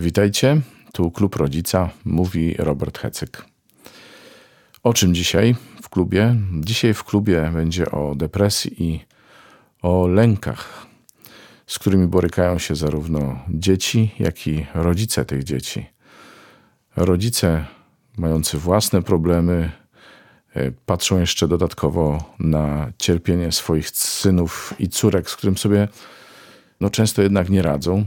Witajcie, 0.00 0.60
tu 0.92 1.10
Klub 1.10 1.36
Rodzica, 1.36 1.90
mówi 2.04 2.54
Robert 2.58 2.98
Hecyk. 2.98 3.44
O 4.82 4.94
czym 4.94 5.14
dzisiaj 5.14 5.56
w 5.82 5.88
klubie? 5.88 6.36
Dzisiaj 6.60 6.94
w 6.94 7.04
klubie 7.04 7.50
będzie 7.54 7.90
o 7.90 8.14
depresji 8.14 8.84
i 8.84 9.00
o 9.82 10.06
lękach, 10.06 10.86
z 11.66 11.78
którymi 11.78 12.06
borykają 12.06 12.58
się 12.58 12.76
zarówno 12.76 13.38
dzieci, 13.48 14.14
jak 14.18 14.46
i 14.46 14.66
rodzice 14.74 15.24
tych 15.24 15.44
dzieci. 15.44 15.86
Rodzice 16.96 17.64
mający 18.16 18.58
własne 18.58 19.02
problemy 19.02 19.72
e, 20.54 20.72
patrzą 20.86 21.20
jeszcze 21.20 21.48
dodatkowo 21.48 22.34
na 22.38 22.92
cierpienie 22.98 23.52
swoich 23.52 23.90
synów 23.90 24.74
i 24.78 24.88
córek, 24.88 25.30
z 25.30 25.36
którym 25.36 25.56
sobie 25.56 25.88
no, 26.80 26.90
często 26.90 27.22
jednak 27.22 27.50
nie 27.50 27.62
radzą. 27.62 28.06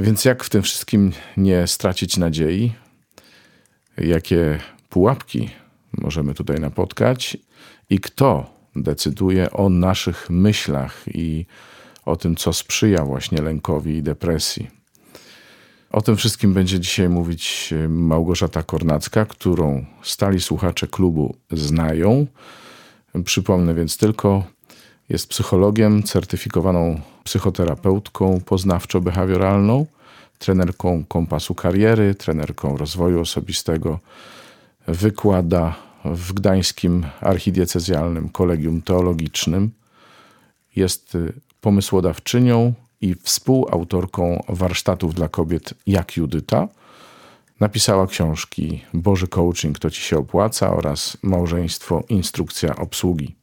Więc 0.00 0.24
jak 0.24 0.44
w 0.44 0.50
tym 0.50 0.62
wszystkim 0.62 1.12
nie 1.36 1.66
stracić 1.66 2.16
nadziei? 2.16 2.72
Jakie 3.98 4.58
pułapki 4.88 5.50
możemy 5.92 6.34
tutaj 6.34 6.60
napotkać? 6.60 7.36
I 7.90 8.00
kto 8.00 8.54
decyduje 8.76 9.50
o 9.50 9.68
naszych 9.68 10.30
myślach 10.30 11.04
i 11.14 11.46
o 12.04 12.16
tym, 12.16 12.36
co 12.36 12.52
sprzyja 12.52 13.04
właśnie 13.04 13.42
lękowi 13.42 13.96
i 13.96 14.02
depresji? 14.02 14.70
O 15.90 16.02
tym 16.02 16.16
wszystkim 16.16 16.54
będzie 16.54 16.80
dzisiaj 16.80 17.08
mówić 17.08 17.74
Małgorzata 17.88 18.62
Kornacka, 18.62 19.24
którą 19.26 19.86
stali 20.02 20.40
słuchacze 20.40 20.86
klubu 20.86 21.36
znają. 21.52 22.26
Przypomnę 23.24 23.74
więc 23.74 23.96
tylko, 23.96 24.44
jest 25.10 25.28
psychologiem, 25.28 26.02
certyfikowaną 26.02 27.00
psychoterapeutką 27.24 28.40
poznawczo-behawioralną, 28.46 29.86
trenerką 30.38 31.04
kompasu 31.08 31.54
kariery, 31.54 32.14
trenerką 32.14 32.76
rozwoju 32.76 33.20
osobistego. 33.20 33.98
Wykłada 34.88 35.74
w 36.04 36.32
Gdańskim 36.32 37.06
Archidiecezjalnym 37.20 38.28
Kolegium 38.28 38.82
Teologicznym. 38.82 39.70
Jest 40.76 41.16
pomysłodawczynią 41.60 42.72
i 43.00 43.14
współautorką 43.14 44.44
warsztatów 44.48 45.14
dla 45.14 45.28
kobiet 45.28 45.74
jak 45.86 46.16
Judyta. 46.16 46.68
Napisała 47.60 48.06
książki 48.06 48.84
Boży 48.94 49.28
Coaching 49.28 49.78
to 49.78 49.90
ci 49.90 50.02
się 50.02 50.18
opłaca 50.18 50.70
oraz 50.70 51.16
Małżeństwo 51.22 52.04
Instrukcja 52.08 52.76
obsługi. 52.76 53.39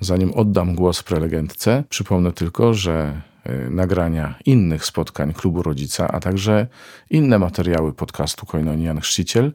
Zanim 0.00 0.32
oddam 0.34 0.74
głos 0.74 1.02
prelegentce, 1.02 1.84
przypomnę 1.88 2.32
tylko, 2.32 2.74
że 2.74 3.20
y, 3.66 3.70
nagrania 3.70 4.34
innych 4.44 4.84
spotkań 4.84 5.32
Klubu 5.32 5.62
Rodzica, 5.62 6.08
a 6.08 6.20
także 6.20 6.66
inne 7.10 7.38
materiały 7.38 7.92
podcastu 7.92 8.46
Koinonian 8.46 9.00
Chrzciciel 9.00 9.52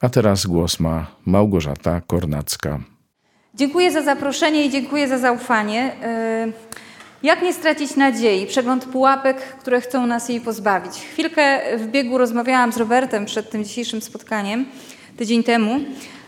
A 0.00 0.08
teraz 0.08 0.46
głos 0.46 0.80
ma 0.80 1.06
Małgorzata 1.26 2.00
Kornacka. 2.00 2.80
Dziękuję 3.58 3.92
za 3.92 4.02
zaproszenie 4.02 4.64
i 4.64 4.70
dziękuję 4.70 5.08
za 5.08 5.18
zaufanie. 5.18 5.92
E, 6.02 6.46
jak 7.22 7.42
nie 7.42 7.52
stracić 7.52 7.96
nadziei? 7.96 8.46
Przegląd 8.46 8.84
pułapek, 8.84 9.36
które 9.36 9.80
chcą 9.80 10.06
nas 10.06 10.28
jej 10.28 10.40
pozbawić. 10.40 10.92
Chwilkę 10.92 11.60
w 11.78 11.86
biegu 11.86 12.18
rozmawiałam 12.18 12.72
z 12.72 12.76
Robertem 12.76 13.26
przed 13.26 13.50
tym 13.50 13.64
dzisiejszym 13.64 14.02
spotkaniem, 14.02 14.66
tydzień 15.16 15.42
temu. 15.42 15.80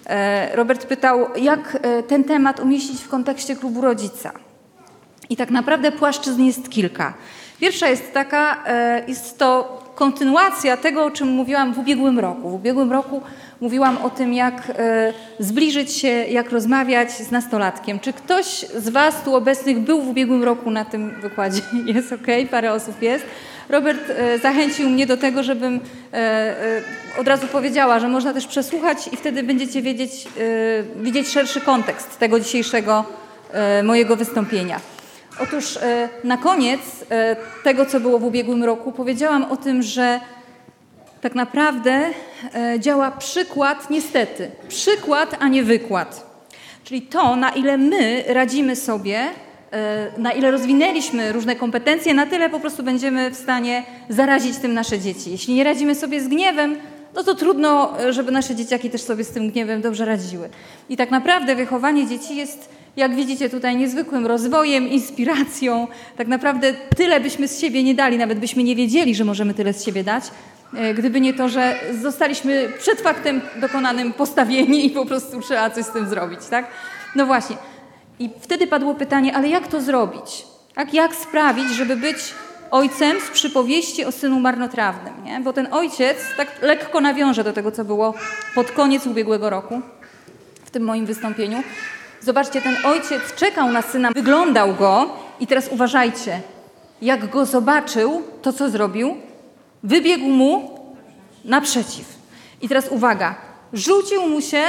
E, 0.06 0.56
Robert 0.56 0.86
pytał, 0.86 1.26
jak 1.36 1.78
e, 1.82 2.02
ten 2.02 2.24
temat 2.24 2.60
umieścić 2.60 3.00
w 3.00 3.08
kontekście 3.08 3.56
klubu 3.56 3.80
rodzica. 3.80 4.32
I 5.28 5.36
tak 5.36 5.50
naprawdę 5.50 5.92
płaszczyzn 5.92 6.42
jest 6.42 6.70
kilka. 6.70 7.14
Pierwsza 7.60 7.88
jest 7.88 8.12
taka, 8.12 8.64
jest 9.08 9.38
to 9.38 9.80
kontynuacja 9.94 10.76
tego, 10.76 11.04
o 11.04 11.10
czym 11.10 11.28
mówiłam 11.28 11.74
w 11.74 11.78
ubiegłym 11.78 12.18
roku. 12.18 12.50
W 12.50 12.54
ubiegłym 12.54 12.92
roku 12.92 13.22
mówiłam 13.60 13.96
o 13.96 14.10
tym, 14.10 14.32
jak 14.32 14.70
e, 14.70 15.12
zbliżyć 15.38 15.92
się, 15.92 16.08
jak 16.08 16.50
rozmawiać 16.50 17.12
z 17.12 17.30
nastolatkiem. 17.30 18.00
Czy 18.00 18.12
ktoś 18.12 18.46
z 18.76 18.88
Was 18.88 19.22
tu 19.24 19.34
obecnych 19.34 19.78
był 19.78 20.02
w 20.02 20.08
ubiegłym 20.08 20.44
roku 20.44 20.70
na 20.70 20.84
tym 20.84 21.20
wykładzie? 21.20 21.62
Jest 21.94 22.12
ok, 22.12 22.26
parę 22.50 22.72
osób 22.72 23.02
jest. 23.02 23.24
Robert 23.68 24.10
e, 24.10 24.38
zachęcił 24.38 24.90
mnie 24.90 25.06
do 25.06 25.16
tego, 25.16 25.42
żebym 25.42 25.80
e, 26.12 26.82
od 27.18 27.28
razu 27.28 27.46
powiedziała, 27.46 28.00
że 28.00 28.08
można 28.08 28.34
też 28.34 28.46
przesłuchać 28.46 29.08
i 29.12 29.16
wtedy 29.16 29.42
będziecie 29.42 29.82
wiedzieć, 29.82 30.28
widzieć 30.96 31.28
szerszy 31.28 31.60
kontekst 31.60 32.18
tego 32.18 32.40
dzisiejszego 32.40 33.04
mojego 33.82 34.16
wystąpienia. 34.16 34.80
Otóż 35.40 35.78
na 36.24 36.36
koniec 36.36 36.80
tego, 37.64 37.86
co 37.86 38.00
było 38.00 38.18
w 38.18 38.24
ubiegłym 38.24 38.64
roku, 38.64 38.92
powiedziałam 38.92 39.44
o 39.44 39.56
tym, 39.56 39.82
że 39.82 40.20
tak 41.20 41.34
naprawdę 41.34 42.10
e, 42.54 42.80
działa 42.80 43.10
przykład, 43.10 43.90
niestety, 43.90 44.50
przykład, 44.68 45.36
a 45.40 45.48
nie 45.48 45.62
wykład. 45.62 46.30
Czyli 46.84 47.02
to, 47.02 47.36
na 47.36 47.50
ile 47.50 47.78
my 47.78 48.24
radzimy 48.28 48.76
sobie, 48.76 49.18
e, 49.72 50.06
na 50.18 50.32
ile 50.32 50.50
rozwinęliśmy 50.50 51.32
różne 51.32 51.56
kompetencje, 51.56 52.14
na 52.14 52.26
tyle 52.26 52.50
po 52.50 52.60
prostu 52.60 52.82
będziemy 52.82 53.30
w 53.30 53.36
stanie 53.36 53.82
zarazić 54.08 54.56
tym 54.56 54.74
nasze 54.74 54.98
dzieci. 54.98 55.30
Jeśli 55.30 55.54
nie 55.54 55.64
radzimy 55.64 55.94
sobie 55.94 56.20
z 56.20 56.28
gniewem, 56.28 56.76
no 57.14 57.24
to 57.24 57.34
trudno, 57.34 57.92
żeby 58.10 58.32
nasze 58.32 58.54
dzieciaki 58.54 58.90
też 58.90 59.02
sobie 59.02 59.24
z 59.24 59.30
tym 59.30 59.50
gniewem 59.50 59.80
dobrze 59.80 60.04
radziły. 60.04 60.48
I 60.88 60.96
tak 60.96 61.10
naprawdę 61.10 61.56
wychowanie 61.56 62.06
dzieci 62.06 62.36
jest, 62.36 62.68
jak 62.96 63.14
widzicie 63.14 63.50
tutaj, 63.50 63.76
niezwykłym 63.76 64.26
rozwojem, 64.26 64.88
inspiracją. 64.88 65.86
Tak 66.16 66.28
naprawdę 66.28 66.74
tyle 66.96 67.20
byśmy 67.20 67.48
z 67.48 67.60
siebie 67.60 67.82
nie 67.82 67.94
dali, 67.94 68.18
nawet 68.18 68.38
byśmy 68.38 68.62
nie 68.62 68.76
wiedzieli, 68.76 69.14
że 69.14 69.24
możemy 69.24 69.54
tyle 69.54 69.72
z 69.72 69.84
siebie 69.84 70.04
dać, 70.04 70.24
E, 70.24 70.49
gdyby 70.94 71.20
nie 71.20 71.34
to, 71.34 71.48
że 71.48 71.76
zostaliśmy 72.02 72.68
przed 72.78 73.00
faktem 73.00 73.40
dokonanym 73.56 74.12
postawieni 74.12 74.86
i 74.86 74.90
po 74.90 75.06
prostu 75.06 75.40
trzeba 75.40 75.70
coś 75.70 75.84
z 75.84 75.90
tym 75.90 76.08
zrobić, 76.08 76.40
tak? 76.50 76.66
No 77.16 77.26
właśnie. 77.26 77.56
I 78.18 78.30
wtedy 78.40 78.66
padło 78.66 78.94
pytanie, 78.94 79.36
ale 79.36 79.48
jak 79.48 79.68
to 79.68 79.80
zrobić? 79.80 80.46
Tak? 80.74 80.94
Jak 80.94 81.14
sprawić, 81.14 81.68
żeby 81.68 81.96
być 81.96 82.16
ojcem 82.70 83.20
z 83.20 83.30
przypowieści 83.30 84.04
o 84.04 84.12
synu 84.12 84.40
marnotrawnym, 84.40 85.24
nie? 85.24 85.40
Bo 85.40 85.52
ten 85.52 85.68
ojciec 85.74 86.16
tak 86.36 86.48
lekko 86.62 87.00
nawiąże 87.00 87.44
do 87.44 87.52
tego, 87.52 87.72
co 87.72 87.84
było 87.84 88.14
pod 88.54 88.70
koniec 88.70 89.06
ubiegłego 89.06 89.50
roku, 89.50 89.80
w 90.64 90.70
tym 90.70 90.82
moim 90.82 91.06
wystąpieniu. 91.06 91.62
Zobaczcie, 92.20 92.62
ten 92.62 92.76
ojciec 92.84 93.34
czekał 93.36 93.72
na 93.72 93.82
syna, 93.82 94.10
wyglądał 94.10 94.74
go 94.74 95.10
i 95.40 95.46
teraz 95.46 95.68
uważajcie, 95.68 96.40
jak 97.02 97.30
go 97.30 97.46
zobaczył, 97.46 98.22
to 98.42 98.52
co 98.52 98.70
zrobił? 98.70 99.16
Wybiegł 99.82 100.28
mu 100.28 100.80
naprzeciw. 101.44 102.06
I 102.62 102.68
teraz 102.68 102.88
uwaga, 102.88 103.34
rzucił 103.72 104.26
mu 104.26 104.40
się 104.40 104.62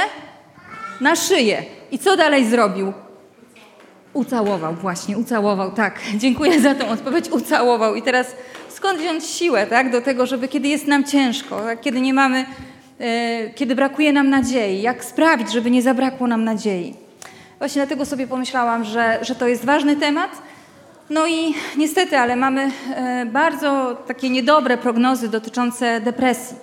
na 1.00 1.16
szyję. 1.16 1.62
I 1.90 1.98
co 1.98 2.16
dalej 2.16 2.46
zrobił? 2.46 2.92
Ucałował, 4.12 4.74
właśnie, 4.74 5.18
ucałował, 5.18 5.72
tak. 5.72 6.00
Dziękuję 6.22 6.60
za 6.60 6.74
tę 6.74 6.88
odpowiedź, 6.88 7.28
ucałował. 7.30 7.94
I 7.94 8.02
teraz 8.02 8.36
skąd 8.68 8.98
wziąć 8.98 9.24
siłę, 9.24 9.66
tak, 9.66 9.92
do 9.92 10.00
tego, 10.00 10.26
żeby 10.26 10.48
kiedy 10.48 10.68
jest 10.68 10.86
nam 10.86 11.04
ciężko, 11.04 11.60
tak, 11.60 11.80
kiedy 11.80 12.00
nie 12.00 12.14
mamy, 12.14 12.46
e, 12.98 13.50
kiedy 13.50 13.74
brakuje 13.74 14.12
nam 14.12 14.30
nadziei, 14.30 14.82
jak 14.82 15.04
sprawić, 15.04 15.52
żeby 15.52 15.70
nie 15.70 15.82
zabrakło 15.82 16.26
nam 16.26 16.44
nadziei. 16.44 16.94
Właśnie 17.58 17.82
dlatego 17.82 18.06
sobie 18.06 18.26
pomyślałam, 18.26 18.84
że, 18.84 19.18
że 19.22 19.34
to 19.34 19.48
jest 19.48 19.64
ważny 19.64 19.96
temat, 19.96 20.30
no 21.12 21.26
i 21.26 21.54
niestety, 21.76 22.18
ale 22.18 22.36
mamy 22.36 22.70
e, 22.96 23.26
bardzo 23.26 23.96
takie 24.06 24.30
niedobre 24.30 24.78
prognozy 24.78 25.28
dotyczące 25.28 26.00
depresji. 26.00 26.56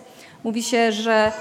Mówi 0.43 0.63
się, 0.63 0.91
że 0.91 1.31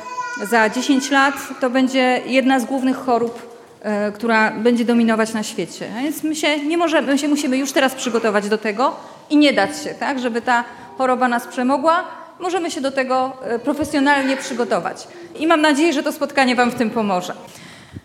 za 0.51 0.69
10 0.71 1.11
lat 1.11 1.35
to 1.61 1.71
będzie 1.71 2.21
jedna 2.27 2.61
z 2.61 2.65
głównych 2.65 2.97
chorób, 2.97 3.59
e, 3.83 4.13
która 4.13 4.51
będzie 4.51 4.85
dominować 4.85 5.35
na 5.35 5.43
świecie. 5.43 5.89
Więc 6.03 6.23
my 6.23 6.37
się 6.37 6.59
nie 6.59 6.79
możemy, 6.79 7.13
my 7.13 7.19
się 7.19 7.29
musimy 7.29 7.57
już 7.57 7.73
teraz 7.73 7.95
przygotować 7.95 8.49
do 8.49 8.59
tego 8.59 8.97
i 9.31 9.37
nie 9.37 9.53
dać 9.53 9.83
się, 9.83 9.95
tak, 9.95 10.19
żeby 10.19 10.43
ta 10.43 10.65
choroba 10.99 11.29
nas 11.29 11.47
przemogła. 11.47 12.05
Możemy 12.41 12.71
się 12.71 12.81
do 12.81 12.91
tego 12.91 13.33
e, 13.43 13.59
profesjonalnie 13.59 14.37
przygotować. 14.37 15.09
I 15.39 15.47
mam 15.47 15.61
nadzieję, 15.61 15.93
że 15.93 16.03
to 16.03 16.13
spotkanie 16.13 16.57
Wam 16.57 16.71
w 16.71 16.75
tym 16.75 16.91
pomoże. 16.91 17.35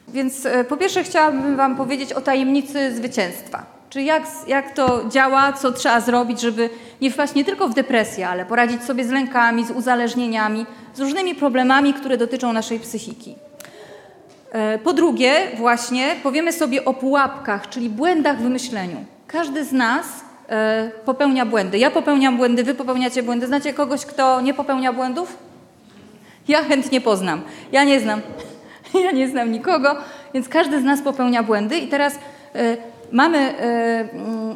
Więc 0.08 0.48
po 0.70 0.78
pierwsze 0.78 1.04
chciałabym 1.04 1.56
Wam 1.56 1.76
powiedzieć 1.76 2.14
o 2.14 2.22
tajemnicy 2.22 2.96
zwycięstwa. 2.96 3.83
Czy 3.94 4.02
jak, 4.02 4.24
jak 4.48 4.74
to 4.74 5.10
działa, 5.10 5.54
co 5.54 5.72
trzeba 5.72 6.02
zrobić, 6.02 6.42
żeby 6.42 6.70
nie 7.02 7.12
wpaść 7.12 7.34
nie 7.34 7.46
tylko 7.46 7.68
w 7.68 7.74
depresję, 7.74 8.28
ale 8.28 8.46
poradzić 8.46 8.84
sobie 8.84 9.06
z 9.06 9.10
lękami, 9.12 9.66
z 9.66 9.72
uzależnieniami, 9.72 10.66
z 10.94 11.00
różnymi 11.00 11.36
problemami, 11.36 11.94
które 11.94 12.18
dotyczą 12.18 12.54
naszej 12.54 12.80
psychiki. 12.80 13.36
E, 14.52 14.80
po 14.80 14.94
drugie, 14.94 15.34
właśnie 15.58 16.16
powiemy 16.24 16.54
sobie 16.54 16.86
o 16.86 16.94
pułapkach, 16.94 17.70
czyli 17.70 17.90
błędach 17.90 18.38
w 18.38 18.50
myśleniu. 18.50 19.06
Każdy 19.28 19.66
z 19.66 19.72
nas 19.72 20.06
e, 20.50 20.92
popełnia 21.06 21.46
błędy. 21.46 21.78
Ja 21.78 21.92
popełniam 21.92 22.38
błędy, 22.38 22.64
wy 22.64 22.74
popełniacie 22.74 23.24
błędy. 23.24 23.48
Znacie 23.48 23.74
kogoś, 23.74 24.06
kto 24.06 24.42
nie 24.42 24.54
popełnia 24.54 24.94
błędów? 24.94 25.38
Ja 26.48 26.64
chętnie 26.64 27.02
poznam. 27.02 27.42
Ja 27.72 27.84
nie 27.84 28.00
znam. 28.00 28.22
Ja 29.04 29.12
nie 29.12 29.28
znam 29.28 29.52
nikogo, 29.52 29.96
więc 30.34 30.50
każdy 30.50 30.82
z 30.82 30.84
nas 30.84 31.02
popełnia 31.02 31.44
błędy 31.44 31.78
i 31.78 31.88
teraz 31.88 32.20
e, 32.56 32.93
mamy, 33.14 33.38
e, 33.38 34.08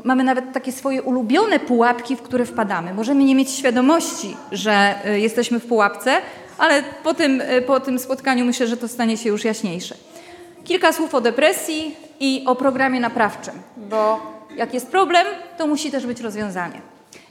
mamy 0.04 0.24
nawet 0.24 0.54
takie 0.54 0.72
swoje 0.72 1.02
ulubione 1.02 1.60
pułapki, 1.60 2.16
w 2.16 2.22
które 2.22 2.46
wpadamy. 2.46 2.94
Możemy 2.94 3.24
nie 3.24 3.36
mieć 3.36 3.52
świadomości, 3.52 4.38
że 4.52 4.96
e, 5.06 5.20
jesteśmy 5.20 5.60
w 5.60 5.66
pułapce, 5.66 6.12
ale 6.58 6.84
po 7.04 7.14
tym, 7.14 7.42
e, 7.42 7.62
po 7.62 7.80
tym 7.80 8.00
spotkaniu 8.00 8.46
myślę, 8.46 8.68
że 8.68 8.78
to 8.78 8.88
stanie 8.88 9.18
się 9.18 9.30
już 9.30 9.46
jaśniejsze. 9.46 9.96
Kilka 10.64 10.94
słów 10.94 11.16
o 11.16 11.22
depresji 11.22 11.96
i 12.20 12.44
o 12.46 12.56
programie 12.56 13.00
naprawczym, 13.00 13.54
bo 13.78 14.20
jak 14.56 14.74
jest 14.74 14.88
problem, 14.88 15.28
to 15.58 15.68
musi 15.68 15.92
też 15.92 16.06
być 16.06 16.22
rozwiązanie. 16.22 16.82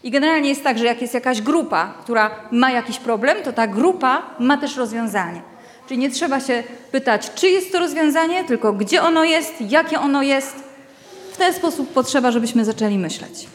I 0.04 0.10
generalnie 0.10 0.48
jest 0.48 0.64
tak, 0.64 0.78
że 0.78 0.84
jak 0.84 1.02
jest 1.02 1.14
jakaś 1.14 1.42
grupa, 1.42 1.94
która 2.00 2.30
ma 2.50 2.70
jakiś 2.70 2.98
problem, 2.98 3.36
to 3.44 3.52
ta 3.52 3.66
grupa 3.66 4.22
ma 4.38 4.56
też 4.56 4.76
rozwiązanie. 4.76 5.40
Czyli 5.88 6.00
nie 6.00 6.10
trzeba 6.10 6.40
się 6.40 6.62
pytać, 6.92 7.30
czy 7.34 7.48
jest 7.48 7.72
to 7.72 7.78
rozwiązanie, 7.78 8.44
tylko 8.44 8.72
gdzie 8.72 9.02
ono 9.02 9.24
jest, 9.24 9.54
jakie 9.60 10.00
ono 10.00 10.22
jest. 10.22 10.65
W 11.36 11.38
ten 11.38 11.54
sposób 11.54 11.92
potrzeba, 11.92 12.30
żebyśmy 12.30 12.64
zaczęli 12.64 12.98
myśleć. 12.98 13.46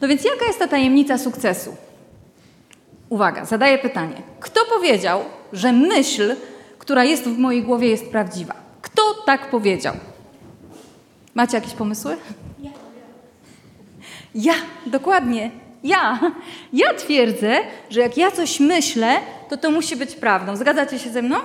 No 0.00 0.08
więc 0.08 0.24
jaka 0.24 0.44
jest 0.46 0.58
ta 0.58 0.68
tajemnica 0.68 1.18
sukcesu? 1.18 1.76
Uwaga, 3.08 3.44
zadaję 3.44 3.78
pytanie. 3.78 4.22
Kto 4.40 4.60
powiedział, 4.64 5.20
że 5.52 5.72
myśl, 5.72 6.36
która 6.78 7.04
jest 7.04 7.24
w 7.24 7.38
mojej 7.38 7.62
głowie, 7.62 7.88
jest 7.88 8.10
prawdziwa? 8.10 8.54
Kto 8.82 9.02
tak 9.26 9.50
powiedział? 9.50 9.94
Macie 11.34 11.56
jakieś 11.56 11.72
pomysły? 11.72 12.16
Ja, 14.34 14.54
dokładnie. 14.86 15.50
Ja. 15.84 16.18
Ja 16.72 16.94
twierdzę, 16.94 17.56
że 17.90 18.00
jak 18.00 18.16
ja 18.16 18.30
coś 18.30 18.60
myślę, 18.60 19.20
to 19.48 19.56
to 19.56 19.70
musi 19.70 19.96
być 19.96 20.14
prawdą. 20.14 20.56
Zgadzacie 20.56 20.98
się 20.98 21.10
ze 21.10 21.22
mną? 21.22 21.36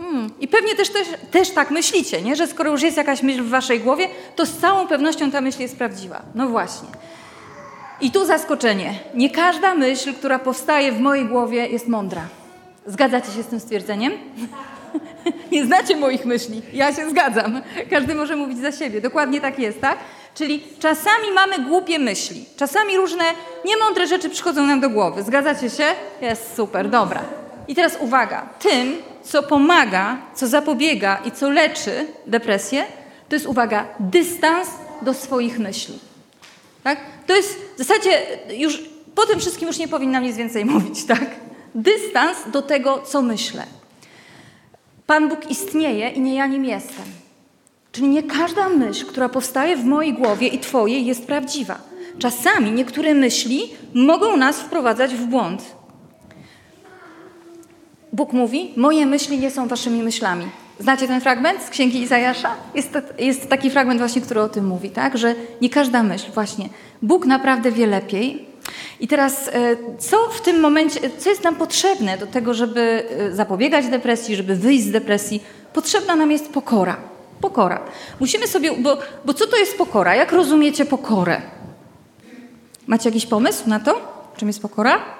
Hmm. 0.00 0.30
I 0.40 0.48
pewnie 0.48 0.74
też, 0.74 0.88
też, 0.88 1.08
też 1.30 1.50
tak 1.50 1.70
myślicie, 1.70 2.22
nie? 2.22 2.36
że 2.36 2.46
skoro 2.46 2.70
już 2.70 2.82
jest 2.82 2.96
jakaś 2.96 3.22
myśl 3.22 3.42
w 3.42 3.48
waszej 3.48 3.80
głowie, 3.80 4.08
to 4.36 4.46
z 4.46 4.56
całą 4.56 4.86
pewnością 4.86 5.30
ta 5.30 5.40
myśl 5.40 5.62
jest 5.62 5.78
prawdziwa. 5.78 6.22
No 6.34 6.48
właśnie. 6.48 6.88
I 8.00 8.10
tu 8.10 8.24
zaskoczenie. 8.24 8.94
Nie 9.14 9.30
każda 9.30 9.74
myśl, 9.74 10.14
która 10.14 10.38
powstaje 10.38 10.92
w 10.92 11.00
mojej 11.00 11.24
głowie, 11.24 11.66
jest 11.66 11.88
mądra. 11.88 12.22
Zgadzacie 12.86 13.32
się 13.32 13.42
z 13.42 13.46
tym 13.46 13.60
stwierdzeniem? 13.60 14.12
Nie 15.52 15.66
znacie 15.66 15.96
moich 15.96 16.24
myśli. 16.24 16.62
Ja 16.72 16.94
się 16.94 17.10
zgadzam. 17.10 17.62
Każdy 17.90 18.14
może 18.14 18.36
mówić 18.36 18.58
za 18.58 18.72
siebie. 18.72 19.00
Dokładnie 19.00 19.40
tak 19.40 19.58
jest, 19.58 19.80
tak? 19.80 19.98
Czyli 20.34 20.62
czasami 20.78 21.30
mamy 21.34 21.58
głupie 21.58 21.98
myśli. 21.98 22.44
Czasami 22.56 22.96
różne 22.96 23.24
niemądre 23.64 24.06
rzeczy 24.06 24.30
przychodzą 24.30 24.66
nam 24.66 24.80
do 24.80 24.90
głowy. 24.90 25.22
Zgadzacie 25.22 25.70
się? 25.70 25.84
Jest 26.20 26.56
super, 26.56 26.88
dobra. 26.90 27.22
I 27.68 27.74
teraz 27.74 27.96
uwaga. 28.00 28.48
Tym, 28.58 28.96
co 29.22 29.42
pomaga, 29.42 30.18
co 30.34 30.46
zapobiega 30.46 31.20
i 31.24 31.30
co 31.30 31.50
leczy 31.50 32.06
depresję, 32.26 32.84
to 33.28 33.36
jest 33.36 33.46
uwaga, 33.46 33.86
dystans 34.00 34.68
do 35.02 35.14
swoich 35.14 35.58
myśli. 35.58 35.98
Tak? 36.82 36.98
To 37.26 37.36
jest 37.36 37.58
w 37.74 37.78
zasadzie 37.78 38.22
już 38.56 38.82
po 39.14 39.26
tym 39.26 39.40
wszystkim 39.40 39.68
już 39.68 39.78
nie 39.78 39.88
powinnam 39.88 40.22
nic 40.22 40.36
więcej 40.36 40.64
mówić, 40.74 41.04
tak? 41.04 41.26
Dystans 41.74 42.38
do 42.52 42.62
tego, 42.62 43.02
co 43.02 43.22
myślę. 43.22 43.66
Pan 45.06 45.28
Bóg 45.28 45.50
istnieje 45.50 46.08
i 46.08 46.20
nie 46.20 46.34
ja 46.34 46.46
nim 46.46 46.64
jestem. 46.64 47.04
Czyli 47.92 48.08
nie 48.08 48.22
każda 48.22 48.68
myśl, 48.68 49.06
która 49.06 49.28
powstaje 49.28 49.76
w 49.76 49.84
mojej 49.84 50.14
głowie 50.14 50.48
i 50.48 50.58
Twojej, 50.58 51.06
jest 51.06 51.26
prawdziwa. 51.26 51.78
Czasami 52.18 52.72
niektóre 52.72 53.14
myśli 53.14 53.72
mogą 53.94 54.36
nas 54.36 54.60
wprowadzać 54.60 55.14
w 55.14 55.26
błąd. 55.26 55.62
Bóg 58.12 58.32
mówi: 58.32 58.72
Moje 58.76 59.06
myśli 59.06 59.38
nie 59.38 59.50
są 59.50 59.68
Waszymi 59.68 60.02
myślami. 60.02 60.46
Znacie 60.78 61.08
ten 61.08 61.20
fragment 61.20 61.62
z 61.62 61.70
księgi 61.70 62.00
Izajasza? 62.00 62.54
Jest, 62.74 62.98
jest 63.18 63.48
taki 63.48 63.70
fragment 63.70 64.00
właśnie, 64.00 64.22
który 64.22 64.40
o 64.40 64.48
tym 64.48 64.66
mówi, 64.66 64.90
tak? 64.90 65.18
Że 65.18 65.34
nie 65.60 65.70
każda 65.70 66.02
myśl, 66.02 66.32
właśnie. 66.34 66.68
Bóg 67.02 67.26
naprawdę 67.26 67.72
wie 67.72 67.86
lepiej. 67.86 68.46
I 69.00 69.08
teraz, 69.08 69.48
e, 69.48 69.76
co 69.98 70.16
w 70.28 70.40
tym 70.40 70.60
momencie, 70.60 71.00
co 71.18 71.30
jest 71.30 71.44
nam 71.44 71.56
potrzebne 71.56 72.18
do 72.18 72.26
tego, 72.26 72.54
żeby 72.54 73.04
e, 73.18 73.32
zapobiegać 73.32 73.88
depresji, 73.88 74.36
żeby 74.36 74.56
wyjść 74.56 74.84
z 74.84 74.90
depresji? 74.90 75.42
Potrzebna 75.72 76.16
nam 76.16 76.30
jest 76.30 76.52
pokora. 76.52 76.96
Pokora. 77.40 77.80
Musimy 78.20 78.46
sobie, 78.46 78.72
bo, 78.72 78.98
bo 79.24 79.34
co 79.34 79.46
to 79.46 79.56
jest 79.56 79.78
pokora? 79.78 80.14
Jak 80.14 80.32
rozumiecie 80.32 80.84
pokorę? 80.84 81.42
Macie 82.86 83.08
jakiś 83.08 83.26
pomysł 83.26 83.68
na 83.68 83.80
to? 83.80 84.00
Czym 84.36 84.48
jest 84.48 84.62
pokora? 84.62 85.19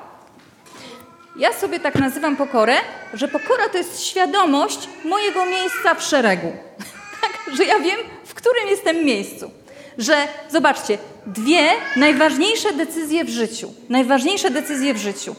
Ja 1.40 1.52
sobie 1.52 1.80
tak 1.80 1.94
nazywam 1.94 2.36
pokorę, 2.36 2.74
że 3.14 3.28
pokora 3.28 3.68
to 3.68 3.78
jest 3.78 4.02
świadomość 4.04 4.88
mojego 5.04 5.46
miejsca 5.46 5.94
w 5.94 6.02
szeregu. 6.02 6.52
tak, 7.22 7.56
że 7.56 7.64
ja 7.64 7.78
wiem, 7.78 7.98
w 8.24 8.34
którym 8.34 8.68
jestem 8.68 9.04
miejscu. 9.04 9.50
Że 9.98 10.16
zobaczcie, 10.50 10.98
dwie 11.26 11.68
najważniejsze 11.96 12.72
decyzje 12.72 13.24
w 13.24 13.28
życiu, 13.28 13.72
najważniejsze 13.88 14.50
decyzje 14.50 14.94
w 14.94 14.96
życiu. 14.96 15.34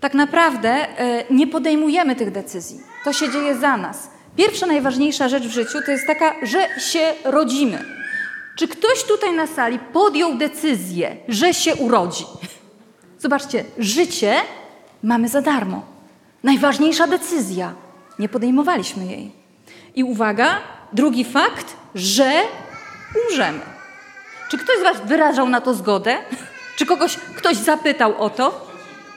Tak 0.00 0.14
naprawdę 0.14 0.70
e, 0.70 1.24
nie 1.30 1.46
podejmujemy 1.46 2.16
tych 2.16 2.30
decyzji. 2.30 2.80
To 3.04 3.12
się 3.12 3.32
dzieje 3.32 3.56
za 3.56 3.76
nas. 3.76 4.10
Pierwsza 4.36 4.66
najważniejsza 4.66 5.28
rzecz 5.28 5.44
w 5.44 5.52
życiu 5.52 5.78
to 5.86 5.90
jest 5.90 6.06
taka, 6.06 6.34
że 6.42 6.80
się 6.80 7.14
rodzimy. 7.24 7.84
Czy 8.56 8.68
ktoś 8.68 9.04
tutaj 9.04 9.32
na 9.32 9.46
sali 9.46 9.78
podjął 9.78 10.34
decyzję, 10.34 11.16
że 11.28 11.54
się 11.54 11.74
urodzi? 11.74 12.24
Zobaczcie, 13.18 13.64
życie 13.78 14.34
mamy 15.02 15.28
za 15.28 15.42
darmo. 15.42 15.82
Najważniejsza 16.42 17.06
decyzja. 17.06 17.72
Nie 18.18 18.28
podejmowaliśmy 18.28 19.06
jej. 19.06 19.32
I 19.94 20.04
uwaga, 20.04 20.60
drugi 20.92 21.24
fakt, 21.24 21.76
że 21.94 22.32
umrzemy. 23.24 23.60
Czy 24.50 24.58
ktoś 24.58 24.78
z 24.78 24.82
Was 24.82 24.96
wyrażał 25.06 25.48
na 25.48 25.60
to 25.60 25.74
zgodę? 25.74 26.16
Czy 26.76 26.86
kogoś 26.86 27.16
ktoś 27.16 27.56
zapytał 27.56 28.22
o 28.22 28.30
to? 28.30 28.66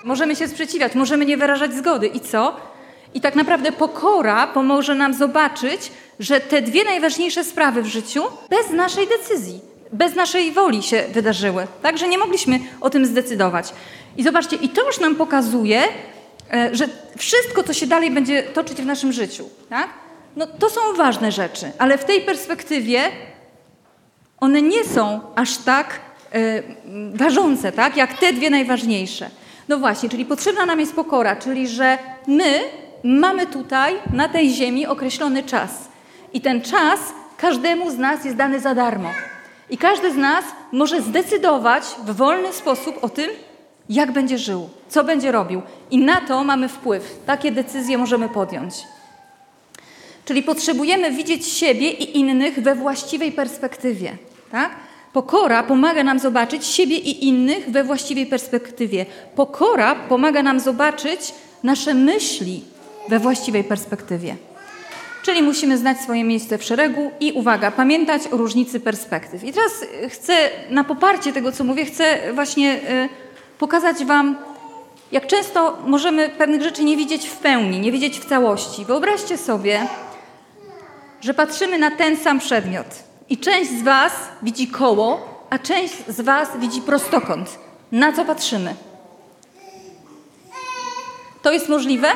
Możemy 0.04 0.36
się 0.36 0.48
sprzeciwiać, 0.48 0.96
możemy 0.96 1.26
nie 1.26 1.38
wyrażać 1.38 1.74
zgody. 1.74 2.08
I 2.08 2.20
co? 2.20 2.56
I 3.14 3.22
tak 3.22 3.36
naprawdę 3.36 3.72
pokora 3.72 4.48
pomoże 4.48 4.96
nam 4.96 5.14
zobaczyć, 5.14 5.92
że 6.20 6.40
te 6.40 6.62
dwie 6.62 6.84
najważniejsze 6.84 7.44
sprawy 7.44 7.82
w 7.82 7.88
życiu 7.88 8.24
bez 8.50 8.70
naszej 8.70 9.08
decyzji, 9.08 9.60
bez 9.92 10.16
naszej 10.16 10.52
woli 10.52 10.84
się 10.84 11.04
wydarzyły. 11.14 11.68
Także 11.82 12.08
nie 12.08 12.18
mogliśmy 12.18 12.60
o 12.82 12.90
tym 12.90 13.06
zdecydować. 13.06 13.74
I 14.18 14.24
zobaczcie, 14.24 14.56
i 14.56 14.70
to 14.70 14.88
już 14.88 15.00
nam 15.00 15.16
pokazuje, 15.16 15.84
e, 16.54 16.76
że 16.76 16.88
wszystko, 17.18 17.64
co 17.64 17.74
się 17.74 17.88
dalej 17.88 18.12
będzie 18.12 18.44
toczyć 18.44 18.82
w 18.82 18.86
naszym 18.86 19.14
życiu, 19.14 19.50
tak? 19.70 19.90
no 20.36 20.48
to 20.48 20.70
są 20.70 20.82
ważne 20.98 21.32
rzeczy, 21.32 21.72
ale 21.78 21.98
w 21.98 22.06
tej 22.06 22.22
perspektywie 22.22 23.02
one 24.40 24.62
nie 24.62 24.84
są 24.84 25.22
aż 25.36 25.58
tak 25.58 26.00
y, 26.36 26.64
ważące, 27.14 27.72
tak? 27.72 27.98
jak 27.98 28.20
te 28.20 28.34
dwie 28.34 28.50
najważniejsze. 28.50 29.30
No 29.70 29.78
właśnie, 29.78 30.10
czyli 30.10 30.26
potrzebna 30.26 30.66
nam 30.66 30.80
jest 30.80 30.96
pokora, 30.96 31.36
czyli 31.36 31.68
że 31.68 31.98
my 32.28 32.60
mamy 33.04 33.48
tutaj, 33.48 33.96
na 34.14 34.30
tej 34.30 34.50
ziemi, 34.50 34.88
określony 34.88 35.44
czas. 35.44 35.72
I 36.34 36.42
ten 36.42 36.62
czas 36.62 37.00
każdemu 37.38 37.92
z 37.92 37.98
nas 37.98 38.26
jest 38.26 38.38
dany 38.38 38.60
za 38.60 38.76
darmo. 38.76 39.10
I 39.70 39.78
każdy 39.78 40.14
z 40.14 40.18
nas 40.18 40.46
może 40.72 41.02
zdecydować 41.02 41.84
w 42.06 42.16
wolny 42.16 42.54
sposób 42.54 43.04
o 43.04 43.10
tym, 43.10 43.30
jak 43.90 44.12
będzie 44.12 44.38
żył, 44.38 44.70
co 44.90 45.04
będzie 45.04 45.32
robił. 45.32 45.62
I 45.92 45.98
na 45.98 46.22
to 46.22 46.44
mamy 46.44 46.70
wpływ. 46.70 47.20
Takie 47.26 47.52
decyzje 47.52 47.98
możemy 47.98 48.30
podjąć. 48.30 48.74
Czyli 50.26 50.44
potrzebujemy 50.44 51.12
widzieć 51.12 51.48
siebie 51.48 51.90
i 51.90 52.20
innych 52.20 52.60
we 52.60 52.76
właściwej 52.76 53.32
perspektywie. 53.32 54.18
Tak? 54.52 54.72
Pokora 55.14 55.64
pomaga 55.64 56.04
nam 56.04 56.20
zobaczyć 56.20 56.66
siebie 56.66 56.98
i 56.98 57.28
innych 57.28 57.72
we 57.72 57.84
właściwej 57.84 58.26
perspektywie. 58.26 59.06
Pokora 59.36 59.96
pomaga 59.96 60.44
nam 60.44 60.60
zobaczyć 60.60 61.34
nasze 61.64 61.94
myśli 61.94 62.64
we 63.10 63.20
właściwej 63.20 63.64
perspektywie. 63.64 64.36
Czyli 65.24 65.42
musimy 65.42 65.78
znać 65.78 66.00
swoje 66.00 66.24
miejsce 66.24 66.58
w 66.58 66.64
szeregu 66.64 67.12
i 67.20 67.32
uwaga, 67.32 67.72
pamiętać 67.72 68.22
o 68.32 68.38
różnicy 68.38 68.80
perspektyw. 68.80 69.44
I 69.44 69.54
teraz 69.54 69.72
chcę, 70.10 70.34
na 70.70 70.84
poparcie 70.84 71.34
tego, 71.34 71.52
co 71.52 71.64
mówię, 71.64 71.86
chcę 71.86 72.34
właśnie 72.34 72.76
y, 72.76 73.10
pokazać 73.64 74.06
Wam, 74.06 74.38
jak 75.12 75.28
często 75.28 75.78
możemy 75.86 76.30
pewnych 76.30 76.62
rzeczy 76.62 76.84
nie 76.84 76.98
widzieć 76.98 77.28
w 77.28 77.38
pełni, 77.38 77.80
nie 77.80 77.92
widzieć 77.92 78.20
w 78.20 78.26
całości. 78.26 78.86
Wyobraźcie 78.86 79.38
sobie, 79.38 79.88
że 81.22 81.34
patrzymy 81.34 81.80
na 81.80 81.92
ten 81.92 82.18
sam 82.18 82.40
przedmiot 82.40 82.88
i 83.30 83.38
część 83.38 83.72
z 83.72 83.84
Was 83.84 84.14
widzi 84.42 84.68
koło, 84.68 85.20
a 85.50 85.60
część 85.60 85.94
z 86.08 86.22
Was 86.22 86.58
widzi 86.58 86.82
prostokąt. 86.82 87.60
Na 87.92 88.14
co 88.14 88.26
patrzymy? 88.26 88.76
To 91.42 91.52
jest 91.52 91.70
możliwe? 91.70 92.08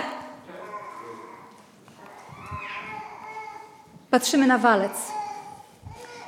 Patrzymy 4.11 4.47
na 4.47 4.57
walec. 4.57 4.93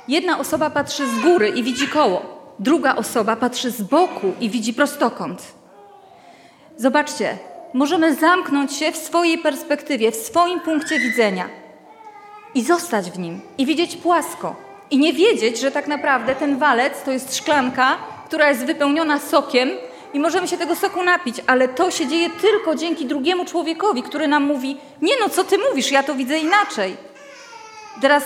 Jedna 0.08 0.38
osoba 0.38 0.70
patrzy 0.70 1.06
z 1.06 1.20
góry 1.20 1.48
i 1.48 1.62
widzi 1.62 1.88
koło. 1.88 2.39
Druga 2.60 2.96
osoba 2.96 3.36
patrzy 3.36 3.70
z 3.70 3.82
boku 3.82 4.32
i 4.40 4.50
widzi 4.50 4.74
prostokąt. 4.74 5.42
Zobaczcie, 6.76 7.38
możemy 7.74 8.14
zamknąć 8.14 8.72
się 8.72 8.92
w 8.92 8.96
swojej 8.96 9.38
perspektywie, 9.38 10.12
w 10.12 10.16
swoim 10.16 10.60
punkcie 10.60 10.98
widzenia 10.98 11.48
i 12.54 12.62
zostać 12.62 13.10
w 13.10 13.18
nim 13.18 13.40
i 13.58 13.66
widzieć 13.66 13.96
płasko. 13.96 14.56
I 14.90 14.98
nie 14.98 15.12
wiedzieć, 15.12 15.60
że 15.60 15.70
tak 15.70 15.86
naprawdę 15.86 16.34
ten 16.34 16.58
walec 16.58 17.02
to 17.02 17.10
jest 17.10 17.36
szklanka, 17.36 17.96
która 18.26 18.48
jest 18.48 18.64
wypełniona 18.64 19.18
sokiem 19.18 19.70
i 20.14 20.20
możemy 20.20 20.48
się 20.48 20.58
tego 20.58 20.76
soku 20.76 21.02
napić, 21.02 21.36
ale 21.46 21.68
to 21.68 21.90
się 21.90 22.06
dzieje 22.06 22.30
tylko 22.30 22.74
dzięki 22.74 23.06
drugiemu 23.06 23.44
człowiekowi, 23.44 24.02
który 24.02 24.28
nam 24.28 24.42
mówi: 24.42 24.76
Nie, 25.02 25.14
no 25.20 25.28
co 25.28 25.44
ty 25.44 25.58
mówisz, 25.58 25.92
ja 25.92 26.02
to 26.02 26.14
widzę 26.14 26.38
inaczej. 26.38 26.96
Teraz 28.00 28.24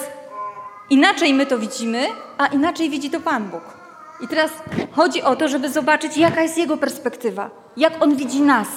inaczej 0.90 1.34
my 1.34 1.46
to 1.46 1.58
widzimy, 1.58 2.06
a 2.38 2.46
inaczej 2.46 2.90
widzi 2.90 3.10
to 3.10 3.20
Pan 3.20 3.44
Bóg. 3.44 3.83
I 4.20 4.28
teraz 4.28 4.50
chodzi 4.92 5.22
o 5.22 5.36
to, 5.36 5.48
żeby 5.48 5.70
zobaczyć, 5.70 6.16
jaka 6.16 6.42
jest 6.42 6.58
Jego 6.58 6.76
perspektywa, 6.76 7.50
jak 7.76 8.02
On 8.02 8.16
widzi 8.16 8.40
nas, 8.40 8.68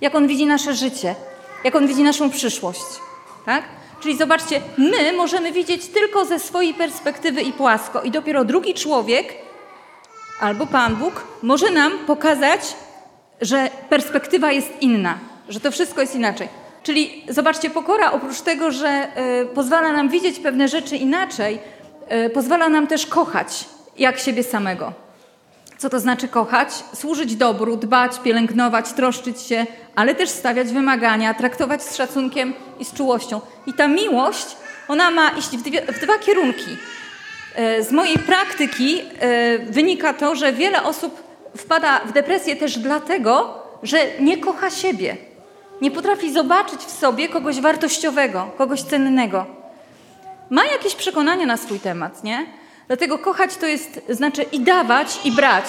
jak 0.00 0.14
On 0.14 0.26
widzi 0.26 0.46
nasze 0.46 0.74
życie, 0.74 1.14
jak 1.64 1.74
On 1.74 1.86
widzi 1.86 2.02
naszą 2.02 2.30
przyszłość. 2.30 2.84
Tak? 3.46 3.64
Czyli 4.00 4.16
zobaczcie, 4.16 4.60
my 4.78 5.12
możemy 5.12 5.52
widzieć 5.52 5.86
tylko 5.86 6.24
ze 6.24 6.38
swojej 6.38 6.74
perspektywy 6.74 7.42
i 7.42 7.52
płasko, 7.52 8.02
i 8.02 8.10
dopiero 8.10 8.44
drugi 8.44 8.74
człowiek 8.74 9.34
albo 10.40 10.66
Pan 10.66 10.96
Bóg 10.96 11.24
może 11.42 11.70
nam 11.70 11.92
pokazać, 12.06 12.60
że 13.40 13.70
perspektywa 13.88 14.52
jest 14.52 14.72
inna, 14.80 15.18
że 15.48 15.60
to 15.60 15.70
wszystko 15.70 16.00
jest 16.00 16.14
inaczej. 16.14 16.48
Czyli 16.82 17.24
zobaczcie, 17.28 17.70
pokora 17.70 18.12
oprócz 18.12 18.40
tego, 18.40 18.70
że 18.70 19.08
y, 19.42 19.46
pozwala 19.46 19.92
nam 19.92 20.08
widzieć 20.08 20.38
pewne 20.38 20.68
rzeczy 20.68 20.96
inaczej, 20.96 21.58
y, 22.26 22.30
pozwala 22.30 22.68
nam 22.68 22.86
też 22.86 23.06
kochać 23.06 23.64
jak 23.96 24.18
siebie 24.18 24.42
samego. 24.42 24.92
Co 25.78 25.90
to 25.90 26.00
znaczy 26.00 26.28
kochać? 26.28 26.68
Służyć 26.94 27.36
dobru, 27.36 27.76
dbać, 27.76 28.20
pielęgnować, 28.24 28.92
troszczyć 28.92 29.40
się, 29.40 29.66
ale 29.94 30.14
też 30.14 30.28
stawiać 30.30 30.68
wymagania, 30.68 31.34
traktować 31.34 31.82
z 31.82 31.96
szacunkiem 31.96 32.54
i 32.78 32.84
z 32.84 32.92
czułością. 32.92 33.40
I 33.66 33.72
ta 33.72 33.88
miłość, 33.88 34.56
ona 34.88 35.10
ma 35.10 35.30
iść 35.30 35.48
w, 35.48 35.62
dwie, 35.62 35.82
w 35.92 36.00
dwa 36.00 36.18
kierunki. 36.18 36.76
E, 37.54 37.82
z 37.82 37.92
mojej 37.92 38.18
praktyki 38.18 39.00
e, 39.00 39.58
wynika 39.58 40.14
to, 40.14 40.36
że 40.36 40.52
wiele 40.52 40.82
osób 40.82 41.22
wpada 41.56 42.00
w 42.00 42.12
depresję 42.12 42.56
też 42.56 42.78
dlatego, 42.78 43.62
że 43.82 43.98
nie 44.20 44.38
kocha 44.38 44.70
siebie. 44.70 45.16
Nie 45.80 45.90
potrafi 45.90 46.32
zobaczyć 46.32 46.80
w 46.80 46.90
sobie 46.90 47.28
kogoś 47.28 47.60
wartościowego, 47.60 48.50
kogoś 48.58 48.82
cennego. 48.82 49.46
Ma 50.50 50.64
jakieś 50.64 50.94
przekonania 50.94 51.46
na 51.46 51.56
swój 51.56 51.80
temat, 51.80 52.24
nie? 52.24 52.46
Dlatego 52.92 53.18
kochać 53.18 53.56
to 53.56 53.66
jest, 53.66 54.00
znaczy 54.08 54.42
i 54.42 54.60
dawać, 54.60 55.20
i 55.24 55.32
brać. 55.32 55.64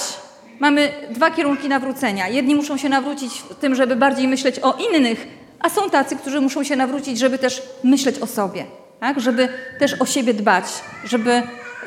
Mamy 0.60 0.92
dwa 1.10 1.32
kierunki 1.32 1.70
nawrócenia. 1.70 2.28
Jedni 2.28 2.56
muszą 2.56 2.78
się 2.78 2.90
nawrócić 2.90 3.34
w 3.34 3.56
tym, 3.56 3.76
żeby 3.76 3.96
bardziej 3.96 4.28
myśleć 4.28 4.60
o 4.60 4.74
innych, 4.74 5.28
a 5.60 5.70
są 5.70 5.90
tacy, 5.90 6.16
którzy 6.16 6.42
muszą 6.42 6.64
się 6.64 6.76
nawrócić, 6.76 7.20
żeby 7.20 7.38
też 7.38 7.62
myśleć 7.84 8.20
o 8.20 8.28
sobie, 8.28 8.66
tak? 9.00 9.20
żeby 9.20 9.50
też 9.80 10.02
o 10.02 10.06
siebie 10.06 10.34
dbać, 10.34 10.66
żeby 11.04 11.32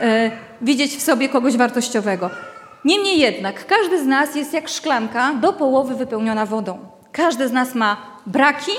e, 0.01 0.31
widzieć 0.61 0.97
w 0.97 1.03
sobie 1.03 1.29
kogoś 1.29 1.57
wartościowego. 1.57 2.31
Niemniej 2.85 3.19
jednak, 3.19 3.67
każdy 3.67 4.03
z 4.03 4.07
nas 4.07 4.35
jest 4.35 4.53
jak 4.53 4.69
szklanka 4.69 5.33
do 5.33 5.53
połowy 5.53 5.95
wypełniona 5.95 6.47
wodą. 6.47 6.79
Każdy 7.13 7.49
z 7.49 7.53
nas 7.53 7.75
ma 7.75 7.97
braki 8.27 8.73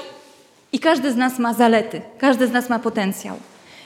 i 0.71 0.79
każdy 0.79 1.11
z 1.11 1.15
nas 1.15 1.39
ma 1.39 1.53
zalety, 1.53 2.01
każdy 2.19 2.47
z 2.47 2.51
nas 2.51 2.69
ma 2.69 2.79
potencjał. 2.79 3.35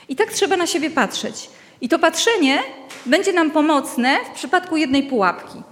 I 0.08 0.16
tak 0.16 0.32
trzeba 0.32 0.56
na 0.56 0.66
siebie 0.66 0.90
patrzeć. 0.90 1.50
I 1.82 1.88
to 1.88 1.98
patrzenie 1.98 2.62
będzie 3.06 3.32
nam 3.32 3.50
pomocne 3.50 4.16
w 4.24 4.34
przypadku 4.34 4.76
jednej 4.76 5.02
pułapki. 5.02 5.62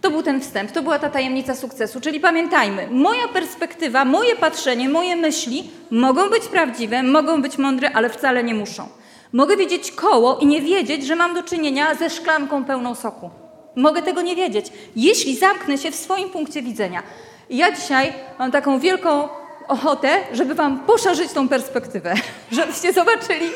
To 0.00 0.10
był 0.10 0.22
ten 0.22 0.40
wstęp, 0.40 0.72
to 0.72 0.82
była 0.82 0.98
ta 0.98 1.10
tajemnica 1.10 1.54
sukcesu. 1.54 2.00
Czyli 2.00 2.20
pamiętajmy, 2.20 2.88
moja 2.90 3.28
perspektywa, 3.28 4.04
moje 4.04 4.36
patrzenie, 4.36 4.88
moje 4.88 5.16
myśli 5.16 5.70
mogą 5.90 6.30
być 6.30 6.42
prawdziwe, 6.42 7.02
mogą 7.02 7.42
być 7.42 7.58
mądre, 7.58 7.90
ale 7.94 8.10
wcale 8.10 8.44
nie 8.44 8.54
muszą. 8.54 8.88
Mogę 9.32 9.56
widzieć 9.56 9.92
koło 9.92 10.38
i 10.38 10.46
nie 10.46 10.62
wiedzieć, 10.62 11.06
że 11.06 11.16
mam 11.16 11.34
do 11.34 11.42
czynienia 11.42 11.94
ze 11.94 12.10
szklanką 12.10 12.64
pełną 12.64 12.94
soku. 12.94 13.30
Mogę 13.76 14.02
tego 14.02 14.22
nie 14.22 14.36
wiedzieć, 14.36 14.66
jeśli 14.96 15.36
zamknę 15.36 15.78
się 15.78 15.90
w 15.90 15.94
swoim 15.94 16.30
punkcie 16.30 16.62
widzenia. 16.62 17.02
Ja 17.50 17.72
dzisiaj 17.72 18.12
mam 18.38 18.50
taką 18.50 18.78
wielką 18.78 19.28
ochotę, 19.68 20.08
żeby 20.32 20.54
Wam 20.54 20.78
poszerzyć 20.78 21.32
tą 21.32 21.48
perspektywę, 21.48 22.14
żebyście 22.52 22.92
zobaczyli, 22.92 23.50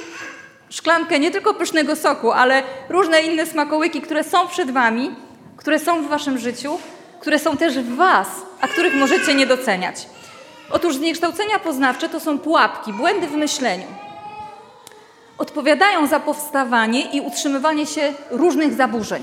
szklankę 0.70 1.18
nie 1.18 1.30
tylko 1.30 1.54
pysznego 1.54 1.96
soku, 1.96 2.32
ale 2.32 2.62
różne 2.88 3.20
inne 3.20 3.46
smakołyki, 3.46 4.00
które 4.00 4.25
są 4.25 4.48
przed 4.48 4.70
Wami, 4.70 5.10
które 5.56 5.78
są 5.78 6.02
w 6.02 6.08
Waszym 6.08 6.38
życiu, 6.38 6.78
które 7.20 7.38
są 7.38 7.56
też 7.56 7.78
w 7.78 7.96
Was, 7.96 8.28
a 8.60 8.68
których 8.68 8.94
możecie 8.94 9.34
nie 9.34 9.46
doceniać. 9.46 10.06
Otóż 10.70 10.96
zniekształcenia 10.96 11.58
poznawcze 11.58 12.08
to 12.08 12.20
są 12.20 12.38
pułapki, 12.38 12.92
błędy 12.92 13.26
w 13.26 13.37
myśleniu. 13.37 13.87
Odpowiadają 15.38 16.06
za 16.06 16.20
powstawanie 16.20 17.00
i 17.00 17.20
utrzymywanie 17.20 17.87
się 17.87 18.12
różnych 18.30 18.75
zaburzeń. 18.75 19.22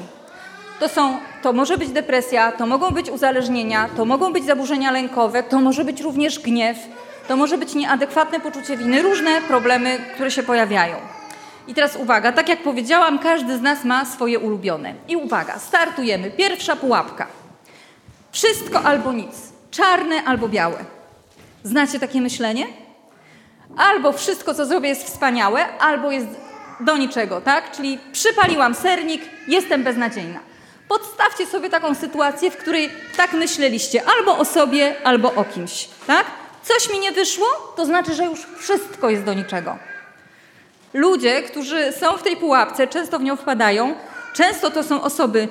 To, 0.80 0.90
są, 0.90 1.18
to 1.42 1.54
może 1.54 1.78
być 1.78 1.90
depresja, 1.90 2.52
to 2.52 2.66
mogą 2.66 2.92
być 2.92 3.10
uzależnienia, 3.10 3.90
to 3.98 4.06
mogą 4.06 4.34
być 4.34 4.46
zaburzenia 4.46 4.92
lękowe, 4.92 5.44
to 5.44 5.62
może 5.62 5.86
być 5.86 6.02
również 6.02 6.40
gniew, 6.40 6.78
to 7.28 7.36
może 7.36 7.58
być 7.58 7.76
nieadekwatne 7.76 8.40
poczucie 8.40 8.78
winy, 8.78 9.02
różne 9.02 9.42
problemy, 9.42 10.00
które 10.14 10.32
się 10.32 10.44
pojawiają. 10.44 10.96
I 11.68 11.74
teraz 11.74 11.96
uwaga, 11.96 12.32
tak 12.32 12.50
jak 12.50 12.64
powiedziałam, 12.64 13.20
każdy 13.20 13.58
z 13.58 13.62
nas 13.62 13.84
ma 13.84 14.06
swoje 14.06 14.40
ulubione. 14.40 14.94
I 15.08 15.16
uwaga, 15.16 15.60
startujemy. 15.60 16.32
Pierwsza 16.32 16.76
pułapka. 16.76 17.28
Wszystko 18.32 18.82
albo 18.82 19.14
nic. 19.14 19.36
Czarne 19.72 20.24
albo 20.24 20.48
białe. 20.48 20.86
Znacie 21.64 22.00
takie 22.00 22.22
myślenie? 22.22 22.68
Albo 23.78 24.12
wszystko, 24.12 24.54
co 24.54 24.66
zrobię, 24.66 24.90
jest 24.90 25.04
wspaniałe, 25.04 25.78
albo 25.78 26.12
jest 26.12 26.28
do 26.80 26.98
niczego, 26.98 27.42
tak? 27.42 27.72
Czyli 27.72 28.00
przypaliłam 28.12 28.76
sernik, 28.76 29.22
jestem 29.48 29.84
beznadziejna. 29.84 30.40
Podstawcie 30.88 31.46
sobie 31.46 31.70
taką 31.70 31.96
sytuację, 31.96 32.52
w 32.52 32.58
której 32.58 32.90
tak 33.18 33.34
myśleliście 33.34 34.02
albo 34.18 34.38
o 34.38 34.46
sobie, 34.46 34.96
albo 35.04 35.34
o 35.34 35.44
kimś, 35.44 35.90
tak? 36.08 36.26
Coś 36.64 36.94
mi 36.94 37.00
nie 37.00 37.12
wyszło, 37.12 37.48
to 37.76 37.86
znaczy, 37.86 38.14
że 38.14 38.26
już 38.26 38.40
wszystko 38.60 39.10
jest 39.10 39.24
do 39.24 39.34
niczego. 39.34 39.78
Ludzie, 40.96 41.42
którzy 41.42 41.92
są 41.92 42.18
w 42.18 42.24
tej 42.24 42.38
pułapce, 42.38 42.88
często 42.88 43.20
w 43.20 43.24
nią 43.24 43.36
wpadają. 43.36 43.96
Często 44.34 44.72
to 44.72 44.84
są 44.84 45.02
osoby, 45.02 45.48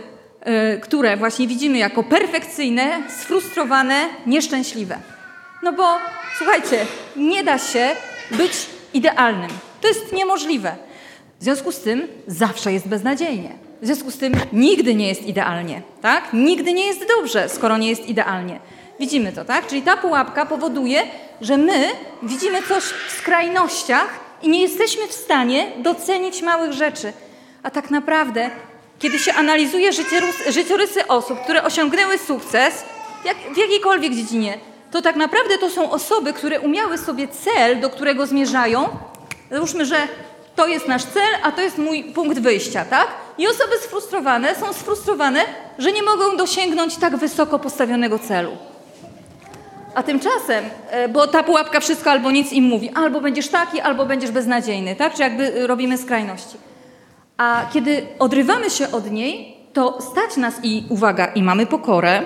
y, 0.76 0.80
które 0.80 1.16
właśnie 1.16 1.46
widzimy 1.46 1.78
jako 1.78 2.02
perfekcyjne, 2.02 3.02
sfrustrowane, 3.08 4.06
nieszczęśliwe. 4.26 4.98
No 5.62 5.72
bo 5.72 5.88
słuchajcie, 6.38 6.86
nie 7.16 7.44
da 7.44 7.58
się 7.58 7.88
być 8.30 8.52
idealnym. 8.94 9.50
To 9.80 9.88
jest 9.88 10.12
niemożliwe. 10.12 10.76
W 11.40 11.44
związku 11.44 11.72
z 11.72 11.80
tym 11.80 12.08
zawsze 12.26 12.72
jest 12.72 12.88
beznadziejnie. 12.88 13.50
W 13.82 13.86
związku 13.86 14.10
z 14.10 14.18
tym 14.18 14.32
nigdy 14.52 14.94
nie 14.94 15.08
jest 15.08 15.22
idealnie, 15.22 15.82
tak? 16.02 16.24
Nigdy 16.32 16.72
nie 16.72 16.86
jest 16.86 17.00
dobrze, 17.16 17.48
skoro 17.48 17.78
nie 17.78 17.88
jest 17.88 18.08
idealnie. 18.08 18.60
Widzimy 19.00 19.32
to, 19.32 19.44
tak? 19.44 19.66
Czyli 19.66 19.82
ta 19.82 19.96
pułapka 19.96 20.46
powoduje, 20.46 21.02
że 21.40 21.56
my 21.56 21.88
widzimy 22.22 22.62
coś 22.62 22.84
w 22.84 23.12
skrajnościach 23.18 24.23
i 24.42 24.48
nie 24.48 24.62
jesteśmy 24.62 25.08
w 25.08 25.12
stanie 25.12 25.72
docenić 25.76 26.42
małych 26.42 26.72
rzeczy. 26.72 27.12
A 27.62 27.70
tak 27.70 27.90
naprawdę, 27.90 28.50
kiedy 28.98 29.18
się 29.18 29.32
analizuje 29.32 29.90
życiorysy 30.48 31.06
osób, 31.08 31.40
które 31.40 31.62
osiągnęły 31.64 32.18
sukces 32.18 32.84
jak, 33.24 33.36
w 33.54 33.56
jakiejkolwiek 33.56 34.14
dziedzinie, 34.14 34.58
to 34.90 35.02
tak 35.02 35.16
naprawdę 35.16 35.58
to 35.58 35.70
są 35.70 35.90
osoby, 35.90 36.32
które 36.32 36.60
umiały 36.60 36.98
sobie 36.98 37.28
cel, 37.28 37.80
do 37.80 37.90
którego 37.90 38.26
zmierzają. 38.26 38.88
Załóżmy, 39.50 39.86
że 39.86 40.08
to 40.56 40.66
jest 40.66 40.88
nasz 40.88 41.04
cel, 41.04 41.34
a 41.42 41.52
to 41.52 41.62
jest 41.62 41.78
mój 41.78 42.04
punkt 42.04 42.38
wyjścia, 42.38 42.84
tak? 42.84 43.08
I 43.38 43.48
osoby 43.48 43.78
sfrustrowane 43.82 44.54
są 44.54 44.72
sfrustrowane, 44.72 45.40
że 45.78 45.92
nie 45.92 46.02
mogą 46.02 46.36
dosięgnąć 46.36 46.96
tak 46.96 47.16
wysoko 47.16 47.58
postawionego 47.58 48.18
celu. 48.18 48.56
A 49.94 50.02
tymczasem, 50.02 50.64
e, 50.90 51.08
bo 51.08 51.26
ta 51.26 51.42
pułapka 51.42 51.80
wszystko 51.80 52.10
albo 52.10 52.30
nic 52.30 52.52
im 52.52 52.64
mówi, 52.64 52.90
albo 52.94 53.20
będziesz 53.20 53.48
taki, 53.48 53.80
albo 53.80 54.06
będziesz 54.06 54.30
beznadziejny, 54.30 54.96
tak? 54.96 55.14
Czy 55.14 55.22
jakby 55.22 55.66
robimy 55.66 55.98
skrajności. 55.98 56.56
A 57.36 57.62
kiedy 57.72 58.06
odrywamy 58.18 58.70
się 58.70 58.90
od 58.92 59.10
niej, 59.10 59.56
to 59.72 60.02
stać 60.02 60.36
nas 60.36 60.54
i 60.62 60.84
uwaga, 60.88 61.26
i 61.26 61.42
mamy 61.42 61.66
pokorę, 61.66 62.22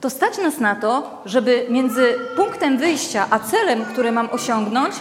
to 0.00 0.10
stać 0.10 0.38
nas 0.38 0.58
na 0.58 0.74
to, 0.74 1.22
żeby 1.24 1.66
między 1.70 2.14
punktem 2.36 2.78
wyjścia 2.78 3.26
a 3.30 3.38
celem, 3.38 3.84
który 3.84 4.12
mam 4.12 4.28
osiągnąć, 4.32 4.94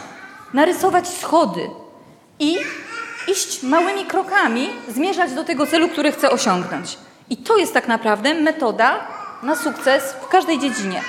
narysować 0.53 1.07
schody 1.07 1.69
i 2.39 2.57
iść 3.27 3.63
małymi 3.63 4.05
krokami, 4.05 4.69
zmierzać 4.87 5.33
do 5.33 5.43
tego 5.43 5.67
celu, 5.67 5.89
który 5.89 6.11
chcę 6.11 6.29
osiągnąć. 6.29 6.97
I 7.29 7.37
to 7.37 7.57
jest 7.57 7.73
tak 7.73 7.87
naprawdę 7.87 8.33
metoda 8.33 9.07
na 9.43 9.55
sukces 9.55 10.13
w 10.21 10.27
każdej 10.27 10.59
dziedzinie. 10.59 11.01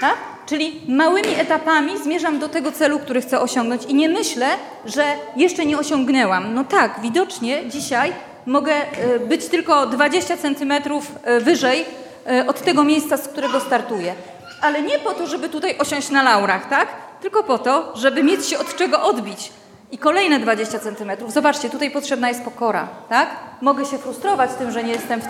Tak? 0.00 0.35
Czyli 0.46 0.80
małymi 0.88 1.34
etapami 1.34 1.98
zmierzam 1.98 2.38
do 2.38 2.48
tego 2.48 2.72
celu, 2.72 2.98
który 2.98 3.20
chcę 3.20 3.40
osiągnąć 3.40 3.84
i 3.84 3.94
nie 3.94 4.08
myślę, 4.08 4.46
że 4.84 5.04
jeszcze 5.36 5.66
nie 5.66 5.78
osiągnęłam. 5.78 6.54
No 6.54 6.64
tak, 6.64 7.00
widocznie 7.02 7.68
dzisiaj 7.68 8.12
mogę 8.46 8.72
e, 8.72 9.18
być 9.18 9.46
tylko 9.46 9.86
20 9.86 10.36
centymetrów 10.36 11.12
e, 11.24 11.40
wyżej 11.40 11.84
e, 12.26 12.46
od 12.46 12.62
tego 12.62 12.84
miejsca, 12.84 13.16
z 13.16 13.28
którego 13.28 13.60
startuję. 13.60 14.14
Ale 14.60 14.82
nie 14.82 14.98
po 14.98 15.14
to, 15.14 15.26
żeby 15.26 15.48
tutaj 15.48 15.78
osiąść 15.78 16.10
na 16.10 16.22
laurach, 16.22 16.68
tak? 16.68 16.88
Tylko 17.20 17.42
po 17.42 17.58
to, 17.58 17.92
żeby 17.94 18.22
mieć 18.22 18.46
się 18.46 18.58
od 18.58 18.76
czego 18.76 19.02
odbić. 19.02 19.52
I 19.90 19.98
kolejne 19.98 20.38
20 20.38 20.78
centymetrów. 20.78 21.32
Zobaczcie, 21.32 21.70
tutaj 21.70 21.90
potrzebna 21.90 22.28
jest 22.28 22.44
pokora, 22.44 22.88
tak? 23.08 23.28
Mogę 23.60 23.84
się 23.84 23.98
frustrować 23.98 24.50
tym, 24.58 24.70
że 24.70 24.84
nie, 24.84 24.92
jestem, 24.92 25.20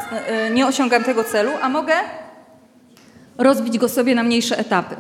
nie 0.51 0.67
osiągam 0.67 1.05
tego 1.05 1.25
celu, 1.25 1.51
a 1.63 1.69
mogę 1.69 1.95
rozbić 3.39 3.79
go 3.79 3.89
sobie 3.89 4.15
na 4.15 4.23
mniejsze 4.23 4.59
etapy. 4.59 4.97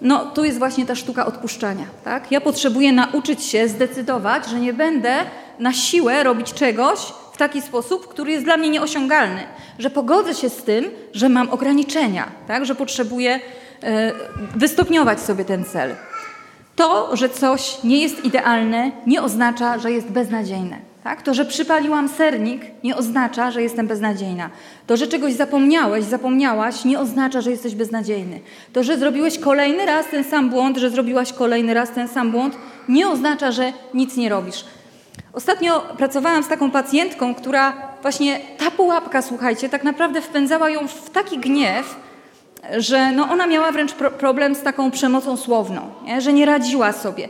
No, 0.00 0.24
tu 0.24 0.44
jest 0.44 0.58
właśnie 0.58 0.86
ta 0.86 0.94
sztuka 0.94 1.26
odpuszczania. 1.26 1.84
Tak? 2.04 2.32
Ja 2.32 2.40
potrzebuję 2.40 2.92
nauczyć 2.92 3.42
się 3.42 3.68
zdecydować, 3.68 4.46
że 4.46 4.60
nie 4.60 4.72
będę 4.72 5.14
na 5.58 5.72
siłę 5.72 6.22
robić 6.22 6.52
czegoś 6.52 6.98
w 7.32 7.36
taki 7.36 7.62
sposób, 7.62 8.08
który 8.08 8.32
jest 8.32 8.44
dla 8.44 8.56
mnie 8.56 8.68
nieosiągalny, 8.68 9.42
że 9.78 9.90
pogodzę 9.90 10.34
się 10.34 10.48
z 10.48 10.62
tym, 10.62 10.84
że 11.12 11.28
mam 11.28 11.50
ograniczenia, 11.50 12.28
tak? 12.48 12.66
że 12.66 12.74
potrzebuję 12.74 13.40
e, 13.82 14.12
wystopniować 14.56 15.20
sobie 15.20 15.44
ten 15.44 15.64
cel. 15.64 15.94
To, 16.76 17.16
że 17.16 17.28
coś 17.28 17.84
nie 17.84 18.02
jest 18.02 18.24
idealne, 18.24 18.90
nie 19.06 19.22
oznacza, 19.22 19.78
że 19.78 19.92
jest 19.92 20.06
beznadziejne. 20.06 20.76
Tak? 21.06 21.22
To, 21.22 21.34
że 21.34 21.44
przypaliłam 21.44 22.08
sernik, 22.08 22.62
nie 22.84 22.96
oznacza, 22.96 23.50
że 23.50 23.62
jestem 23.62 23.86
beznadziejna. 23.86 24.50
To, 24.86 24.96
że 24.96 25.06
czegoś 25.06 25.32
zapomniałeś, 25.32 26.04
zapomniałaś, 26.04 26.84
nie 26.84 26.98
oznacza, 26.98 27.40
że 27.40 27.50
jesteś 27.50 27.74
beznadziejny. 27.74 28.40
To, 28.72 28.82
że 28.82 28.98
zrobiłeś 28.98 29.38
kolejny 29.38 29.86
raz 29.86 30.06
ten 30.06 30.24
sam 30.24 30.50
błąd, 30.50 30.76
że 30.76 30.90
zrobiłaś 30.90 31.32
kolejny 31.32 31.74
raz 31.74 31.90
ten 31.90 32.08
sam 32.08 32.30
błąd, 32.30 32.56
nie 32.88 33.08
oznacza, 33.08 33.52
że 33.52 33.72
nic 33.94 34.16
nie 34.16 34.28
robisz. 34.28 34.64
Ostatnio 35.32 35.80
pracowałam 35.80 36.42
z 36.42 36.48
taką 36.48 36.70
pacjentką, 36.70 37.34
która 37.34 37.72
właśnie 38.02 38.40
ta 38.58 38.70
pułapka, 38.70 39.22
słuchajcie, 39.22 39.68
tak 39.68 39.84
naprawdę 39.84 40.20
wpędzała 40.20 40.70
ją 40.70 40.88
w 40.88 41.10
taki 41.10 41.38
gniew, 41.38 41.96
że 42.76 43.12
no 43.12 43.28
ona 43.30 43.46
miała 43.46 43.72
wręcz 43.72 43.92
pro 43.92 44.10
problem 44.10 44.54
z 44.54 44.62
taką 44.62 44.90
przemocą 44.90 45.36
słowną, 45.36 45.80
nie? 46.04 46.20
że 46.20 46.32
nie 46.32 46.46
radziła 46.46 46.92
sobie 46.92 47.28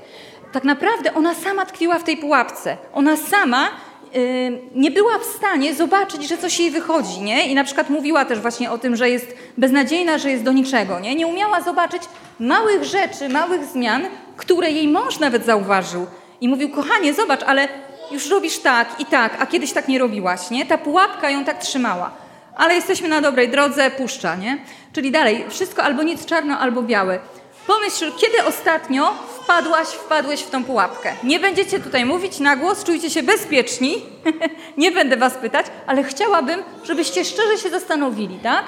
tak 0.52 0.64
naprawdę 0.64 1.14
ona 1.14 1.34
sama 1.34 1.66
tkwiła 1.66 1.98
w 1.98 2.04
tej 2.04 2.16
pułapce. 2.16 2.76
Ona 2.92 3.16
sama 3.16 3.68
y, 4.16 4.58
nie 4.74 4.90
była 4.90 5.18
w 5.18 5.24
stanie 5.24 5.74
zobaczyć, 5.74 6.28
że 6.28 6.38
coś 6.38 6.60
jej 6.60 6.70
wychodzi, 6.70 7.20
nie? 7.20 7.46
I 7.46 7.54
na 7.54 7.64
przykład 7.64 7.90
mówiła 7.90 8.24
też 8.24 8.38
właśnie 8.38 8.70
o 8.70 8.78
tym, 8.78 8.96
że 8.96 9.10
jest 9.10 9.36
beznadziejna, 9.58 10.18
że 10.18 10.30
jest 10.30 10.44
do 10.44 10.52
niczego, 10.52 11.00
nie? 11.00 11.14
Nie 11.14 11.26
umiała 11.26 11.60
zobaczyć 11.60 12.02
małych 12.40 12.84
rzeczy, 12.84 13.28
małych 13.28 13.64
zmian, 13.64 14.02
które 14.36 14.70
jej 14.70 14.88
mąż 14.88 15.18
nawet 15.18 15.44
zauważył. 15.44 16.06
I 16.40 16.48
mówił, 16.48 16.70
kochanie, 16.70 17.14
zobacz, 17.14 17.42
ale 17.42 17.68
już 18.10 18.30
robisz 18.30 18.58
tak 18.58 19.00
i 19.00 19.06
tak, 19.06 19.36
a 19.42 19.46
kiedyś 19.46 19.72
tak 19.72 19.88
nie 19.88 19.98
robiłaś, 19.98 20.50
nie? 20.50 20.66
Ta 20.66 20.78
pułapka 20.78 21.30
ją 21.30 21.44
tak 21.44 21.58
trzymała. 21.58 22.10
Ale 22.56 22.74
jesteśmy 22.74 23.08
na 23.08 23.20
dobrej 23.20 23.48
drodze, 23.48 23.90
puszcza, 23.90 24.36
nie? 24.36 24.58
Czyli 24.92 25.10
dalej, 25.10 25.44
wszystko 25.48 25.82
albo 25.82 26.02
nic 26.02 26.26
czarno, 26.26 26.58
albo 26.58 26.82
białe. 26.82 27.18
Pomyśl, 27.66 28.12
kiedy 28.20 28.44
ostatnio 28.44 29.14
wpadłaś, 29.14 29.88
wpadłeś 29.88 30.40
w 30.40 30.50
tą 30.50 30.64
pułapkę. 30.64 31.12
Nie 31.24 31.40
będziecie 31.40 31.80
tutaj 31.80 32.04
mówić 32.04 32.40
na 32.40 32.56
głos, 32.56 32.84
czujcie 32.84 33.10
się 33.10 33.22
bezpieczni. 33.22 34.02
nie 34.78 34.92
będę 34.92 35.16
was 35.16 35.34
pytać, 35.34 35.66
ale 35.86 36.04
chciałabym, 36.04 36.62
żebyście 36.84 37.24
szczerze 37.24 37.58
się 37.58 37.70
zastanowili, 37.70 38.38
tak? 38.42 38.64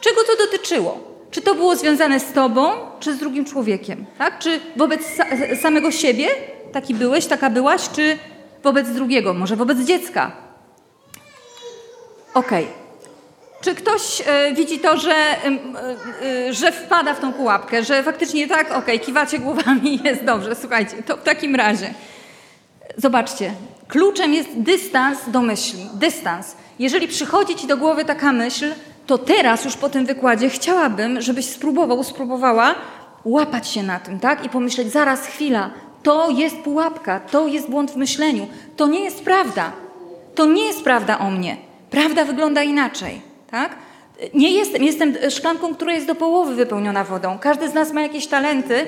Czego 0.00 0.20
to 0.24 0.44
dotyczyło? 0.46 0.98
Czy 1.30 1.42
to 1.42 1.54
było 1.54 1.76
związane 1.76 2.20
z 2.20 2.32
tobą, 2.32 2.70
czy 3.00 3.14
z 3.14 3.18
drugim 3.18 3.44
człowiekiem, 3.44 4.06
tak? 4.18 4.38
Czy 4.38 4.60
wobec 4.76 5.00
sa 5.00 5.24
samego 5.62 5.90
siebie 5.90 6.28
taki 6.72 6.94
byłeś, 6.94 7.26
taka 7.26 7.50
byłaś, 7.50 7.88
czy 7.88 8.18
wobec 8.62 8.88
drugiego, 8.88 9.34
może 9.34 9.56
wobec 9.56 9.78
dziecka? 9.78 10.32
Okej. 12.34 12.64
Okay. 12.64 12.87
Czy 13.60 13.74
ktoś 13.74 14.22
e, 14.26 14.54
widzi 14.54 14.78
to, 14.78 14.96
że, 14.96 15.14
e, 15.14 15.58
e, 16.48 16.52
że 16.54 16.72
wpada 16.72 17.14
w 17.14 17.20
tą 17.20 17.32
pułapkę, 17.32 17.84
że 17.84 18.02
faktycznie 18.02 18.48
tak, 18.48 18.66
okej, 18.66 18.78
okay, 18.78 18.98
kiwacie 18.98 19.38
głowami, 19.38 20.00
jest 20.04 20.24
dobrze, 20.24 20.56
słuchajcie, 20.56 21.02
to 21.02 21.16
w 21.16 21.22
takim 21.22 21.54
razie. 21.54 21.94
Zobaczcie, 22.96 23.52
kluczem 23.88 24.34
jest 24.34 24.48
dystans 24.56 25.18
do 25.26 25.42
myśli, 25.42 25.86
dystans. 25.94 26.56
Jeżeli 26.78 27.08
przychodzi 27.08 27.54
ci 27.54 27.66
do 27.66 27.76
głowy 27.76 28.04
taka 28.04 28.32
myśl, 28.32 28.72
to 29.06 29.18
teraz 29.18 29.64
już 29.64 29.76
po 29.76 29.88
tym 29.88 30.06
wykładzie 30.06 30.50
chciałabym, 30.50 31.20
żebyś 31.20 31.44
spróbował, 31.44 32.04
spróbowała 32.04 32.74
łapać 33.24 33.68
się 33.68 33.82
na 33.82 34.00
tym, 34.00 34.20
tak? 34.20 34.44
I 34.44 34.48
pomyśleć, 34.48 34.92
zaraz, 34.92 35.26
chwila, 35.26 35.70
to 36.02 36.30
jest 36.30 36.56
pułapka, 36.56 37.20
to 37.20 37.46
jest 37.46 37.70
błąd 37.70 37.90
w 37.90 37.96
myśleniu, 37.96 38.46
to 38.76 38.86
nie 38.86 39.00
jest 39.00 39.24
prawda. 39.24 39.72
To 40.34 40.46
nie 40.46 40.66
jest 40.66 40.84
prawda 40.84 41.18
o 41.18 41.30
mnie. 41.30 41.56
Prawda 41.90 42.24
wygląda 42.24 42.62
inaczej. 42.62 43.27
Tak? 43.50 43.76
Nie 44.34 44.50
jestem, 44.52 44.82
jestem 44.82 45.14
szklanką, 45.30 45.74
która 45.74 45.92
jest 45.92 46.06
do 46.06 46.14
połowy 46.14 46.54
wypełniona 46.54 47.04
wodą. 47.04 47.38
Każdy 47.38 47.68
z 47.68 47.74
nas 47.74 47.92
ma 47.92 48.02
jakieś 48.02 48.26
talenty 48.26 48.86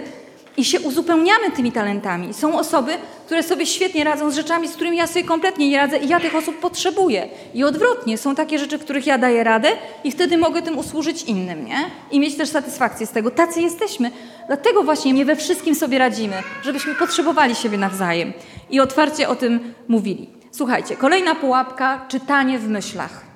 i 0.56 0.64
się 0.64 0.80
uzupełniamy 0.80 1.50
tymi 1.50 1.72
talentami. 1.72 2.34
Są 2.34 2.58
osoby, 2.58 2.92
które 3.26 3.42
sobie 3.42 3.66
świetnie 3.66 4.04
radzą 4.04 4.30
z 4.30 4.34
rzeczami, 4.34 4.68
z 4.68 4.74
którymi 4.74 4.96
ja 4.96 5.06
sobie 5.06 5.24
kompletnie 5.24 5.70
nie 5.70 5.76
radzę 5.76 5.98
i 5.98 6.08
ja 6.08 6.20
tych 6.20 6.34
osób 6.34 6.58
potrzebuję. 6.58 7.28
I 7.54 7.64
odwrotnie, 7.64 8.18
są 8.18 8.34
takie 8.34 8.58
rzeczy, 8.58 8.78
których 8.78 9.06
ja 9.06 9.18
daję 9.18 9.44
radę 9.44 9.68
i 10.04 10.12
wtedy 10.12 10.38
mogę 10.38 10.62
tym 10.62 10.78
usłużyć 10.78 11.22
innym, 11.22 11.66
nie? 11.66 11.90
I 12.10 12.20
mieć 12.20 12.36
też 12.36 12.48
satysfakcję 12.48 13.06
z 13.06 13.10
tego. 13.10 13.30
Tacy 13.30 13.60
jesteśmy. 13.60 14.10
Dlatego 14.46 14.82
właśnie 14.82 15.12
nie 15.12 15.24
we 15.24 15.36
wszystkim 15.36 15.74
sobie 15.74 15.98
radzimy, 15.98 16.36
żebyśmy 16.62 16.94
potrzebowali 16.94 17.54
siebie 17.54 17.78
nawzajem 17.78 18.32
i 18.70 18.80
otwarcie 18.80 19.28
o 19.28 19.36
tym 19.36 19.74
mówili. 19.88 20.30
Słuchajcie, 20.50 20.96
kolejna 20.96 21.34
pułapka, 21.34 22.06
czytanie 22.08 22.58
w 22.58 22.68
myślach. 22.68 23.29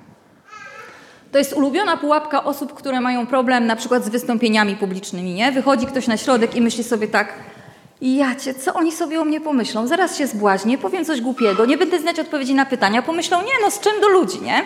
To 1.35 1.39
jest 1.39 1.53
ulubiona 1.53 1.97
pułapka 1.97 2.43
osób, 2.43 2.73
które 2.73 3.01
mają 3.01 3.27
problem 3.27 3.65
na 3.65 3.75
przykład 3.75 4.05
z 4.05 4.09
wystąpieniami 4.09 4.75
publicznymi, 4.75 5.33
nie? 5.33 5.51
Wychodzi 5.51 5.85
ktoś 5.87 6.07
na 6.07 6.17
środek 6.17 6.55
i 6.55 6.61
myśli 6.61 6.83
sobie 6.83 7.07
tak, 7.07 7.33
jacie, 8.01 8.53
co 8.53 8.73
oni 8.73 8.91
sobie 8.91 9.21
o 9.21 9.25
mnie 9.25 9.41
pomyślą? 9.41 9.87
Zaraz 9.87 10.17
się 10.17 10.27
zbłaźnię, 10.27 10.77
powiem 10.77 11.05
coś 11.05 11.21
głupiego, 11.21 11.65
nie 11.65 11.77
będę 11.77 11.99
znać 11.99 12.19
odpowiedzi 12.19 12.55
na 12.55 12.65
pytania, 12.65 13.01
pomyślą, 13.01 13.41
nie 13.41 13.51
no, 13.61 13.71
z 13.71 13.79
czym 13.79 14.01
do 14.01 14.07
ludzi, 14.07 14.41
nie? 14.41 14.63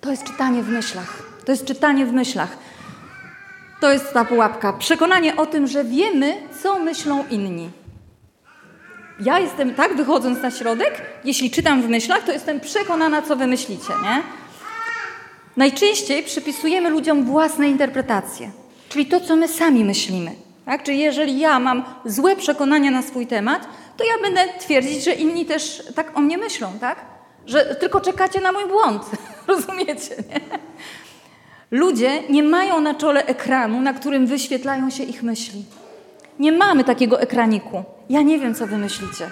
To 0.00 0.10
jest 0.10 0.24
czytanie 0.24 0.62
w 0.62 0.68
myślach. 0.68 1.22
To 1.44 1.52
jest 1.52 1.64
czytanie 1.64 2.06
w 2.06 2.12
myślach. 2.12 2.56
To 3.80 3.92
jest 3.92 4.12
ta 4.12 4.24
pułapka. 4.24 4.72
Przekonanie 4.72 5.36
o 5.36 5.46
tym, 5.46 5.66
że 5.66 5.84
wiemy, 5.84 6.34
co 6.62 6.78
myślą 6.78 7.24
inni. 7.30 7.70
Ja 9.20 9.38
jestem, 9.38 9.74
tak, 9.74 9.96
wychodząc 9.96 10.42
na 10.42 10.50
środek, 10.50 11.02
jeśli 11.24 11.50
czytam 11.50 11.82
w 11.82 11.88
myślach, 11.88 12.22
to 12.22 12.32
jestem 12.32 12.60
przekonana, 12.60 13.22
co 13.22 13.36
wy 13.36 13.46
myślicie, 13.46 13.92
nie? 14.02 14.22
Najczęściej 15.58 16.22
przypisujemy 16.22 16.90
ludziom 16.90 17.24
własne 17.24 17.68
interpretacje, 17.68 18.50
czyli 18.88 19.06
to, 19.06 19.20
co 19.20 19.36
my 19.36 19.48
sami 19.48 19.84
myślimy. 19.84 20.30
Tak? 20.64 20.82
Czyli 20.82 20.98
jeżeli 20.98 21.38
ja 21.38 21.60
mam 21.60 21.84
złe 22.04 22.36
przekonania 22.36 22.90
na 22.90 23.02
swój 23.02 23.26
temat, 23.26 23.68
to 23.96 24.04
ja 24.04 24.22
będę 24.22 24.58
twierdzić, 24.58 25.04
że 25.04 25.12
inni 25.12 25.46
też 25.46 25.82
tak 25.94 26.18
o 26.18 26.20
mnie 26.20 26.38
myślą, 26.38 26.72
tak? 26.80 26.98
Że 27.46 27.74
tylko 27.74 28.00
czekacie 28.00 28.40
na 28.40 28.52
mój 28.52 28.66
błąd. 28.66 29.02
Rozumiecie, 29.46 30.16
nie? 30.30 30.40
Ludzie 31.70 32.22
nie 32.28 32.42
mają 32.42 32.80
na 32.80 32.94
czole 32.94 33.26
ekranu, 33.26 33.80
na 33.80 33.92
którym 33.92 34.26
wyświetlają 34.26 34.90
się 34.90 35.02
ich 35.02 35.22
myśli. 35.22 35.64
Nie 36.38 36.52
mamy 36.52 36.84
takiego 36.84 37.20
ekraniku. 37.20 37.84
Ja 38.10 38.22
nie 38.22 38.38
wiem, 38.38 38.54
co 38.54 38.66
wy 38.66 38.78
myślicie. 38.78 39.30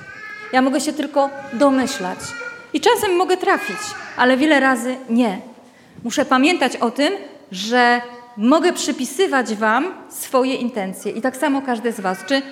Ja 0.52 0.62
mogę 0.62 0.80
się 0.80 0.92
tylko 0.92 1.30
domyślać. 1.52 2.18
I 2.72 2.80
czasem 2.80 3.16
mogę 3.16 3.36
trafić, 3.36 3.78
ale 4.16 4.36
wiele 4.36 4.60
razy 4.60 4.96
nie. 5.10 5.55
Muszę 6.04 6.24
pamiętać 6.24 6.76
o 6.76 6.90
tym, 6.90 7.12
że 7.52 8.00
mogę 8.36 8.72
przypisywać 8.72 9.54
Wam 9.54 9.94
swoje 10.08 10.54
intencje. 10.54 11.12
I 11.12 11.22
tak 11.22 11.36
samo 11.36 11.62
każdy 11.62 11.92
z 11.92 12.00
Was. 12.00 12.18
Czy 12.26 12.42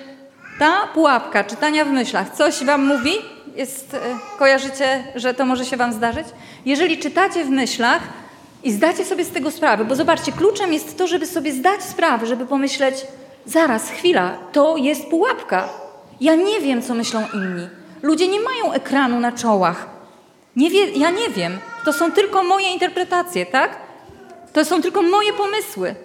ta 0.59 0.87
pułapka 0.93 1.43
czytania 1.43 1.85
w 1.85 1.91
myślach 1.91 2.35
coś 2.35 2.63
Wam 2.63 2.85
mówi? 2.85 3.11
Jest, 3.55 3.93
e, 3.93 3.99
kojarzycie, 4.37 5.03
że 5.15 5.33
to 5.33 5.45
może 5.45 5.65
się 5.65 5.77
Wam 5.77 5.93
zdarzyć? 5.93 6.27
Jeżeli 6.65 6.97
czytacie 6.97 7.45
w 7.45 7.49
myślach 7.49 8.01
i 8.63 8.71
zdacie 8.71 9.05
sobie 9.05 9.25
z 9.25 9.31
tego 9.31 9.51
sprawę, 9.51 9.85
bo 9.85 9.95
zobaczcie, 9.95 10.31
kluczem 10.31 10.73
jest 10.73 10.97
to, 10.97 11.07
żeby 11.07 11.25
sobie 11.25 11.51
zdać 11.51 11.83
sprawę, 11.83 12.25
żeby 12.25 12.45
pomyśleć, 12.45 12.95
zaraz, 13.45 13.89
chwila, 13.89 14.37
to 14.51 14.77
jest 14.77 15.07
pułapka. 15.07 15.69
Ja 16.21 16.35
nie 16.35 16.61
wiem, 16.61 16.81
co 16.81 16.93
myślą 16.93 17.23
inni. 17.33 17.67
Ludzie 18.01 18.27
nie 18.27 18.39
mają 18.39 18.73
ekranu 18.73 19.19
na 19.19 19.31
czołach. 19.31 19.87
Nie 20.55 20.69
wie, 20.69 20.91
ja 20.91 21.09
nie 21.09 21.29
wiem. 21.29 21.57
To 21.85 21.93
są 21.93 22.11
tylko 22.11 22.43
moje 22.43 22.71
interpretacje, 22.71 23.45
tak? 23.45 23.75
To 24.53 24.65
są 24.65 24.81
tylko 24.81 25.01
moje 25.01 25.33
pomysły. 25.33 25.95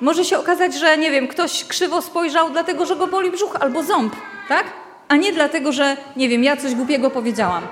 Może 0.00 0.24
się 0.24 0.38
okazać, 0.38 0.74
że 0.74 0.98
nie 0.98 1.10
wiem, 1.10 1.28
ktoś 1.28 1.64
krzywo 1.64 2.02
spojrzał, 2.02 2.50
dlatego 2.50 2.86
że 2.86 2.96
go 2.96 3.06
boli 3.06 3.30
brzuch 3.30 3.56
albo 3.60 3.82
ząb, 3.82 4.16
tak? 4.48 4.64
A 5.08 5.16
nie 5.16 5.32
dlatego, 5.32 5.72
że 5.72 5.96
nie 6.16 6.28
wiem, 6.28 6.44
ja 6.44 6.56
coś 6.56 6.74
głupiego 6.74 7.10
powiedziałam. 7.10 7.66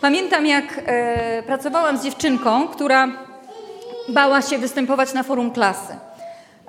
Pamiętam, 0.00 0.46
jak 0.46 0.64
e, 0.86 1.42
pracowałam 1.42 1.98
z 1.98 2.04
dziewczynką, 2.04 2.68
która 2.68 3.08
bała 4.08 4.42
się 4.42 4.58
występować 4.58 5.12
na 5.12 5.22
forum 5.22 5.50
klasy. 5.50 5.96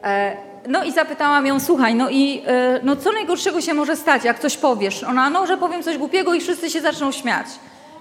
E, 0.03 0.37
no 0.67 0.83
i 0.83 0.91
zapytałam 0.91 1.45
ją, 1.45 1.59
słuchaj, 1.59 1.95
no 1.95 2.09
i 2.09 2.43
e, 2.47 2.79
no 2.83 2.95
co 2.95 3.11
najgorszego 3.11 3.61
się 3.61 3.73
może 3.73 3.95
stać, 3.95 4.23
jak 4.23 4.39
coś 4.39 4.57
powiesz? 4.57 5.03
Ona, 5.03 5.29
no, 5.29 5.47
że 5.47 5.57
powiem 5.57 5.83
coś 5.83 5.97
głupiego 5.97 6.33
i 6.33 6.41
wszyscy 6.41 6.69
się 6.69 6.81
zaczną 6.81 7.11
śmiać. 7.11 7.47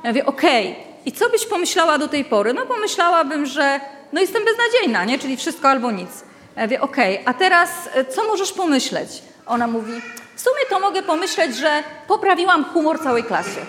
Ja 0.04 0.10
mówię, 0.10 0.26
okej, 0.26 0.72
okay. 0.72 0.87
I 1.08 1.12
co 1.12 1.30
byś 1.30 1.46
pomyślała 1.46 1.98
do 1.98 2.08
tej 2.08 2.24
pory? 2.24 2.54
No 2.54 2.66
pomyślałabym, 2.66 3.46
że 3.46 3.80
no 4.12 4.20
jestem 4.20 4.42
beznadziejna, 4.44 5.04
nie? 5.04 5.18
czyli 5.18 5.36
wszystko 5.36 5.68
albo 5.68 5.90
nic. 5.90 6.10
Ja 6.56 6.62
mówię, 6.62 6.80
okej, 6.80 7.14
okay. 7.14 7.26
a 7.26 7.34
teraz 7.34 7.70
e, 7.94 8.04
co 8.04 8.24
możesz 8.24 8.52
pomyśleć? 8.52 9.08
Ona 9.46 9.66
mówi, 9.66 9.92
w 10.36 10.40
sumie 10.40 10.60
to 10.70 10.80
mogę 10.80 11.02
pomyśleć, 11.02 11.56
że 11.56 11.82
poprawiłam 12.08 12.64
humor 12.64 13.02
całej 13.02 13.24
klasie. 13.24 13.60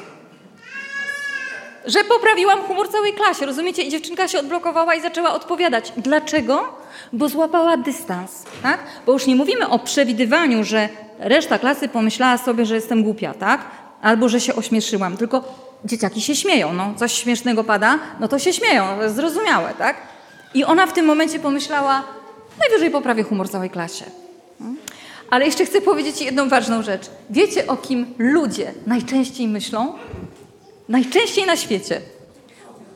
Że 1.85 2.03
poprawiłam 2.03 2.59
humor 2.63 2.89
całej 2.89 3.13
klasie, 3.13 3.45
rozumiecie? 3.45 3.83
I 3.83 3.89
dziewczynka 3.89 4.27
się 4.27 4.39
odblokowała 4.39 4.95
i 4.95 5.01
zaczęła 5.01 5.33
odpowiadać. 5.33 5.93
Dlaczego? 5.97 6.77
Bo 7.13 7.29
złapała 7.29 7.77
dystans, 7.77 8.45
tak? 8.63 8.79
Bo 9.05 9.11
już 9.11 9.27
nie 9.27 9.35
mówimy 9.35 9.69
o 9.69 9.79
przewidywaniu, 9.79 10.63
że 10.63 10.89
reszta 11.19 11.59
klasy 11.59 11.87
pomyślała 11.87 12.37
sobie, 12.37 12.65
że 12.65 12.75
jestem 12.75 13.03
głupia, 13.03 13.33
tak? 13.33 13.61
Albo 14.01 14.29
że 14.29 14.39
się 14.39 14.55
ośmieszyłam, 14.55 15.17
tylko 15.17 15.68
dzieciaki 15.85 16.21
się 16.21 16.35
śmieją, 16.35 16.73
no 16.73 16.93
coś 16.97 17.13
śmiesznego 17.13 17.63
pada, 17.63 17.99
no 18.19 18.27
to 18.27 18.39
się 18.39 18.53
śmieją, 18.53 18.97
to 18.97 19.03
jest 19.03 19.15
zrozumiałe, 19.15 19.73
tak? 19.77 19.97
I 20.53 20.65
ona 20.65 20.87
w 20.87 20.93
tym 20.93 21.05
momencie 21.05 21.39
pomyślała, 21.39 22.03
najwyżej 22.59 22.91
poprawię 22.91 23.23
humor 23.23 23.49
całej 23.49 23.69
klasie. 23.69 24.05
Ale 25.29 25.45
jeszcze 25.45 25.65
chcę 25.65 25.81
powiedzieć 25.81 26.21
jedną 26.21 26.49
ważną 26.49 26.83
rzecz. 26.83 27.01
Wiecie, 27.29 27.67
o 27.67 27.77
kim 27.77 28.13
ludzie 28.17 28.73
najczęściej 28.87 29.47
myślą? 29.47 29.93
Najczęściej 30.89 31.45
na 31.45 31.55
świecie. 31.57 32.01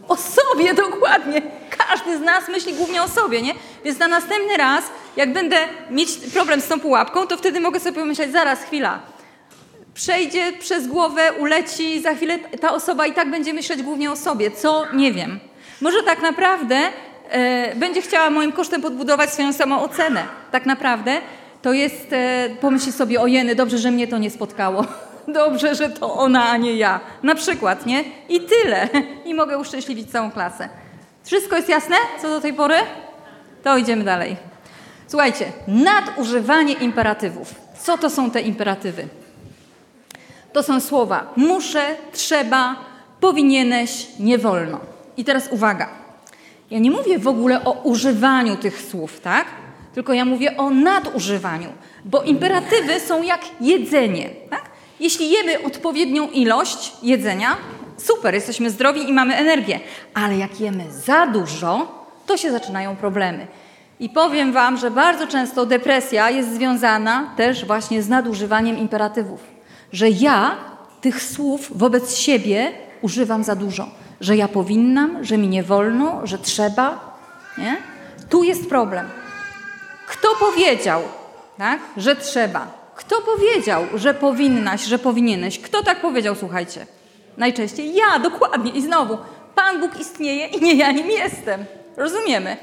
O 0.08 0.16
sobie 0.16 0.74
dokładnie. 0.74 1.42
Każdy 1.78 2.18
z 2.18 2.22
nas 2.22 2.48
myśli 2.50 2.74
głównie 2.74 3.04
o 3.04 3.08
sobie, 3.08 3.42
nie? 3.42 3.54
Więc 3.86 4.00
na 4.00 4.08
następny 4.08 4.58
raz, 4.58 4.84
jak 5.16 5.34
będę 5.34 5.58
mieć 5.90 6.10
problem 6.34 6.62
z 6.62 6.68
tą 6.68 6.80
pułapką, 6.80 7.28
to 7.28 7.38
wtedy 7.38 7.60
mogę 7.60 7.80
sobie 7.80 8.00
pomyśleć, 8.00 8.32
zaraz, 8.32 8.60
chwila. 8.60 9.00
Przejdzie 9.94 10.54
przez 10.60 10.88
głowę, 10.88 11.34
uleci, 11.40 12.02
za 12.02 12.14
chwilę 12.14 12.40
ta 12.40 12.74
osoba 12.74 13.06
i 13.06 13.14
tak 13.14 13.32
będzie 13.32 13.54
myśleć 13.54 13.84
głównie 13.84 14.12
o 14.12 14.16
sobie, 14.16 14.52
co 14.52 14.86
nie 14.94 15.14
wiem. 15.14 15.40
Może 15.82 16.04
tak 16.04 16.22
naprawdę 16.22 16.76
e, 17.30 17.76
będzie 17.76 18.02
chciała 18.02 18.30
moim 18.30 18.52
kosztem 18.52 18.82
podbudować 18.82 19.30
swoją 19.30 19.54
samoocenę. 19.54 20.24
Tak 20.52 20.66
naprawdę 20.66 21.22
to 21.62 21.74
jest, 21.74 22.14
e, 22.82 22.92
sobie, 22.92 23.22
o 23.22 23.28
jeny, 23.28 23.56
dobrze, 23.56 23.78
że 23.78 23.92
mnie 23.92 24.08
to 24.08 24.18
nie 24.18 24.30
spotkało. 24.30 24.86
Dobrze, 25.28 25.76
że 25.76 25.90
to 25.90 26.14
ona, 26.14 26.50
a 26.50 26.58
nie 26.58 26.76
ja. 26.76 27.00
Na 27.24 27.36
przykład, 27.36 27.86
nie? 27.86 28.04
I 28.30 28.42
tyle. 28.42 28.90
I 29.26 29.34
mogę 29.34 29.58
uszczęśliwić 29.58 30.12
całą 30.12 30.32
klasę. 30.32 30.70
Wszystko 31.24 31.56
jest 31.56 31.70
jasne 31.70 31.96
co 32.22 32.30
do 32.30 32.42
tej 32.42 32.54
pory? 32.54 32.76
To 33.64 33.78
idziemy 33.78 34.04
dalej. 34.04 34.38
Słuchajcie, 35.08 35.46
nadużywanie 35.68 36.74
imperatywów. 36.74 37.56
Co 37.82 37.98
to 37.98 38.10
są 38.10 38.32
te 38.32 38.42
imperatywy? 38.42 39.08
To 40.54 40.64
są 40.64 40.80
słowa 40.80 41.34
muszę, 41.36 41.96
trzeba, 42.12 42.76
powinieneś, 43.20 44.08
nie 44.20 44.38
wolno. 44.38 44.80
I 45.18 45.24
teraz 45.24 45.48
uwaga. 45.52 45.90
Ja 46.72 46.80
nie 46.80 46.92
mówię 46.92 47.20
w 47.20 47.28
ogóle 47.28 47.64
o 47.66 47.72
używaniu 47.72 48.56
tych 48.56 48.82
słów, 48.82 49.20
tak? 49.20 49.46
Tylko 49.94 50.14
ja 50.14 50.26
mówię 50.26 50.58
o 50.58 50.70
nadużywaniu, 50.70 51.70
bo 52.06 52.22
imperatywy 52.22 53.00
są 53.00 53.24
jak 53.24 53.42
jedzenie, 53.62 54.30
tak? 54.50 54.64
Jeśli 55.00 55.32
jemy 55.32 55.64
odpowiednią 55.64 56.30
ilość 56.30 56.94
jedzenia, 57.04 57.58
super, 57.98 58.34
jesteśmy 58.34 58.70
zdrowi 58.70 59.10
i 59.10 59.14
mamy 59.14 59.36
energię. 59.36 59.80
Ale 60.14 60.38
jak 60.38 60.60
jemy 60.60 60.84
za 60.92 61.28
dużo, 61.28 62.04
to 62.26 62.38
się 62.38 62.52
zaczynają 62.52 62.96
problemy. 62.96 63.48
I 64.00 64.10
powiem 64.10 64.54
Wam, 64.54 64.78
że 64.78 64.92
bardzo 64.92 65.28
często 65.28 65.66
depresja 65.66 66.30
jest 66.30 66.54
związana 66.54 67.34
też 67.38 67.66
właśnie 67.66 68.02
z 68.02 68.10
nadużywaniem 68.10 68.78
imperatywów. 68.78 69.53
Że 69.94 70.10
ja 70.10 70.56
tych 71.02 71.24
słów 71.24 71.78
wobec 71.78 72.16
siebie 72.16 72.72
używam 73.02 73.44
za 73.44 73.56
dużo. 73.56 73.88
Że 74.22 74.38
ja 74.38 74.48
powinnam, 74.48 75.24
że 75.24 75.38
mi 75.38 75.48
nie 75.48 75.64
wolno, 75.64 76.28
że 76.28 76.38
trzeba. 76.38 77.18
Nie? 77.58 77.78
Tu 78.30 78.44
jest 78.44 78.70
problem. 78.70 79.10
Kto 80.08 80.28
powiedział, 80.40 81.02
tak, 81.58 81.80
że 81.98 82.16
trzeba? 82.16 82.68
Kto 82.96 83.22
powiedział, 83.22 83.84
że 83.96 84.14
powinnaś, 84.14 84.84
że 84.84 85.00
powinieneś? 85.00 85.60
Kto 85.60 85.84
tak 85.84 86.02
powiedział, 86.02 86.36
słuchajcie? 86.36 86.88
Najczęściej 87.38 87.96
ja, 87.96 88.20
dokładnie. 88.20 88.72
I 88.72 88.82
znowu, 88.82 89.18
Pan 89.56 89.80
Bóg 89.80 90.00
istnieje 90.00 90.48
i 90.48 90.62
nie 90.62 90.76
ja 90.76 90.92
nim 90.92 91.10
jestem. 91.10 91.66
Rozumiemy? 91.98 92.58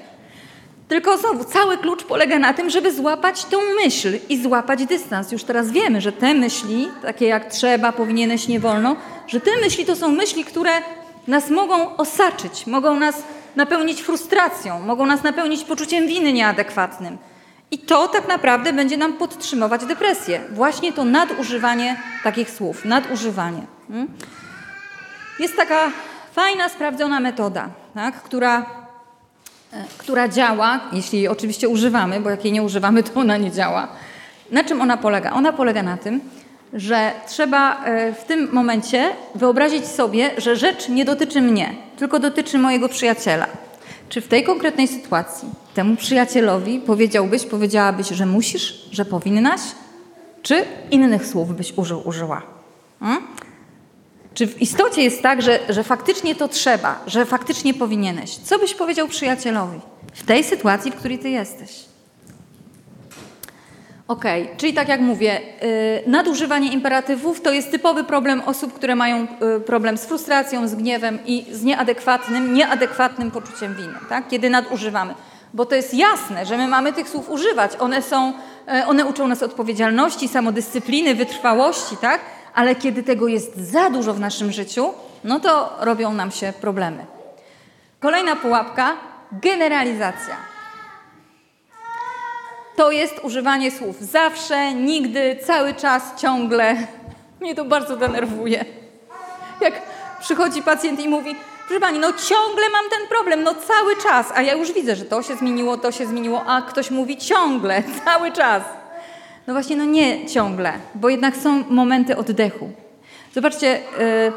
Tylko 0.90 1.18
znowu, 1.18 1.44
cały 1.44 1.78
klucz 1.78 2.04
polega 2.04 2.38
na 2.38 2.54
tym, 2.54 2.70
żeby 2.70 2.92
złapać 2.92 3.44
tą 3.44 3.58
myśl 3.84 4.18
i 4.28 4.42
złapać 4.42 4.86
dystans. 4.86 5.32
Już 5.32 5.44
teraz 5.44 5.70
wiemy, 5.70 6.00
że 6.00 6.12
te 6.12 6.34
myśli, 6.34 6.88
takie 7.02 7.26
jak 7.26 7.52
trzeba, 7.52 7.92
powinieneś, 7.92 8.48
nie 8.48 8.60
wolno, 8.60 8.96
że 9.26 9.40
te 9.40 9.50
myśli 9.60 9.84
to 9.86 9.96
są 9.96 10.08
myśli, 10.08 10.44
które 10.44 10.70
nas 11.26 11.50
mogą 11.50 11.96
osaczyć, 11.96 12.66
mogą 12.66 12.96
nas 12.96 13.22
napełnić 13.56 14.02
frustracją, 14.02 14.80
mogą 14.80 15.06
nas 15.06 15.22
napełnić 15.22 15.64
poczuciem 15.64 16.06
winy 16.06 16.32
nieadekwatnym. 16.32 17.18
I 17.70 17.78
to 17.78 18.08
tak 18.08 18.28
naprawdę 18.28 18.72
będzie 18.72 18.96
nam 18.96 19.12
podtrzymywać 19.12 19.84
depresję. 19.84 20.40
Właśnie 20.52 20.92
to 20.92 21.04
nadużywanie 21.04 21.96
takich 22.22 22.50
słów, 22.50 22.84
nadużywanie. 22.84 23.62
Hmm? 23.88 24.08
Jest 25.38 25.56
taka 25.56 25.90
fajna, 26.32 26.68
sprawdzona 26.68 27.20
metoda, 27.20 27.68
tak, 27.94 28.22
która, 28.22 28.66
która 29.98 30.28
działa, 30.28 30.80
jeśli 30.92 31.18
jej 31.18 31.28
oczywiście 31.28 31.68
używamy, 31.68 32.20
bo 32.20 32.30
jak 32.30 32.44
jej 32.44 32.52
nie 32.52 32.62
używamy, 32.62 33.02
to 33.02 33.20
ona 33.20 33.36
nie 33.36 33.50
działa. 33.50 33.88
Na 34.50 34.64
czym 34.64 34.80
ona 34.80 34.96
polega? 34.96 35.32
Ona 35.32 35.52
polega 35.52 35.82
na 35.82 35.96
tym, 35.96 36.20
że 36.72 37.12
trzeba 37.28 37.84
e, 37.84 38.12
w 38.12 38.24
tym 38.24 38.48
momencie 38.52 39.10
wyobrazić 39.34 39.86
sobie, 39.86 40.30
że 40.38 40.56
rzecz 40.56 40.88
nie 40.88 41.04
dotyczy 41.04 41.40
mnie, 41.40 41.74
tylko 41.96 42.18
dotyczy 42.18 42.58
mojego 42.58 42.88
przyjaciela. 42.88 43.46
Czy 44.08 44.20
w 44.20 44.28
tej 44.28 44.44
konkretnej 44.44 44.88
sytuacji 44.88 45.48
temu 45.74 45.96
przyjacielowi 45.96 46.78
powiedziałbyś, 46.78 47.46
powiedziałabyś, 47.46 48.08
że 48.08 48.26
musisz, 48.26 48.88
że 48.92 49.04
powinnaś? 49.04 49.60
Czy 50.42 50.64
innych 50.90 51.26
słów 51.26 51.56
byś 51.56 51.72
użył, 51.76 52.08
użyła? 52.08 52.42
Hmm? 53.00 53.22
Czy 54.40 54.46
w 54.46 54.62
istocie 54.62 55.02
jest 55.02 55.22
tak, 55.22 55.42
że, 55.42 55.58
że 55.68 55.84
faktycznie 55.84 56.34
to 56.34 56.48
trzeba, 56.48 57.00
że 57.06 57.26
faktycznie 57.26 57.74
powinieneś? 57.74 58.36
Co 58.36 58.58
byś 58.58 58.74
powiedział 58.74 59.08
przyjacielowi 59.08 59.80
w 60.14 60.26
tej 60.26 60.44
sytuacji, 60.44 60.90
w 60.90 60.94
której 60.94 61.18
ty 61.18 61.30
jesteś? 61.30 61.84
Okej, 64.08 64.42
okay. 64.42 64.56
czyli 64.56 64.74
tak 64.74 64.88
jak 64.88 65.00
mówię, 65.00 65.40
yy, 66.04 66.10
nadużywanie 66.10 66.72
imperatywów 66.72 67.40
to 67.40 67.52
jest 67.52 67.70
typowy 67.70 68.04
problem 68.04 68.42
osób, 68.46 68.72
które 68.72 68.96
mają 68.96 69.26
yy, 69.40 69.60
problem 69.60 69.98
z 69.98 70.04
frustracją, 70.04 70.68
z 70.68 70.74
gniewem 70.74 71.18
i 71.26 71.46
z 71.52 71.62
nieadekwatnym, 71.62 72.54
nieadekwatnym 72.54 73.30
poczuciem 73.30 73.74
winy, 73.74 73.94
tak? 74.08 74.28
kiedy 74.28 74.50
nadużywamy. 74.50 75.14
Bo 75.54 75.66
to 75.66 75.74
jest 75.74 75.94
jasne, 75.94 76.46
że 76.46 76.56
my 76.56 76.68
mamy 76.68 76.92
tych 76.92 77.08
słów 77.08 77.30
używać. 77.30 77.72
One, 77.78 78.02
są, 78.02 78.32
yy, 78.66 78.86
one 78.86 79.06
uczą 79.06 79.28
nas 79.28 79.42
odpowiedzialności, 79.42 80.28
samodyscypliny, 80.28 81.14
wytrwałości, 81.14 81.96
tak? 81.96 82.20
Ale 82.60 82.74
kiedy 82.74 83.02
tego 83.02 83.28
jest 83.28 83.56
za 83.56 83.90
dużo 83.90 84.14
w 84.14 84.20
naszym 84.20 84.52
życiu, 84.52 84.92
no 85.24 85.40
to 85.40 85.76
robią 85.80 86.12
nam 86.12 86.30
się 86.30 86.52
problemy. 86.60 87.06
Kolejna 88.00 88.36
pułapka 88.36 88.96
generalizacja 89.32 90.36
to 92.76 92.90
jest 92.90 93.20
używanie 93.22 93.70
słów 93.70 93.96
zawsze, 94.00 94.74
nigdy, 94.74 95.36
cały 95.46 95.74
czas, 95.74 96.02
ciągle. 96.16 96.76
Mnie 97.40 97.54
to 97.54 97.64
bardzo 97.64 97.96
denerwuje. 97.96 98.64
Jak 99.60 99.74
przychodzi 100.20 100.62
pacjent 100.62 101.00
i 101.00 101.08
mówi, 101.08 101.36
proszę 101.66 101.80
pani, 101.80 101.98
no 101.98 102.12
ciągle 102.12 102.68
mam 102.72 102.90
ten 102.90 103.08
problem, 103.08 103.42
no 103.42 103.54
cały 103.54 103.96
czas, 103.96 104.26
a 104.34 104.42
ja 104.42 104.54
już 104.54 104.72
widzę, 104.72 104.96
że 104.96 105.04
to 105.04 105.22
się 105.22 105.36
zmieniło, 105.36 105.76
to 105.76 105.92
się 105.92 106.06
zmieniło, 106.06 106.44
a 106.46 106.62
ktoś 106.62 106.90
mówi 106.90 107.16
ciągle, 107.16 107.82
cały 108.04 108.32
czas. 108.32 108.62
No 109.50 109.54
właśnie, 109.54 109.76
no 109.76 109.84
nie 109.84 110.26
ciągle, 110.26 110.72
bo 110.94 111.08
jednak 111.08 111.36
są 111.36 111.64
momenty 111.70 112.16
oddechu. 112.16 112.70
Zobaczcie, 113.34 113.66
yy, 113.66 114.32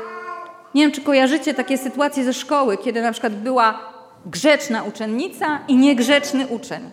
nie 0.76 0.82
wiem, 0.82 0.91
czy 0.91 1.02
kojarzycie 1.02 1.54
takie 1.54 1.78
sytuacje 1.78 2.23
ze 2.23 2.34
szkoły, 2.34 2.78
kiedy 2.78 3.02
na 3.02 3.12
przykład 3.12 3.34
była 3.34 3.80
grzeczna 4.26 4.84
uczennica 4.84 5.60
i 5.67 5.76
niegrzeczny 5.76 6.47
uczeń. 6.47 6.91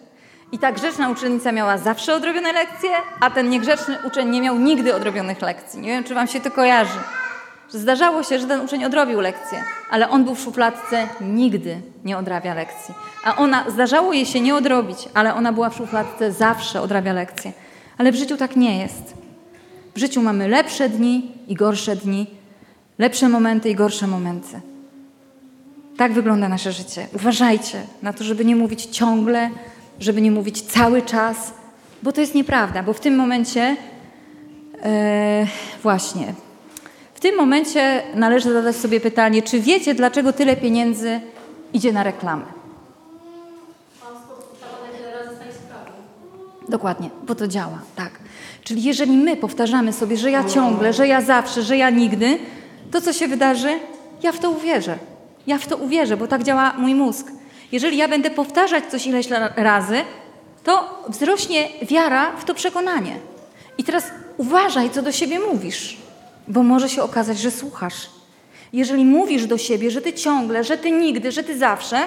I 0.52 0.58
ta 0.58 0.72
grzeczna 0.72 1.08
uczennica 1.08 1.52
miała 1.52 1.78
zawsze 1.78 2.14
odrobione 2.14 2.52
lekcje, 2.52 2.90
a 3.20 3.30
ten 3.30 3.50
niegrzeczny 3.50 3.98
uczeń 4.06 4.30
nie 4.30 4.40
miał 4.40 4.58
nigdy 4.58 4.94
odrobionych 4.94 5.42
lekcji. 5.42 5.80
Nie 5.80 5.88
wiem, 5.88 6.04
czy 6.04 6.14
wam 6.14 6.26
się 6.26 6.40
to 6.40 6.50
kojarzy. 6.50 6.98
Zdarzało 7.68 8.22
się, 8.22 8.38
że 8.38 8.46
ten 8.46 8.60
uczeń 8.60 8.84
odrobił 8.84 9.20
lekcję, 9.20 9.64
ale 9.90 10.10
on 10.10 10.24
był 10.24 10.34
w 10.34 10.40
szufladce, 10.40 11.08
nigdy 11.20 11.80
nie 12.04 12.18
odrabia 12.18 12.54
lekcji. 12.54 12.94
A 13.24 13.36
ona, 13.36 13.64
zdarzało 13.70 14.12
jej 14.12 14.26
się 14.26 14.40
nie 14.40 14.54
odrobić, 14.54 15.08
ale 15.14 15.34
ona 15.34 15.52
była 15.52 15.70
w 15.70 15.76
szufladce, 15.76 16.32
zawsze 16.32 16.80
odrabia 16.80 17.12
lekcje. 17.12 17.52
Ale 18.00 18.12
w 18.12 18.16
życiu 18.16 18.36
tak 18.36 18.56
nie 18.56 18.78
jest. 18.78 19.14
W 19.94 19.98
życiu 19.98 20.22
mamy 20.22 20.48
lepsze 20.48 20.88
dni 20.88 21.32
i 21.48 21.54
gorsze 21.54 21.96
dni, 21.96 22.26
lepsze 22.98 23.28
momenty 23.28 23.70
i 23.70 23.74
gorsze 23.74 24.06
momenty. 24.06 24.60
Tak 25.96 26.12
wygląda 26.12 26.48
nasze 26.48 26.72
życie. 26.72 27.06
Uważajcie 27.14 27.82
na 28.02 28.12
to, 28.12 28.24
żeby 28.24 28.44
nie 28.44 28.56
mówić 28.56 28.84
ciągle, 28.84 29.50
żeby 29.98 30.20
nie 30.20 30.30
mówić 30.30 30.62
cały 30.62 31.02
czas, 31.02 31.52
bo 32.02 32.12
to 32.12 32.20
jest 32.20 32.34
nieprawda, 32.34 32.82
bo 32.82 32.92
w 32.92 33.00
tym 33.00 33.16
momencie 33.16 33.76
e, 34.82 35.46
właśnie 35.82 36.34
w 37.14 37.20
tym 37.20 37.36
momencie 37.36 38.02
należy 38.14 38.52
zadać 38.52 38.76
sobie 38.76 39.00
pytanie, 39.00 39.42
czy 39.42 39.60
wiecie, 39.60 39.94
dlaczego 39.94 40.32
tyle 40.32 40.56
pieniędzy 40.56 41.20
idzie 41.72 41.92
na 41.92 42.02
reklamy? 42.02 42.59
Dokładnie, 46.70 47.10
bo 47.26 47.34
to 47.34 47.48
działa, 47.48 47.78
tak. 47.96 48.10
Czyli 48.64 48.82
jeżeli 48.82 49.12
my 49.12 49.36
powtarzamy 49.36 49.92
sobie, 49.92 50.16
że 50.16 50.30
ja 50.30 50.44
ciągle, 50.44 50.92
że 50.92 51.08
ja 51.08 51.20
zawsze, 51.20 51.62
że 51.62 51.76
ja 51.76 51.90
nigdy, 51.90 52.38
to 52.90 53.00
co 53.00 53.12
się 53.12 53.28
wydarzy? 53.28 53.78
Ja 54.22 54.32
w 54.32 54.38
to 54.38 54.50
uwierzę. 54.50 54.98
Ja 55.46 55.58
w 55.58 55.66
to 55.66 55.76
uwierzę, 55.76 56.16
bo 56.16 56.26
tak 56.26 56.42
działa 56.42 56.72
mój 56.78 56.94
mózg. 56.94 57.26
Jeżeli 57.72 57.96
ja 57.96 58.08
będę 58.08 58.30
powtarzać 58.30 58.86
coś 58.86 59.06
ileś 59.06 59.26
razy, 59.56 59.96
to 60.64 61.04
wzrośnie 61.08 61.68
wiara 61.82 62.36
w 62.36 62.44
to 62.44 62.54
przekonanie. 62.54 63.16
I 63.78 63.84
teraz 63.84 64.10
uważaj, 64.36 64.90
co 64.90 65.02
do 65.02 65.12
siebie 65.12 65.40
mówisz, 65.52 65.96
bo 66.48 66.62
może 66.62 66.88
się 66.88 67.02
okazać, 67.02 67.38
że 67.38 67.50
słuchasz. 67.50 68.10
Jeżeli 68.72 69.04
mówisz 69.04 69.46
do 69.46 69.58
siebie, 69.58 69.90
że 69.90 70.00
ty 70.00 70.12
ciągle, 70.12 70.64
że 70.64 70.78
ty 70.78 70.90
nigdy, 70.90 71.32
że 71.32 71.42
ty 71.42 71.58
zawsze, 71.58 71.98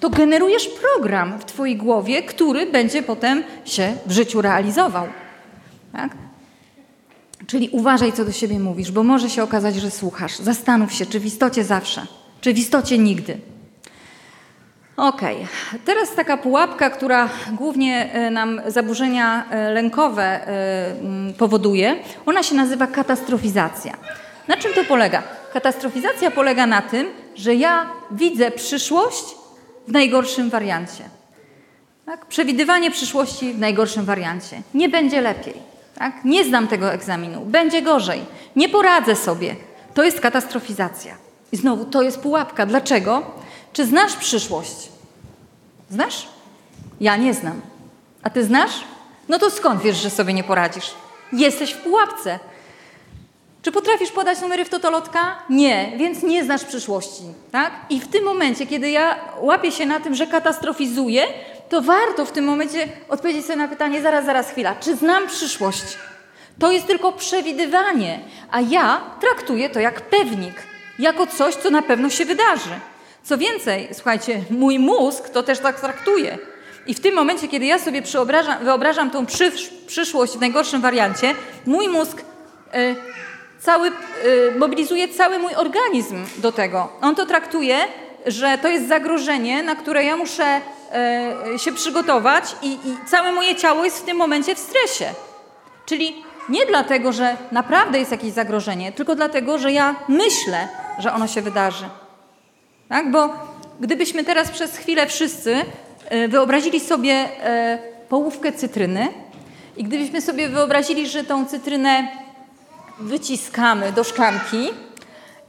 to 0.00 0.10
generujesz 0.10 0.68
program 0.68 1.38
w 1.38 1.44
twojej 1.44 1.76
głowie, 1.76 2.22
który 2.22 2.66
będzie 2.66 3.02
potem 3.02 3.44
się 3.64 3.96
w 4.06 4.12
życiu 4.12 4.42
realizował. 4.42 5.06
Tak? 5.92 6.16
Czyli 7.46 7.68
uważaj, 7.72 8.12
co 8.12 8.24
do 8.24 8.32
siebie 8.32 8.58
mówisz, 8.58 8.92
bo 8.92 9.02
może 9.02 9.30
się 9.30 9.42
okazać, 9.42 9.74
że 9.76 9.90
słuchasz. 9.90 10.36
Zastanów 10.36 10.92
się, 10.92 11.06
czy 11.06 11.20
w 11.20 11.26
istocie 11.26 11.64
zawsze, 11.64 12.06
czy 12.40 12.54
w 12.54 12.58
istocie 12.58 12.98
nigdy. 12.98 13.38
Ok, 14.96 15.20
teraz 15.84 16.14
taka 16.14 16.36
pułapka, 16.36 16.90
która 16.90 17.28
głównie 17.52 18.12
e, 18.12 18.30
nam 18.30 18.60
zaburzenia 18.66 19.44
e, 19.50 19.70
lękowe 19.70 20.22
e, 20.22 21.32
powoduje, 21.38 21.96
ona 22.26 22.42
się 22.42 22.54
nazywa 22.54 22.86
katastrofizacja. 22.86 23.96
Na 24.48 24.56
czym 24.56 24.74
to 24.74 24.84
polega? 24.84 25.22
Katastrofizacja 25.52 26.30
polega 26.30 26.66
na 26.66 26.82
tym, 26.82 27.06
że 27.34 27.54
ja 27.54 27.86
widzę 28.10 28.50
przyszłość 28.50 29.37
w 29.88 29.92
najgorszym 29.92 30.50
wariancie. 30.50 31.04
Tak? 32.06 32.26
Przewidywanie 32.26 32.90
przyszłości 32.90 33.52
w 33.52 33.58
najgorszym 33.58 34.04
wariancie. 34.04 34.62
Nie 34.74 34.88
będzie 34.88 35.20
lepiej. 35.20 35.54
Tak? 35.94 36.24
Nie 36.24 36.44
znam 36.44 36.68
tego 36.68 36.92
egzaminu. 36.92 37.40
Będzie 37.40 37.82
gorzej. 37.82 38.20
Nie 38.56 38.68
poradzę 38.68 39.16
sobie. 39.16 39.56
To 39.94 40.04
jest 40.04 40.20
katastrofizacja. 40.20 41.14
I 41.52 41.56
znowu 41.56 41.84
to 41.84 42.02
jest 42.02 42.20
pułapka. 42.20 42.66
Dlaczego? 42.66 43.22
Czy 43.72 43.86
znasz 43.86 44.16
przyszłość? 44.16 44.88
Znasz? 45.90 46.28
Ja 47.00 47.16
nie 47.16 47.34
znam. 47.34 47.60
A 48.22 48.30
ty 48.30 48.44
znasz? 48.44 48.84
No 49.28 49.38
to 49.38 49.50
skąd 49.50 49.82
wiesz, 49.82 49.96
że 49.96 50.10
sobie 50.10 50.34
nie 50.34 50.44
poradzisz? 50.44 50.94
Jesteś 51.32 51.72
w 51.72 51.78
pułapce. 51.78 52.38
Czy 53.62 53.72
potrafisz 53.72 54.10
podać 54.10 54.40
numery 54.40 54.64
w 54.64 54.68
totolotka? 54.68 55.36
Nie, 55.50 55.92
więc 55.96 56.22
nie 56.22 56.44
znasz 56.44 56.64
przyszłości. 56.64 57.22
Tak? 57.52 57.72
I 57.90 58.00
w 58.00 58.08
tym 58.08 58.24
momencie, 58.24 58.66
kiedy 58.66 58.90
ja 58.90 59.16
łapię 59.40 59.72
się 59.72 59.86
na 59.86 60.00
tym, 60.00 60.14
że 60.14 60.26
katastrofizuję, 60.26 61.22
to 61.68 61.82
warto 61.82 62.24
w 62.24 62.32
tym 62.32 62.44
momencie 62.44 62.88
odpowiedzieć 63.08 63.46
sobie 63.46 63.58
na 63.58 63.68
pytanie, 63.68 64.02
zaraz, 64.02 64.24
zaraz, 64.24 64.50
chwila, 64.50 64.74
czy 64.74 64.96
znam 64.96 65.26
przyszłość? 65.26 65.98
To 66.58 66.72
jest 66.72 66.86
tylko 66.86 67.12
przewidywanie, 67.12 68.20
a 68.50 68.60
ja 68.60 69.00
traktuję 69.20 69.70
to 69.70 69.80
jak 69.80 70.00
pewnik, 70.00 70.62
jako 70.98 71.26
coś, 71.26 71.54
co 71.54 71.70
na 71.70 71.82
pewno 71.82 72.10
się 72.10 72.24
wydarzy. 72.24 72.70
Co 73.22 73.38
więcej, 73.38 73.88
słuchajcie, 73.92 74.42
mój 74.50 74.78
mózg 74.78 75.28
to 75.28 75.42
też 75.42 75.58
tak 75.58 75.80
traktuje. 75.80 76.38
I 76.86 76.94
w 76.94 77.00
tym 77.00 77.14
momencie, 77.14 77.48
kiedy 77.48 77.66
ja 77.66 77.78
sobie 77.78 78.02
wyobrażam 78.62 79.10
tą 79.10 79.26
przysz 79.26 79.70
przyszłość 79.86 80.32
w 80.32 80.40
najgorszym 80.40 80.80
wariancie, 80.80 81.34
mój 81.66 81.88
mózg 81.88 82.20
y, 82.74 83.18
cały, 83.60 83.88
y, 83.88 83.92
mobilizuje 84.58 85.08
cały 85.08 85.38
mój 85.38 85.54
organizm 85.54 86.24
do 86.36 86.52
tego. 86.52 86.88
On 87.00 87.14
to 87.14 87.26
traktuje, 87.26 87.76
że 88.26 88.58
to 88.58 88.68
jest 88.68 88.88
zagrożenie, 88.88 89.62
na 89.62 89.76
które 89.76 90.04
ja 90.04 90.16
muszę 90.16 90.60
y, 91.54 91.58
się 91.58 91.72
przygotować 91.72 92.56
i, 92.62 92.72
i 92.72 92.96
całe 93.06 93.32
moje 93.32 93.56
ciało 93.56 93.84
jest 93.84 93.98
w 93.98 94.04
tym 94.04 94.16
momencie 94.16 94.54
w 94.54 94.58
stresie. 94.58 95.14
Czyli 95.86 96.24
nie 96.48 96.66
dlatego, 96.66 97.12
że 97.12 97.36
naprawdę 97.52 97.98
jest 97.98 98.10
jakieś 98.10 98.32
zagrożenie, 98.32 98.92
tylko 98.92 99.14
dlatego, 99.14 99.58
że 99.58 99.72
ja 99.72 99.94
myślę, 100.08 100.68
że 100.98 101.12
ono 101.12 101.26
się 101.26 101.42
wydarzy. 101.42 101.84
Tak? 102.88 103.10
Bo 103.10 103.28
gdybyśmy 103.80 104.24
teraz 104.24 104.50
przez 104.50 104.76
chwilę 104.76 105.06
wszyscy 105.06 105.56
e, 106.08 106.28
wyobrazili 106.28 106.80
sobie 106.80 107.28
połówkę 108.08 108.52
cytryny 108.52 109.08
i 109.76 109.84
gdybyśmy 109.84 110.20
sobie 110.20 110.48
wyobrazili, 110.48 111.08
że 111.08 111.24
tą 111.24 111.46
cytrynę 111.46 112.08
wyciskamy 113.00 113.92
do 113.92 114.04
szklanki 114.04 114.68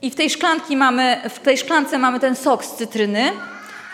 i 0.02 0.12
w 0.12 0.16
tej, 0.16 0.30
szklanki 0.30 0.78
mamy, 0.78 1.22
w 1.30 1.40
tej 1.40 1.58
szklance 1.58 1.98
mamy 1.98 2.20
ten 2.20 2.36
sok 2.36 2.66
z 2.66 2.72
cytryny, 2.72 3.32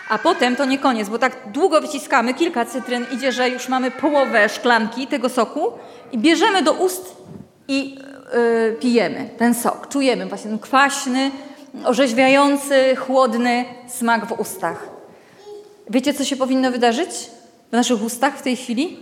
a 0.08 0.18
potem 0.18 0.56
to 0.56 0.64
nie 0.64 0.78
koniec, 0.78 1.08
bo 1.08 1.18
tak 1.18 1.36
długo 1.52 1.80
wyciskamy, 1.80 2.34
kilka 2.34 2.64
cytryn 2.64 3.06
idzie, 3.12 3.32
że 3.32 3.48
już 3.48 3.68
mamy 3.68 3.90
połowę 3.90 4.48
szklanki 4.48 5.06
tego 5.06 5.28
soku 5.28 5.72
i 6.12 6.18
bierzemy 6.18 6.62
do 6.62 6.72
ust 6.72 7.16
i 7.68 7.94
yy, 7.94 8.76
pijemy 8.80 9.30
ten 9.38 9.54
sok. 9.54 9.88
Czujemy 9.88 10.26
właśnie 10.26 10.50
ten 10.50 10.58
kwaśny, 10.58 11.30
orzeźwiający, 11.84 12.96
chłodny 12.96 13.64
smak 13.88 14.26
w 14.26 14.32
ustach. 14.32 14.88
Wiecie, 15.90 16.14
co 16.14 16.24
się 16.24 16.36
powinno 16.36 16.70
wydarzyć 16.70 17.10
w 17.68 17.72
naszych 17.72 18.02
ustach 18.02 18.38
w 18.38 18.42
tej 18.42 18.56
chwili? 18.56 18.98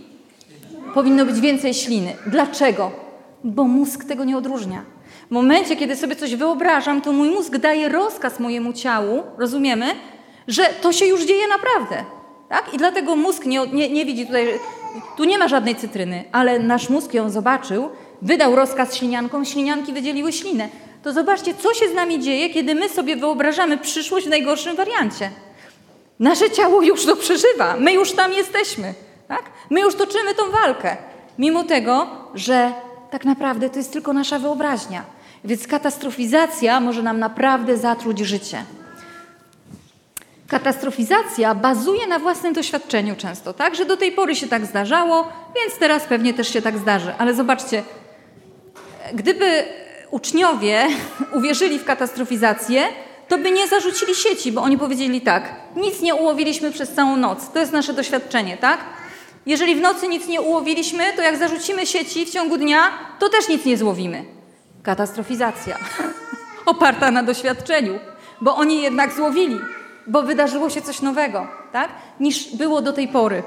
Powinno 0.93 1.25
być 1.25 1.39
więcej 1.39 1.73
śliny. 1.73 2.15
Dlaczego? 2.25 3.04
Bo 3.45 3.63
mózg 3.63 4.03
tego 4.03 4.23
nie 4.23 4.37
odróżnia. 4.37 4.83
W 5.27 5.31
momencie, 5.31 5.75
kiedy 5.75 5.95
sobie 5.95 6.15
coś 6.15 6.35
wyobrażam, 6.35 7.01
to 7.01 7.13
mój 7.13 7.29
mózg 7.29 7.57
daje 7.57 7.89
rozkaz 7.89 8.39
mojemu 8.39 8.73
ciału, 8.73 9.23
rozumiemy, 9.37 9.85
że 10.47 10.63
to 10.81 10.93
się 10.93 11.05
już 11.05 11.25
dzieje 11.25 11.47
naprawdę. 11.47 12.03
Tak? 12.49 12.73
I 12.73 12.77
dlatego 12.77 13.15
mózg 13.15 13.45
nie, 13.45 13.67
nie, 13.67 13.89
nie 13.89 14.05
widzi 14.05 14.25
tutaj, 14.25 14.47
tu 15.17 15.23
nie 15.23 15.37
ma 15.37 15.47
żadnej 15.47 15.75
cytryny, 15.75 16.23
ale 16.31 16.59
nasz 16.59 16.89
mózg 16.89 17.13
ją 17.13 17.29
zobaczył, 17.29 17.89
wydał 18.21 18.55
rozkaz 18.55 18.95
śliniankom, 18.95 19.45
ślinianki 19.45 19.93
wydzieliły 19.93 20.33
ślinę 20.33 20.69
to 21.05 21.13
zobaczcie, 21.13 21.53
co 21.53 21.73
się 21.73 21.89
z 21.89 21.93
nami 21.93 22.19
dzieje, 22.19 22.49
kiedy 22.49 22.75
my 22.75 22.89
sobie 22.89 23.15
wyobrażamy 23.15 23.77
przyszłość 23.77 24.25
w 24.25 24.29
najgorszym 24.29 24.75
wariancie. 24.75 25.31
Nasze 26.19 26.51
ciało 26.51 26.81
już 26.81 27.05
to 27.05 27.15
przeżywa, 27.15 27.75
my 27.77 27.93
już 27.93 28.11
tam 28.11 28.33
jesteśmy, 28.33 28.93
tak? 29.27 29.43
My 29.69 29.81
już 29.81 29.95
toczymy 29.95 30.35
tą 30.35 30.51
walkę, 30.51 30.97
mimo 31.39 31.63
tego, 31.63 32.07
że 32.33 32.73
tak 33.15 33.25
naprawdę 33.25 33.69
to 33.69 33.77
jest 33.77 33.93
tylko 33.93 34.13
nasza 34.13 34.39
wyobraźnia. 34.39 35.03
Więc 35.43 35.67
katastrofizacja 35.67 36.79
może 36.79 37.03
nam 37.03 37.19
naprawdę 37.19 37.77
zatruć 37.77 38.19
życie. 38.19 38.63
Katastrofizacja 40.47 41.55
bazuje 41.55 42.07
na 42.07 42.19
własnym 42.19 42.53
doświadczeniu 42.53 43.15
często, 43.15 43.53
tak? 43.53 43.75
Że 43.75 43.85
do 43.85 43.97
tej 43.97 44.11
pory 44.11 44.35
się 44.35 44.47
tak 44.47 44.65
zdarzało, 44.65 45.27
więc 45.55 45.79
teraz 45.79 46.03
pewnie 46.03 46.33
też 46.33 46.53
się 46.53 46.61
tak 46.61 46.77
zdarzy. 46.77 47.13
Ale 47.17 47.33
zobaczcie, 47.33 47.83
gdyby 49.13 49.63
uczniowie 50.11 50.87
uwierzyli 51.37 51.79
w 51.79 51.85
katastrofizację, 51.85 52.83
to 53.27 53.37
by 53.37 53.51
nie 53.51 53.67
zarzucili 53.67 54.15
sieci, 54.15 54.51
bo 54.51 54.61
oni 54.61 54.77
powiedzieli 54.77 55.21
tak: 55.21 55.55
nic 55.75 56.01
nie 56.01 56.15
ułowiliśmy 56.15 56.71
przez 56.71 56.93
całą 56.93 57.15
noc. 57.17 57.49
To 57.53 57.59
jest 57.59 57.71
nasze 57.71 57.93
doświadczenie, 57.93 58.57
tak? 58.57 58.94
Jeżeli 59.45 59.75
w 59.75 59.81
nocy 59.81 60.07
nic 60.07 60.27
nie 60.27 60.41
ułowiliśmy, 60.41 61.13
to 61.15 61.21
jak 61.21 61.37
zarzucimy 61.37 61.85
sieci 61.85 62.25
w 62.25 62.29
ciągu 62.29 62.57
dnia, 62.57 62.79
to 63.19 63.29
też 63.29 63.49
nic 63.49 63.65
nie 63.65 63.77
złowimy. 63.77 64.25
Katastrofizacja. 64.83 65.77
Oparta 66.65 67.11
na 67.11 67.23
doświadczeniu, 67.23 67.99
bo 68.41 68.55
oni 68.55 68.81
jednak 68.81 69.13
złowili, 69.13 69.59
bo 70.07 70.23
wydarzyło 70.23 70.69
się 70.69 70.81
coś 70.81 71.01
nowego, 71.01 71.47
tak? 71.71 71.89
Niż 72.19 72.55
było 72.55 72.81
do 72.81 72.93
tej 72.93 73.07
pory. 73.07 73.43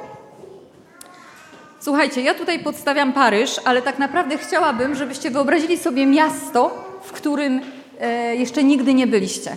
Słuchajcie, 1.81 2.23
ja 2.23 2.35
tutaj 2.35 2.59
podstawiam 2.59 3.13
Paryż, 3.13 3.61
ale 3.65 3.83
tak 3.83 3.99
naprawdę 3.99 4.39
chciałabym, 4.39 4.95
żebyście 4.95 5.31
wyobrazili 5.31 5.79
sobie 5.79 6.07
miasto, 6.07 6.85
w 7.03 7.13
którym 7.13 7.61
e, 8.01 8.37
jeszcze 8.37 8.65
nigdy 8.65 8.95
nie 8.95 9.07
byliście. 9.07 9.57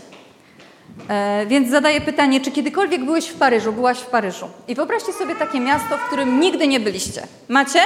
E, 1.09 1.45
więc 1.45 1.69
zadaję 1.69 2.01
pytanie, 2.01 2.41
czy 2.41 2.51
kiedykolwiek 2.51 3.05
byłeś 3.05 3.27
w 3.27 3.37
Paryżu, 3.37 3.73
byłaś 3.73 3.99
w 3.99 4.05
Paryżu? 4.05 4.49
I 4.67 4.75
wyobraźcie 4.75 5.13
sobie 5.13 5.35
takie 5.35 5.59
miasto, 5.59 5.97
w 5.97 6.01
którym 6.01 6.39
nigdy 6.39 6.67
nie 6.67 6.79
byliście. 6.79 7.27
Macie 7.49 7.79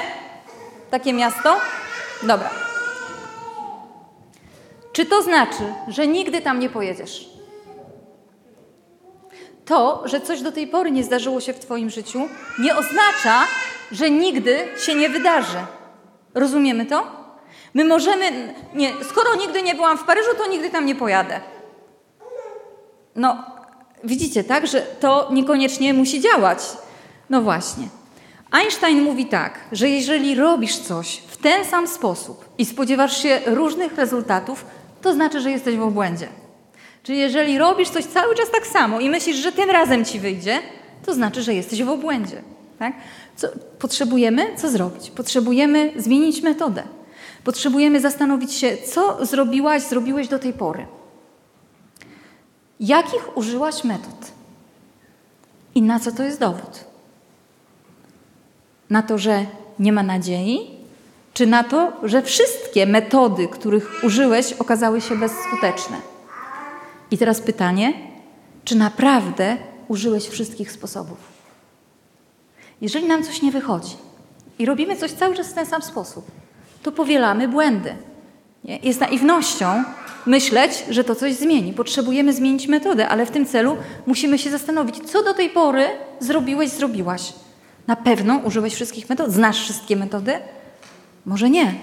takie 0.92 1.14
miasto? 1.14 1.58
Dobra. 2.24 2.50
Czy 4.94 5.06
to 5.06 5.22
znaczy, 5.22 5.74
że 5.88 6.08
nigdy 6.08 6.42
tam 6.42 6.60
nie 6.60 6.70
pojedziesz? 6.70 7.30
To, 9.66 10.02
że 10.06 10.22
coś 10.22 10.42
do 10.42 10.52
tej 10.52 10.68
pory 10.68 10.92
nie 10.92 11.04
zdarzyło 11.04 11.42
się 11.42 11.54
w 11.54 11.60
Twoim 11.60 11.90
życiu, 11.90 12.30
nie 12.60 12.76
oznacza, 12.76 13.44
że 13.92 14.12
nigdy 14.12 14.58
się 14.86 14.96
nie 14.96 15.10
wydarzy. 15.10 15.58
Rozumiemy 16.34 16.86
to? 16.86 17.08
My 17.74 17.86
możemy, 17.86 18.54
nie, 18.74 18.94
skoro 19.10 19.36
nigdy 19.36 19.62
nie 19.62 19.76
byłam 19.76 19.98
w 19.98 20.04
Paryżu, 20.04 20.30
to 20.38 20.50
nigdy 20.50 20.70
tam 20.70 20.86
nie 20.86 20.96
pojadę. 20.96 21.40
No, 23.16 23.44
widzicie, 24.04 24.44
tak, 24.44 24.68
że 24.68 24.82
to 24.82 25.30
niekoniecznie 25.32 25.94
musi 25.94 26.22
działać. 26.22 26.60
No 27.30 27.42
właśnie. 27.42 27.88
Einstein 28.52 29.04
mówi 29.04 29.26
tak, 29.26 29.60
że 29.72 29.90
jeżeli 29.90 30.36
robisz 30.36 30.78
coś 30.78 31.18
w 31.28 31.38
ten 31.38 31.66
sam 31.66 31.88
sposób 31.88 32.46
i 32.58 32.66
spodziewasz 32.66 33.22
się 33.22 33.42
różnych 33.46 33.96
rezultatów, 33.96 34.66
to 35.02 35.14
znaczy, 35.14 35.42
że 35.42 35.52
jesteś 35.52 35.76
w 35.76 35.82
obłędzie. 35.82 36.28
Czyli 37.04 37.20
jeżeli 37.20 37.58
robisz 37.58 37.90
coś 37.90 38.06
cały 38.06 38.36
czas 38.36 38.52
tak 38.52 38.68
samo 38.68 39.00
i 39.00 39.10
myślisz, 39.10 39.38
że 39.38 39.52
tym 39.52 39.70
razem 39.70 40.06
ci 40.06 40.20
wyjdzie, 40.20 40.60
to 41.06 41.14
znaczy, 41.14 41.42
że 41.42 41.54
jesteś 41.54 41.84
w 41.84 41.90
obłędzie. 41.90 42.42
Tak? 42.80 42.94
Co 43.36 43.48
potrzebujemy? 43.80 44.56
Co 44.56 44.70
zrobić? 44.70 45.12
Potrzebujemy 45.12 45.92
zmienić 45.98 46.42
metodę. 46.42 46.84
Potrzebujemy 47.44 48.00
zastanowić 48.00 48.54
się, 48.54 48.78
co 48.78 49.26
zrobiłaś, 49.26 49.82
zrobiłeś 49.82 50.28
do 50.28 50.40
tej 50.40 50.54
pory. 50.54 50.86
Jakich 52.80 53.38
użyłaś 53.38 53.84
metod? 53.84 54.32
I 55.76 55.82
na 55.82 56.00
co 56.00 56.12
to 56.12 56.24
jest 56.24 56.40
dowód? 56.40 56.86
Na 58.90 59.04
to, 59.04 59.18
że 59.18 59.46
nie 59.80 59.94
ma 59.94 60.04
nadziei? 60.04 60.76
Czy 61.34 61.48
na 61.48 61.64
to, 61.64 61.94
że 62.04 62.22
wszystkie 62.22 62.86
metody, 62.86 63.48
których 63.48 64.04
użyłeś, 64.04 64.54
okazały 64.54 65.02
się 65.02 65.16
bezskuteczne? 65.16 65.98
I 67.12 67.18
teraz 67.18 67.42
pytanie, 67.42 67.94
czy 68.64 68.76
naprawdę 68.76 69.58
użyłeś 69.88 70.28
wszystkich 70.28 70.72
sposobów? 70.72 71.18
Jeżeli 72.82 73.08
nam 73.08 73.24
coś 73.24 73.42
nie 73.42 73.52
wychodzi 73.52 73.96
i 74.60 74.66
robimy 74.66 74.96
coś 74.96 75.12
cały 75.12 75.36
czas 75.36 75.48
w 75.48 75.54
ten 75.54 75.66
sam 75.66 75.82
sposób, 75.82 76.32
to 76.84 76.92
powielamy 76.92 77.48
błędy. 77.48 77.96
Nie? 78.64 78.78
Jest 78.78 79.00
naiwnością 79.00 79.84
myśleć, 80.26 80.86
że 80.90 81.04
to 81.04 81.16
coś 81.16 81.34
zmieni. 81.34 81.74
Potrzebujemy 81.74 82.34
zmienić 82.34 82.68
metodę, 82.68 83.08
ale 83.08 83.26
w 83.26 83.32
tym 83.32 83.46
celu 83.46 83.78
musimy 84.06 84.38
się 84.38 84.50
zastanowić, 84.50 85.12
co 85.12 85.24
do 85.24 85.34
tej 85.34 85.50
pory 85.50 85.86
zrobiłeś, 86.20 86.70
zrobiłaś. 86.70 87.34
Na 87.88 87.96
pewno 87.96 88.38
użyłeś 88.38 88.74
wszystkich 88.74 89.10
metod? 89.10 89.32
Znasz 89.32 89.62
wszystkie 89.62 89.96
metody? 89.96 90.34
Może 91.26 91.50
nie. 91.50 91.74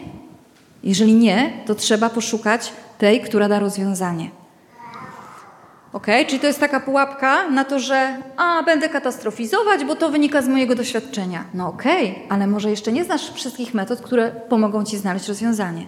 Jeżeli 0.85 1.15
nie, 1.15 1.53
to 1.67 1.75
trzeba 1.75 2.11
poszukać 2.11 2.73
tej, 2.99 3.21
która 3.21 3.49
da 3.49 3.59
rozwiązanie. 3.59 4.31
Ok, 5.93 6.07
czyli 6.27 6.41
to 6.41 6.47
jest 6.47 6.61
taka 6.61 6.81
pułapka 6.81 7.51
na 7.51 7.65
to, 7.65 7.79
że 7.79 8.17
a, 8.37 8.63
będę 8.63 8.89
katastrofizować, 8.89 9.85
bo 9.85 9.97
to 9.97 10.11
wynika 10.11 10.43
z 10.43 10.49
mojego 10.49 10.75
doświadczenia. 10.75 11.45
No 11.55 11.69
okej, 11.69 12.11
okay, 12.11 12.23
ale 12.29 12.47
może 12.47 12.71
jeszcze 12.71 12.93
nie 12.93 13.05
znasz 13.05 13.33
wszystkich 13.33 13.75
metod, 13.75 14.01
które 14.01 14.31
pomogą 14.31 14.85
ci 14.85 14.99
znaleźć 14.99 15.29
rozwiązanie. 15.29 15.87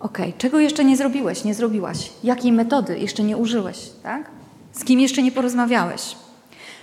Ok, 0.00 0.18
czego 0.38 0.60
jeszcze 0.60 0.84
nie 0.84 0.96
zrobiłeś, 0.96 1.44
nie 1.44 1.54
zrobiłaś? 1.54 2.10
Jakiej 2.24 2.52
metody 2.52 2.98
jeszcze 2.98 3.22
nie 3.22 3.36
użyłeś, 3.36 3.78
tak? 4.02 4.30
Z 4.72 4.84
kim 4.84 5.00
jeszcze 5.00 5.22
nie 5.22 5.32
porozmawiałeś? 5.32 6.16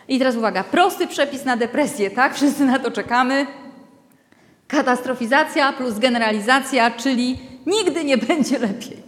I 0.07 0.19
teraz 0.19 0.35
uwaga, 0.35 0.63
prosty 0.63 1.07
przepis 1.07 1.45
na 1.45 1.57
depresję, 1.57 2.11
tak? 2.11 2.35
Wszyscy 2.35 2.65
na 2.65 2.79
to 2.79 2.91
czekamy. 2.91 3.47
Katastrofizacja 4.67 5.73
plus 5.73 5.99
generalizacja, 5.99 6.91
czyli 6.91 7.39
nigdy 7.65 8.03
nie 8.03 8.17
będzie 8.17 8.59
lepiej. 8.59 9.03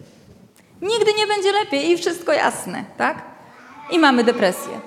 Nigdy 0.81 1.11
nie 1.17 1.27
będzie 1.27 1.51
lepiej 1.51 1.91
i 1.91 1.97
wszystko 1.97 2.33
jasne, 2.33 2.83
tak? 2.97 3.21
I 3.91 3.99
mamy 3.99 4.23
depresję. 4.23 4.79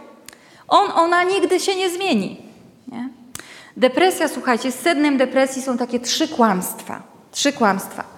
On, 0.68 0.90
ona 0.94 1.22
nigdy 1.24 1.60
się 1.60 1.76
nie 1.76 1.90
zmieni. 1.90 2.42
Nie? 2.88 3.08
Depresja, 3.76 4.28
słuchajcie, 4.28 4.72
sednem 4.72 5.16
depresji 5.16 5.62
są 5.62 5.78
takie 5.78 6.00
trzy 6.00 6.28
kłamstwa. 6.28 7.02
Trzy 7.30 7.52
kłamstwa. 7.52 8.17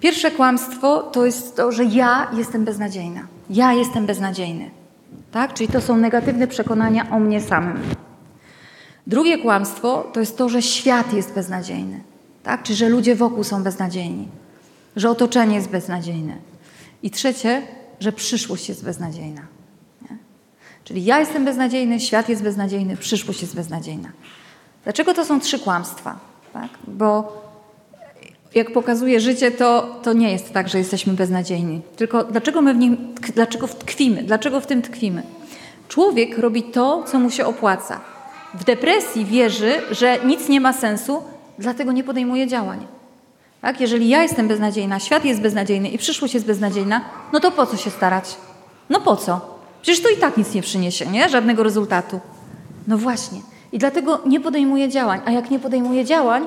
Pierwsze 0.00 0.30
kłamstwo 0.30 1.02
to 1.02 1.26
jest 1.26 1.56
to, 1.56 1.72
że 1.72 1.84
ja 1.84 2.30
jestem 2.32 2.64
beznadziejna. 2.64 3.20
Ja 3.50 3.72
jestem 3.72 4.06
beznadziejny. 4.06 4.70
Tak? 5.32 5.54
Czyli 5.54 5.68
to 5.68 5.80
są 5.80 5.96
negatywne 5.96 6.46
przekonania 6.46 7.10
o 7.10 7.18
mnie 7.18 7.40
samym. 7.40 7.82
Drugie 9.06 9.38
kłamstwo 9.38 10.10
to 10.12 10.20
jest 10.20 10.38
to, 10.38 10.48
że 10.48 10.62
świat 10.62 11.12
jest 11.12 11.34
beznadziejny. 11.34 12.00
Tak? 12.42 12.62
Czyli 12.62 12.76
że 12.76 12.88
ludzie 12.88 13.16
wokół 13.16 13.44
są 13.44 13.62
beznadziejni. 13.62 14.28
Że 14.96 15.10
otoczenie 15.10 15.56
jest 15.56 15.68
beznadziejne. 15.68 16.34
I 17.02 17.10
trzecie, 17.10 17.62
że 18.00 18.12
przyszłość 18.12 18.68
jest 18.68 18.84
beznadziejna. 18.84 19.42
Nie? 20.02 20.16
Czyli 20.84 21.04
ja 21.04 21.20
jestem 21.20 21.44
beznadziejny, 21.44 22.00
świat 22.00 22.28
jest 22.28 22.42
beznadziejny, 22.42 22.96
przyszłość 22.96 23.42
jest 23.42 23.54
beznadziejna. 23.54 24.08
Dlaczego 24.84 25.14
to 25.14 25.24
są 25.24 25.40
trzy 25.40 25.58
kłamstwa? 25.58 26.18
Tak? 26.52 26.70
Bo 26.86 27.42
jak 28.58 28.72
pokazuje 28.72 29.20
życie, 29.20 29.50
to, 29.50 29.96
to 30.02 30.12
nie 30.12 30.32
jest 30.32 30.52
tak, 30.52 30.68
że 30.68 30.78
jesteśmy 30.78 31.12
beznadziejni. 31.12 31.80
Tylko 31.96 32.24
dlaczego 32.24 32.62
my 32.62 32.74
w 32.74 32.78
nim, 32.78 33.14
dlaczego 33.34 33.68
tkwimy? 33.68 34.22
Dlaczego 34.22 34.60
w 34.60 34.66
tym 34.66 34.82
tkwimy? 34.82 35.22
Człowiek 35.88 36.38
robi 36.38 36.62
to, 36.62 37.02
co 37.06 37.18
mu 37.18 37.30
się 37.30 37.46
opłaca. 37.46 38.00
W 38.54 38.64
depresji 38.64 39.24
wierzy, 39.24 39.72
że 39.90 40.18
nic 40.24 40.48
nie 40.48 40.60
ma 40.60 40.72
sensu, 40.72 41.22
dlatego 41.58 41.92
nie 41.92 42.04
podejmuje 42.04 42.46
działań. 42.46 42.86
Tak? 43.60 43.80
Jeżeli 43.80 44.08
ja 44.08 44.22
jestem 44.22 44.48
beznadziejna, 44.48 45.00
świat 45.00 45.24
jest 45.24 45.40
beznadziejny 45.40 45.88
i 45.88 45.98
przyszłość 45.98 46.34
jest 46.34 46.46
beznadziejna, 46.46 47.00
no 47.32 47.40
to 47.40 47.50
po 47.50 47.66
co 47.66 47.76
się 47.76 47.90
starać? 47.90 48.36
No 48.90 49.00
po 49.00 49.16
co? 49.16 49.58
Przecież 49.82 50.02
to 50.02 50.08
i 50.08 50.16
tak 50.16 50.36
nic 50.36 50.54
nie 50.54 50.62
przyniesie, 50.62 51.06
nie? 51.06 51.28
Żadnego 51.28 51.62
rezultatu. 51.62 52.20
No 52.86 52.98
właśnie. 52.98 53.40
I 53.72 53.78
dlatego 53.78 54.20
nie 54.26 54.40
podejmuję 54.40 54.88
działań. 54.88 55.20
A 55.24 55.30
jak 55.30 55.50
nie 55.50 55.58
podejmuję 55.58 56.04
działań, 56.04 56.46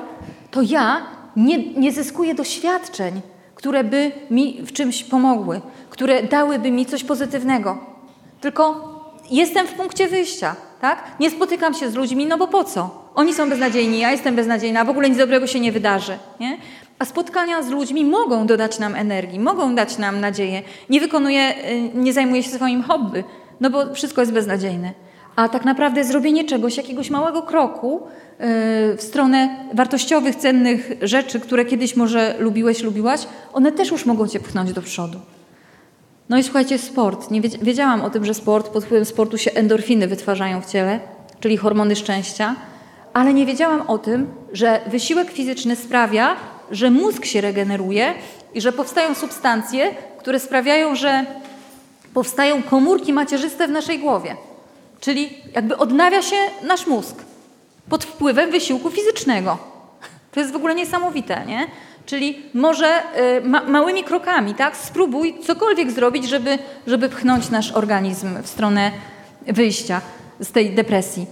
to 0.50 0.62
ja 0.62 1.02
nie, 1.36 1.72
nie 1.72 1.92
zyskuję 1.92 2.34
doświadczeń, 2.34 3.20
które 3.54 3.84
by 3.84 4.12
mi 4.30 4.62
w 4.62 4.72
czymś 4.72 5.04
pomogły, 5.04 5.60
które 5.90 6.22
dałyby 6.22 6.70
mi 6.70 6.86
coś 6.86 7.04
pozytywnego. 7.04 7.78
Tylko 8.40 8.92
jestem 9.30 9.66
w 9.66 9.72
punkcie 9.72 10.08
wyjścia, 10.08 10.56
tak? 10.80 11.04
Nie 11.20 11.30
spotykam 11.30 11.74
się 11.74 11.90
z 11.90 11.94
ludźmi, 11.94 12.26
no 12.26 12.38
bo 12.38 12.48
po 12.48 12.64
co? 12.64 13.02
Oni 13.14 13.34
są 13.34 13.50
beznadziejni, 13.50 13.98
ja 13.98 14.10
jestem 14.10 14.36
beznadziejna, 14.36 14.84
w 14.84 14.90
ogóle 14.90 15.08
nic 15.08 15.18
dobrego 15.18 15.46
się 15.46 15.60
nie 15.60 15.72
wydarzy, 15.72 16.18
nie? 16.40 16.58
A 16.98 17.04
spotkania 17.04 17.62
z 17.62 17.68
ludźmi 17.68 18.04
mogą 18.04 18.46
dodać 18.46 18.78
nam 18.78 18.94
energii, 18.94 19.40
mogą 19.40 19.74
dać 19.74 19.98
nam 19.98 20.20
nadzieję. 20.20 20.62
Nie 20.90 21.00
wykonuję, 21.00 21.54
y, 21.70 21.90
nie 21.94 22.12
zajmuję 22.12 22.42
się 22.42 22.50
swoim 22.50 22.82
hobby, 22.82 23.24
no 23.60 23.70
bo 23.70 23.94
wszystko 23.94 24.20
jest 24.20 24.32
beznadziejne. 24.32 24.92
A 25.36 25.48
tak 25.48 25.64
naprawdę 25.64 26.04
zrobienie 26.04 26.44
czegoś, 26.44 26.76
jakiegoś 26.76 27.10
małego 27.10 27.42
kroku 27.42 28.00
y, 28.00 28.06
w 28.96 29.02
stronę 29.02 29.56
wartościowych, 29.74 30.36
cennych 30.36 30.90
rzeczy, 31.02 31.40
które 31.40 31.64
kiedyś 31.64 31.96
może 31.96 32.34
lubiłeś, 32.38 32.82
lubiłaś, 32.82 33.20
one 33.52 33.72
też 33.72 33.90
już 33.90 34.06
mogą 34.06 34.28
cię 34.28 34.40
pchnąć 34.40 34.72
do 34.72 34.82
przodu. 34.82 35.18
No 36.28 36.38
i 36.38 36.42
słuchajcie, 36.42 36.78
sport. 36.78 37.30
Nie 37.30 37.40
wiedziałam 37.40 38.00
o 38.00 38.10
tym, 38.10 38.24
że 38.24 38.34
sport, 38.34 38.68
pod 38.68 38.84
wpływem 38.84 39.04
sportu 39.04 39.38
się 39.38 39.50
endorfiny 39.50 40.08
wytwarzają 40.08 40.60
w 40.60 40.66
ciele, 40.66 41.00
czyli 41.40 41.56
hormony 41.56 41.96
szczęścia, 41.96 42.56
ale 43.12 43.34
nie 43.34 43.46
wiedziałam 43.46 43.80
o 43.80 43.98
tym, 43.98 44.26
że 44.52 44.80
wysiłek 44.86 45.30
fizyczny 45.30 45.76
sprawia, 45.76 46.36
że 46.70 46.90
mózg 46.90 47.24
się 47.24 47.40
regeneruje 47.40 48.14
i 48.54 48.60
że 48.60 48.72
powstają 48.72 49.14
substancje, 49.14 49.90
które 50.18 50.40
sprawiają, 50.40 50.94
że 50.94 51.26
powstają 52.14 52.62
komórki 52.62 53.12
macierzyste 53.12 53.68
w 53.68 53.70
naszej 53.70 53.98
głowie. 53.98 54.36
Czyli 55.02 55.30
jakby 55.54 55.76
odnawia 55.76 56.22
się 56.22 56.36
nasz 56.62 56.86
mózg 56.86 57.16
pod 57.88 58.04
wpływem 58.04 58.50
wysiłku 58.50 58.90
fizycznego. 58.90 59.58
To 60.32 60.40
jest 60.40 60.52
w 60.52 60.56
ogóle 60.56 60.74
niesamowite, 60.74 61.46
nie? 61.46 61.66
Czyli 62.06 62.42
może 62.54 63.02
y, 63.38 63.48
ma, 63.48 63.62
małymi 63.64 64.04
krokami, 64.04 64.54
tak? 64.54 64.76
Spróbuj 64.76 65.34
cokolwiek 65.46 65.90
zrobić, 65.90 66.28
żeby, 66.28 66.58
żeby 66.86 67.08
pchnąć 67.08 67.50
nasz 67.50 67.72
organizm 67.72 68.42
w 68.42 68.48
stronę 68.48 68.90
wyjścia 69.46 70.00
z 70.40 70.52
tej 70.52 70.74
depresji. 70.74 71.26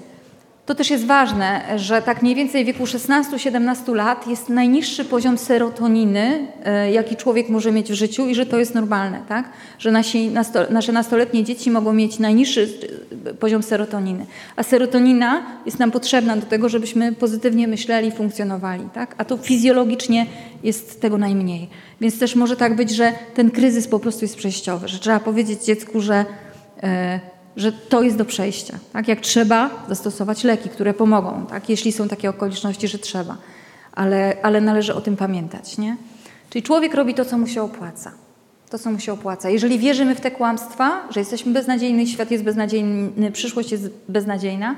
To 0.71 0.75
też 0.75 0.91
jest 0.91 1.07
ważne, 1.07 1.63
że 1.77 2.03
tak 2.03 2.23
mniej 2.23 2.35
więcej 2.35 2.65
w 2.65 2.67
wieku 2.67 2.85
16-17 2.85 3.95
lat 3.95 4.27
jest 4.27 4.49
najniższy 4.49 5.05
poziom 5.05 5.39
serotoniny, 5.39 6.47
e, 6.65 6.93
jaki 6.93 7.17
człowiek 7.17 7.49
może 7.49 7.73
mieć 7.73 7.91
w 7.91 7.95
życiu 7.95 8.29
i 8.29 8.35
że 8.35 8.47
to 8.47 8.59
jest 8.59 8.75
normalne, 8.75 9.21
tak? 9.29 9.51
Że 9.79 9.91
nasi, 9.91 10.31
nasze 10.71 10.93
nastoletnie 10.93 11.45
dzieci 11.45 11.71
mogą 11.71 11.93
mieć 11.93 12.19
najniższy 12.19 12.69
e, 13.27 13.35
poziom 13.35 13.63
serotoniny. 13.63 14.27
A 14.57 14.63
serotonina 14.63 15.43
jest 15.67 15.79
nam 15.79 15.91
potrzebna 15.91 16.37
do 16.37 16.47
tego, 16.47 16.69
żebyśmy 16.69 17.13
pozytywnie 17.13 17.69
myśleli 17.69 18.13
funkcjonowali, 18.13 18.85
tak? 18.95 19.15
A 19.19 19.25
to 19.25 19.37
fizjologicznie 19.37 20.27
jest 20.63 21.01
tego 21.01 21.19
najmniej. 21.19 21.69
Więc 22.01 22.19
też 22.19 22.35
może 22.35 22.57
tak 22.57 22.77
być, 22.77 22.91
że 22.91 23.13
ten 23.35 23.51
kryzys 23.51 23.89
po 23.89 23.99
prostu 23.99 24.25
jest 24.25 24.37
przejściowy, 24.37 24.89
że 24.89 24.99
trzeba 24.99 25.21
powiedzieć 25.21 25.65
dziecku, 25.65 26.01
że 26.01 26.25
yy, 26.83 27.30
że 27.57 27.73
to 27.73 28.03
jest 28.03 28.17
do 28.17 28.25
przejścia. 28.25 28.79
Tak? 28.93 29.09
Jak 29.09 29.21
trzeba, 29.21 29.71
zastosować 29.89 30.45
leki, 30.45 30.69
które 30.69 30.95
pomogą, 30.95 31.47
tak? 31.49 31.69
jeśli 31.69 31.93
są 31.93 32.09
takie 32.09 32.31
okoliczności, 32.31 32.89
że 32.89 32.99
trzeba. 32.99 33.37
Ale, 33.93 34.37
ale 34.43 34.61
należy 34.61 34.95
o 34.95 35.01
tym 35.01 35.17
pamiętać. 35.17 35.79
Nie? 35.79 35.97
Czyli 36.51 36.63
człowiek 36.63 36.95
robi 36.95 37.15
to, 37.15 37.25
co 37.25 37.39
mu 37.39 37.47
się 37.47 37.63
opłaca. 37.63 38.13
To, 38.71 38.79
co 38.79 38.91
mu 38.91 38.99
się 38.99 39.13
opłaca. 39.13 39.51
Jeżeli 39.51 39.79
wierzymy 39.79 40.15
w 40.15 40.21
te 40.21 40.31
kłamstwa, 40.31 41.09
że 41.11 41.21
jesteśmy 41.21 41.53
beznadziejni, 41.53 42.07
świat 42.07 42.31
jest 42.31 42.45
beznadziejny, 42.45 43.33
przyszłość 43.33 43.73
jest 43.73 43.91
beznadziejna, 44.09 44.77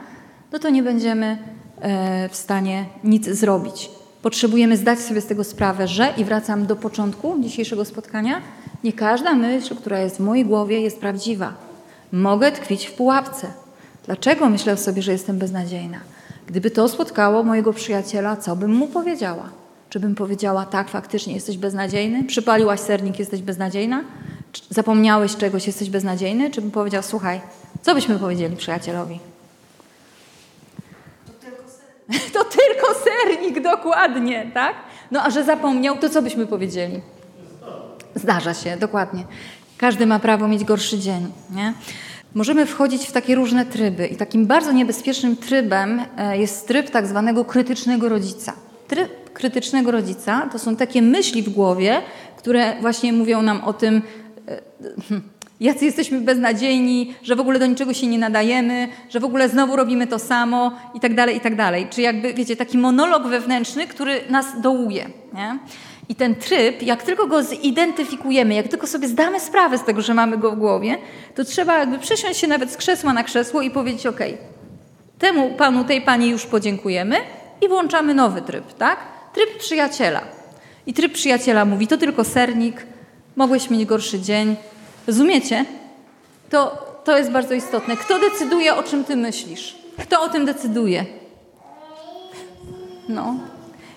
no 0.52 0.58
to 0.58 0.70
nie 0.70 0.82
będziemy 0.82 1.38
e, 1.80 2.28
w 2.28 2.36
stanie 2.36 2.84
nic 3.04 3.28
zrobić. 3.28 3.90
Potrzebujemy 4.22 4.76
zdać 4.76 4.98
sobie 4.98 5.20
z 5.20 5.26
tego 5.26 5.44
sprawę, 5.44 5.88
że, 5.88 6.14
i 6.16 6.24
wracam 6.24 6.66
do 6.66 6.76
początku 6.76 7.36
dzisiejszego 7.40 7.84
spotkania, 7.84 8.40
nie 8.84 8.92
każda 8.92 9.34
myśl, 9.34 9.76
która 9.76 10.00
jest 10.00 10.16
w 10.16 10.20
mojej 10.20 10.44
głowie, 10.44 10.80
jest 10.80 11.00
prawdziwa. 11.00 11.71
Mogę 12.12 12.52
tkwić 12.52 12.86
w 12.86 12.92
pułapce. 12.92 13.46
Dlaczego 14.06 14.48
myślę 14.48 14.76
sobie, 14.76 15.02
że 15.02 15.12
jestem 15.12 15.38
beznadziejna? 15.38 16.00
Gdyby 16.46 16.70
to 16.70 16.88
spotkało 16.88 17.42
mojego 17.42 17.72
przyjaciela, 17.72 18.36
co 18.36 18.56
bym 18.56 18.74
mu 18.74 18.88
powiedziała? 18.88 19.48
Czy 19.90 20.00
bym 20.00 20.14
powiedziała, 20.14 20.66
tak, 20.66 20.88
faktycznie 20.88 21.34
jesteś 21.34 21.58
beznadziejny? 21.58 22.24
Przypaliłaś 22.24 22.80
sernik, 22.80 23.18
jesteś 23.18 23.42
beznadziejna? 23.42 24.04
Zapomniałeś 24.70 25.36
czegoś, 25.36 25.66
jesteś 25.66 25.90
beznadziejny? 25.90 26.50
Czy 26.50 26.60
bym 26.60 26.70
powiedział, 26.70 27.02
słuchaj, 27.02 27.40
co 27.82 27.94
byśmy 27.94 28.18
powiedzieli 28.18 28.56
przyjacielowi? 28.56 29.18
To 32.32 32.44
tylko 32.44 32.86
sernik, 33.04 33.62
dokładnie, 33.62 34.50
tak? 34.54 34.74
No 35.10 35.22
a 35.22 35.30
że 35.30 35.44
zapomniał, 35.44 35.98
to 35.98 36.10
co 36.10 36.22
byśmy 36.22 36.46
powiedzieli? 36.46 37.00
Zdarza 38.14 38.54
się, 38.54 38.76
dokładnie. 38.76 39.24
Każdy 39.82 40.06
ma 40.06 40.18
prawo 40.18 40.48
mieć 40.48 40.64
gorszy 40.64 40.98
dzień, 40.98 41.32
nie? 41.50 41.72
Możemy 42.34 42.66
wchodzić 42.66 43.06
w 43.06 43.12
takie 43.12 43.34
różne 43.34 43.66
tryby 43.66 44.06
i 44.06 44.16
takim 44.16 44.46
bardzo 44.46 44.72
niebezpiecznym 44.72 45.36
trybem 45.36 46.02
e, 46.16 46.38
jest 46.38 46.68
tryb 46.68 46.90
tak 46.90 47.06
zwanego 47.06 47.44
krytycznego 47.44 48.08
rodzica. 48.08 48.52
Tryb 48.88 49.32
krytycznego 49.32 49.90
rodzica 49.90 50.48
to 50.52 50.58
są 50.58 50.76
takie 50.76 51.02
myśli 51.02 51.42
w 51.42 51.48
głowie, 51.48 52.02
które 52.36 52.80
właśnie 52.80 53.12
mówią 53.12 53.42
nam 53.42 53.64
o 53.64 53.72
tym, 53.72 54.02
e, 54.48 54.60
jacy 55.60 55.84
jesteśmy 55.84 56.20
beznadziejni, 56.20 57.14
że 57.22 57.36
w 57.36 57.40
ogóle 57.40 57.58
do 57.58 57.66
niczego 57.66 57.94
się 57.94 58.06
nie 58.06 58.18
nadajemy, 58.18 58.88
że 59.10 59.20
w 59.20 59.24
ogóle 59.24 59.48
znowu 59.48 59.76
robimy 59.76 60.06
to 60.06 60.18
samo 60.18 60.72
i 60.94 61.00
tak 61.00 61.14
dalej, 61.14 61.36
i 61.36 61.40
tak 61.40 61.56
dalej. 61.56 61.86
Czy 61.90 62.02
jakby, 62.02 62.34
wiecie, 62.34 62.56
taki 62.56 62.78
monolog 62.78 63.26
wewnętrzny, 63.26 63.86
który 63.86 64.20
nas 64.30 64.60
dołuje. 64.60 65.10
Nie? 65.34 65.58
I 66.12 66.14
ten 66.14 66.34
tryb, 66.34 66.82
jak 66.82 67.02
tylko 67.02 67.26
go 67.26 67.42
zidentyfikujemy, 67.42 68.54
jak 68.54 68.68
tylko 68.68 68.86
sobie 68.86 69.08
zdamy 69.08 69.40
sprawę 69.40 69.78
z 69.78 69.84
tego, 69.84 70.02
że 70.02 70.14
mamy 70.14 70.38
go 70.38 70.52
w 70.52 70.56
głowie, 70.58 70.98
to 71.34 71.44
trzeba 71.44 71.78
jakby 71.78 71.98
przesiąść 71.98 72.40
się 72.40 72.46
nawet 72.46 72.70
z 72.70 72.76
krzesła 72.76 73.12
na 73.12 73.24
krzesło 73.24 73.62
i 73.62 73.70
powiedzieć, 73.70 74.06
ok, 74.06 74.20
temu 75.18 75.50
panu, 75.50 75.84
tej 75.84 76.02
pani 76.02 76.30
już 76.30 76.46
podziękujemy 76.46 77.16
i 77.60 77.68
włączamy 77.68 78.14
nowy 78.14 78.42
tryb, 78.42 78.72
tak? 78.72 78.98
Tryb 79.34 79.58
przyjaciela. 79.58 80.20
I 80.86 80.94
tryb 80.94 81.12
przyjaciela 81.12 81.64
mówi, 81.64 81.86
to 81.86 81.96
tylko 81.96 82.24
sernik, 82.24 82.86
mogłeś 83.36 83.70
mieć 83.70 83.84
gorszy 83.84 84.20
dzień, 84.20 84.56
Rozumiecie? 85.06 85.64
To, 86.50 86.86
to 87.04 87.18
jest 87.18 87.30
bardzo 87.30 87.54
istotne. 87.54 87.96
Kto 87.96 88.18
decyduje, 88.18 88.74
o 88.74 88.82
czym 88.82 89.04
ty 89.04 89.16
myślisz? 89.16 89.76
Kto 90.02 90.22
o 90.22 90.28
tym 90.28 90.44
decyduje? 90.44 91.04
No, 93.08 93.34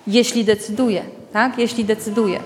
jeśli 0.07 0.45
decyduje, 0.45 1.03
tak? 1.35 1.57
Jeśli 1.57 1.85
decyduje. 1.85 2.39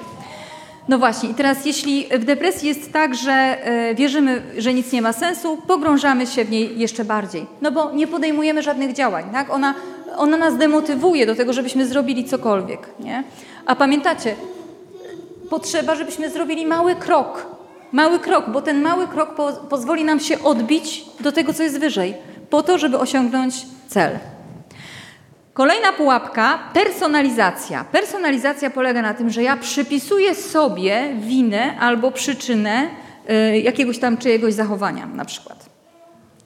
No 0.88 1.00
właśnie, 1.00 1.30
i 1.30 1.34
teraz 1.34 1.66
jeśli 1.66 2.08
w 2.20 2.26
depresji 2.26 2.68
jest 2.68 2.94
tak, 2.94 3.16
że 3.16 3.32
e, 3.32 3.96
wierzymy, 3.96 4.42
że 4.58 4.74
nic 4.74 4.92
nie 4.92 5.02
ma 5.02 5.14
sensu, 5.14 5.58
pogrążamy 5.68 6.28
się 6.28 6.46
w 6.46 6.52
niej 6.52 6.80
jeszcze 6.80 7.06
bardziej. 7.06 7.46
No 7.62 7.72
bo 7.72 7.92
nie 7.92 8.08
podejmujemy 8.08 8.62
żadnych 8.62 8.94
działań, 8.94 9.24
tak? 9.32 9.50
Ona, 9.50 9.74
ona 10.18 10.38
nas 10.38 10.58
demotywuje 10.58 11.26
do 11.26 11.36
tego, 11.36 11.54
żebyśmy 11.54 11.86
zrobili 11.86 12.26
cokolwiek, 12.26 12.90
nie? 13.00 13.24
A 13.66 13.76
pamiętacie, 13.76 14.36
potrzeba, 15.50 15.96
żebyśmy 15.96 16.30
zrobili 16.30 16.66
mały 16.66 16.96
krok, 16.96 17.46
Mały 17.92 18.20
krok, 18.20 18.50
bo 18.50 18.62
ten 18.62 18.82
mały 18.82 19.08
krok 19.08 19.36
po, 19.36 19.54
pozwoli 19.54 20.04
nam 20.04 20.20
się 20.20 20.44
odbić 20.44 21.06
do 21.20 21.32
tego, 21.32 21.54
co 21.54 21.64
jest 21.64 21.80
wyżej, 21.80 22.14
po 22.50 22.64
to, 22.64 22.78
żeby 22.78 23.00
osiągnąć 23.00 23.66
cel. 23.88 24.20
Kolejna 25.60 25.94
pułapka 25.94 26.60
personalizacja. 26.74 27.84
Personalizacja 27.84 28.70
polega 28.70 29.02
na 29.02 29.14
tym, 29.14 29.30
że 29.30 29.44
ja 29.44 29.58
przypisuję 29.58 30.36
sobie 30.36 31.10
winę 31.16 31.80
albo 31.80 32.12
przyczynę 32.12 32.88
y, 33.30 33.60
jakiegoś 33.60 34.00
tam 34.00 34.18
czyjegoś 34.18 34.54
zachowania, 34.54 35.06
na 35.06 35.26
przykład. 35.26 35.66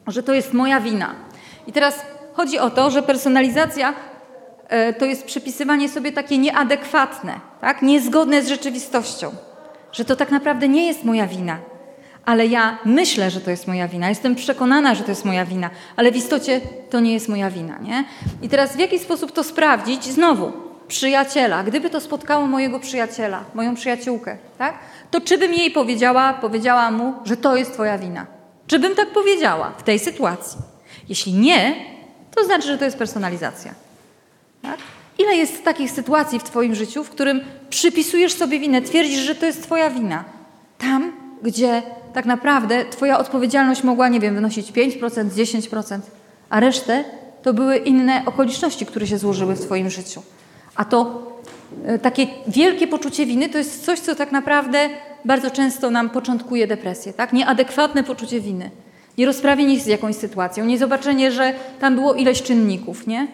Że 0.08 0.24
to 0.24 0.34
jest 0.34 0.54
moja 0.54 0.80
wina. 0.80 1.16
I 1.68 1.72
teraz 1.72 2.06
chodzi 2.34 2.60
o 2.60 2.70
to, 2.70 2.92
że 2.92 3.02
personalizacja 3.02 3.94
y, 4.90 4.94
to 4.94 5.06
jest 5.06 5.26
przypisywanie 5.26 5.90
sobie 5.90 6.12
takie 6.12 6.38
nieadekwatne, 6.38 7.34
tak? 7.62 7.82
niezgodne 7.82 8.42
z 8.42 8.48
rzeczywistością 8.48 9.32
że 9.94 10.06
to 10.06 10.16
tak 10.16 10.32
naprawdę 10.32 10.68
nie 10.68 10.88
jest 10.88 11.04
moja 11.04 11.28
wina. 11.28 11.58
Ale 12.26 12.48
ja 12.48 12.78
myślę, 12.86 13.32
że 13.32 13.42
to 13.42 13.52
jest 13.52 13.68
moja 13.68 13.88
wina, 13.88 14.10
jestem 14.10 14.36
przekonana, 14.36 14.96
że 14.96 15.04
to 15.04 15.12
jest 15.12 15.26
moja 15.26 15.46
wina, 15.46 15.70
ale 15.96 16.12
w 16.12 16.16
istocie 16.16 16.62
to 16.90 17.00
nie 17.00 17.14
jest 17.14 17.30
moja 17.30 17.50
wina. 17.50 17.78
Nie? 17.78 18.04
I 18.42 18.50
teraz 18.50 18.76
w 18.76 18.80
jaki 18.80 19.00
sposób 19.00 19.32
to 19.32 19.44
sprawdzić? 19.44 20.06
Znowu, 20.06 20.52
przyjaciela. 20.88 21.64
Gdyby 21.64 21.90
to 21.90 22.02
spotkało 22.02 22.48
mojego 22.48 22.80
przyjaciela, 22.80 23.44
moją 23.54 23.76
przyjaciółkę, 23.76 24.38
tak? 24.58 24.80
to 25.12 25.22
czy 25.22 25.38
bym 25.38 25.54
jej 25.54 25.72
powiedziała, 25.72 26.34
powiedziała 26.34 26.92
mu, 26.92 27.14
że 27.26 27.38
to 27.38 27.56
jest 27.56 27.74
twoja 27.74 27.98
wina? 27.98 28.26
Czy 28.68 28.80
bym 28.80 28.96
tak 28.96 29.10
powiedziała 29.10 29.72
w 29.78 29.84
tej 29.84 30.00
sytuacji? 30.00 30.60
Jeśli 31.10 31.34
nie, 31.34 31.76
to 32.36 32.46
znaczy, 32.46 32.68
że 32.68 32.78
to 32.78 32.86
jest 32.86 32.98
personalizacja. 32.98 33.74
Tak? 34.62 34.78
Ile 35.18 35.36
jest 35.36 35.64
takich 35.64 35.92
sytuacji 35.92 36.40
w 36.40 36.44
Twoim 36.44 36.76
życiu, 36.76 37.04
w 37.04 37.10
którym 37.10 37.42
przypisujesz 37.70 38.34
sobie 38.34 38.60
winę, 38.60 38.82
twierdzisz, 38.82 39.20
że 39.20 39.36
to 39.36 39.46
jest 39.46 39.64
Twoja 39.64 39.90
wina? 39.90 40.24
Tam, 40.78 41.23
gdzie 41.44 41.82
tak 42.14 42.26
naprawdę 42.26 42.86
Twoja 42.86 43.20
odpowiedzialność 43.20 43.84
mogła, 43.84 44.10
nie 44.10 44.20
wiem, 44.20 44.36
wynosić 44.36 44.72
5%, 44.72 45.30
10%, 45.30 46.00
a 46.50 46.60
resztę 46.60 47.04
to 47.44 47.54
były 47.54 47.78
inne 47.78 48.22
okoliczności, 48.26 48.86
które 48.86 49.08
się 49.08 49.18
złożyły 49.18 49.56
w 49.56 49.62
Twoim 49.62 49.90
życiu. 49.90 50.22
A 50.76 50.86
to 50.86 51.32
e, 51.86 52.00
takie 52.00 52.28
wielkie 52.48 52.88
poczucie 52.88 53.26
winy 53.26 53.50
to 53.50 53.58
jest 53.58 53.86
coś, 53.86 54.00
co 54.00 54.16
tak 54.16 54.32
naprawdę 54.32 54.90
bardzo 55.26 55.52
często 55.52 55.90
nam 55.90 56.10
początkuje 56.10 56.68
depresję, 56.68 57.14
tak? 57.14 57.34
Nieadekwatne 57.34 58.04
poczucie 58.04 58.42
winy. 58.42 58.72
Nierozprawienie 59.18 59.80
z 59.80 59.86
jakąś 59.86 60.16
sytuacją, 60.16 60.66
niezobaczenie, 60.66 61.32
że 61.32 61.54
tam 61.80 61.96
było 61.96 62.14
ileś 62.14 62.44
czynników, 62.44 63.08
nie? 63.08 63.28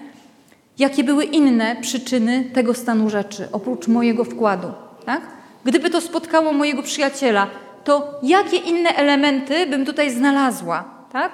jakie 0.80 1.04
były 1.04 1.24
inne 1.24 1.76
przyczyny 1.82 2.44
tego 2.54 2.74
stanu 2.74 3.10
rzeczy, 3.10 3.48
oprócz 3.52 3.88
mojego 3.88 4.24
wkładu. 4.24 4.68
Tak? 5.06 5.22
Gdyby 5.66 5.90
to 5.90 6.02
spotkało 6.02 6.54
mojego 6.54 6.84
przyjaciela, 6.84 7.48
to 7.84 8.20
jakie 8.24 8.58
inne 8.58 8.90
elementy 8.90 9.68
bym 9.68 9.86
tutaj 9.86 10.12
znalazła? 10.12 10.84
Tak? 11.14 11.32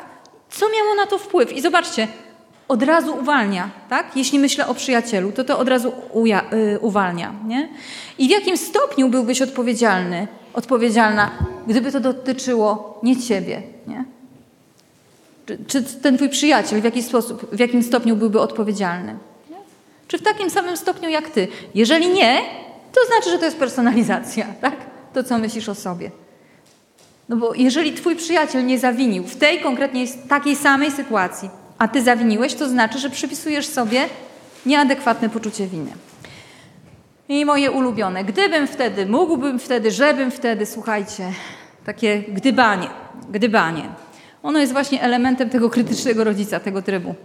Co 0.49 0.65
miało 0.69 0.95
na 0.95 1.07
to 1.07 1.17
wpływ? 1.17 1.53
I 1.53 1.61
zobaczcie, 1.61 2.07
od 2.67 2.83
razu 2.83 3.17
uwalnia, 3.21 3.69
tak? 3.89 4.17
Jeśli 4.17 4.39
myślę 4.39 4.67
o 4.67 4.73
przyjacielu, 4.73 5.31
to 5.31 5.43
to 5.43 5.59
od 5.59 5.67
razu 5.67 5.91
y, 6.53 6.79
uwalnia, 6.79 7.33
nie? 7.47 7.69
I 8.17 8.27
w 8.27 8.31
jakim 8.31 8.57
stopniu 8.57 9.09
byłbyś 9.09 9.41
odpowiedzialny, 9.41 10.27
odpowiedzialna, 10.53 11.31
gdyby 11.67 11.91
to 11.91 11.99
dotyczyło 11.99 12.99
nie 13.03 13.17
ciebie, 13.17 13.61
nie? 13.87 14.05
Czy, 15.45 15.57
czy 15.67 15.83
ten 15.83 16.15
twój 16.15 16.29
przyjaciel 16.29 16.81
w 16.81 16.83
jaki 16.83 17.03
sposób, 17.03 17.55
w 17.55 17.59
jakim 17.59 17.83
stopniu 17.83 18.15
byłby 18.15 18.39
odpowiedzialny? 18.39 19.17
Czy 20.07 20.17
w 20.17 20.21
takim 20.21 20.49
samym 20.49 20.77
stopniu 20.77 21.09
jak 21.09 21.29
ty? 21.29 21.47
Jeżeli 21.75 22.07
nie, 22.07 22.41
to 22.93 23.01
znaczy, 23.07 23.29
że 23.29 23.39
to 23.39 23.45
jest 23.45 23.57
personalizacja, 23.57 24.45
tak? 24.61 24.75
To, 25.13 25.23
co 25.23 25.37
myślisz 25.37 25.69
o 25.69 25.75
sobie. 25.75 26.11
No 27.29 27.35
bo 27.35 27.53
jeżeli 27.53 27.93
twój 27.93 28.15
przyjaciel 28.15 28.65
nie 28.65 28.79
zawinił 28.79 29.23
w 29.23 29.35
tej 29.35 29.59
konkretnie 29.59 30.05
takiej 30.29 30.55
samej 30.55 30.91
sytuacji, 30.91 31.49
a 31.77 31.87
ty 31.87 32.01
zawiniłeś, 32.01 32.53
to 32.53 32.69
znaczy, 32.69 32.99
że 32.99 33.09
przypisujesz 33.09 33.67
sobie 33.67 34.05
nieadekwatne 34.65 35.29
poczucie 35.29 35.67
winy. 35.67 35.91
I 37.29 37.45
moje 37.45 37.71
ulubione. 37.71 38.23
Gdybym 38.23 38.67
wtedy, 38.67 39.05
mógłbym 39.05 39.59
wtedy, 39.59 39.91
żebym 39.91 40.31
wtedy, 40.31 40.65
słuchajcie, 40.65 41.31
takie 41.85 42.19
gdybanie, 42.19 42.87
gdybanie. 43.29 43.89
Ono 44.43 44.59
jest 44.59 44.73
właśnie 44.73 45.01
elementem 45.01 45.49
tego 45.49 45.69
krytycznego 45.69 46.23
rodzica, 46.23 46.59
tego 46.59 46.81
trybu. 46.81 47.15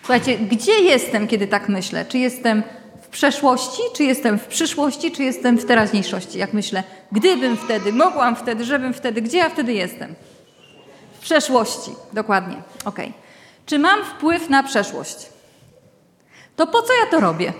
Słuchajcie, 0.00 0.38
gdzie 0.38 0.72
jestem, 0.72 1.28
kiedy 1.28 1.46
tak 1.46 1.68
myślę? 1.68 2.04
Czy 2.04 2.18
jestem 2.18 2.62
przeszłości, 3.10 3.82
czy 3.94 4.04
jestem 4.04 4.38
w 4.38 4.46
przyszłości, 4.46 5.12
czy 5.12 5.22
jestem 5.22 5.58
w 5.58 5.64
teraźniejszości? 5.64 6.38
Jak 6.38 6.52
myślę, 6.52 6.82
gdybym 7.12 7.56
wtedy, 7.56 7.92
mogłam 7.92 8.36
wtedy, 8.36 8.64
żebym 8.64 8.94
wtedy, 8.94 9.22
gdzie 9.22 9.38
ja 9.38 9.48
wtedy 9.48 9.72
jestem? 9.72 10.14
W 11.12 11.22
przeszłości, 11.22 11.90
dokładnie. 12.12 12.56
Ok. 12.84 12.98
Czy 13.66 13.78
mam 13.78 14.04
wpływ 14.04 14.50
na 14.50 14.62
przeszłość? 14.62 15.26
To 16.56 16.66
po 16.66 16.82
co 16.82 16.92
ja 16.92 17.10
to 17.10 17.20
robię? 17.20 17.52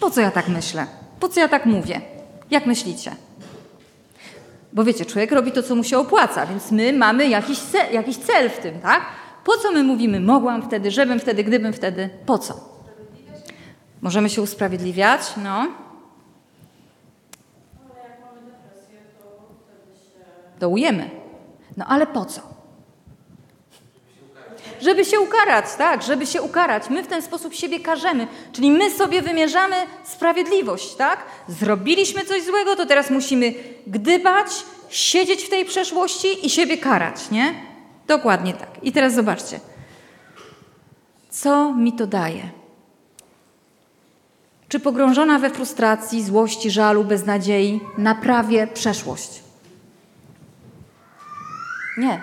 Po 0.00 0.10
co 0.10 0.20
ja 0.20 0.30
tak 0.30 0.48
myślę? 0.48 0.86
Po 1.20 1.28
co 1.28 1.40
ja 1.40 1.48
tak 1.48 1.66
mówię? 1.66 2.00
Jak 2.50 2.66
myślicie? 2.66 3.16
Bo 4.72 4.84
wiecie, 4.84 5.04
człowiek 5.04 5.32
robi 5.32 5.52
to, 5.52 5.62
co 5.62 5.74
mu 5.74 5.84
się 5.84 5.98
opłaca, 5.98 6.46
więc 6.46 6.70
my 6.70 6.92
mamy 6.92 7.28
jakiś 7.28 7.58
cel, 7.58 7.92
jakiś 7.92 8.16
cel 8.16 8.50
w 8.50 8.58
tym, 8.58 8.80
tak? 8.80 9.02
Po 9.44 9.56
co 9.56 9.72
my 9.72 9.82
mówimy, 9.82 10.20
mogłam 10.20 10.62
wtedy, 10.62 10.90
żebym 10.90 11.20
wtedy, 11.20 11.44
gdybym 11.44 11.72
wtedy? 11.72 12.10
Po 12.26 12.38
co? 12.38 12.71
Możemy 14.02 14.30
się 14.30 14.42
usprawiedliwiać, 14.42 15.20
no. 15.36 15.66
Dołujemy. 20.58 21.10
No 21.76 21.84
ale 21.88 22.06
po 22.06 22.24
co? 22.24 22.40
Żeby 24.80 25.04
się 25.04 25.20
ukarać, 25.20 25.64
tak, 25.78 26.02
żeby 26.02 26.26
się 26.26 26.42
ukarać. 26.42 26.90
My 26.90 27.02
w 27.02 27.06
ten 27.06 27.22
sposób 27.22 27.54
siebie 27.54 27.80
karzemy, 27.80 28.26
czyli 28.52 28.70
my 28.70 28.90
sobie 28.90 29.22
wymierzamy 29.22 29.76
sprawiedliwość, 30.04 30.94
tak? 30.94 31.24
Zrobiliśmy 31.48 32.24
coś 32.24 32.42
złego, 32.42 32.76
to 32.76 32.86
teraz 32.86 33.10
musimy 33.10 33.54
gdybać, 33.86 34.46
siedzieć 34.88 35.42
w 35.42 35.50
tej 35.50 35.64
przeszłości 35.64 36.46
i 36.46 36.50
siebie 36.50 36.78
karać, 36.78 37.30
nie? 37.30 37.54
Dokładnie 38.06 38.54
tak. 38.54 38.68
I 38.82 38.92
teraz 38.92 39.14
zobaczcie. 39.14 39.60
Co 41.30 41.74
mi 41.74 41.92
to 41.92 42.06
daje? 42.06 42.61
Czy 44.72 44.80
pogrążona 44.80 45.38
we 45.38 45.50
frustracji, 45.50 46.24
złości, 46.24 46.70
żalu, 46.70 47.04
beznadziei 47.04 47.80
naprawię 47.98 48.66
przeszłość? 48.66 49.42
Nie. 51.98 52.20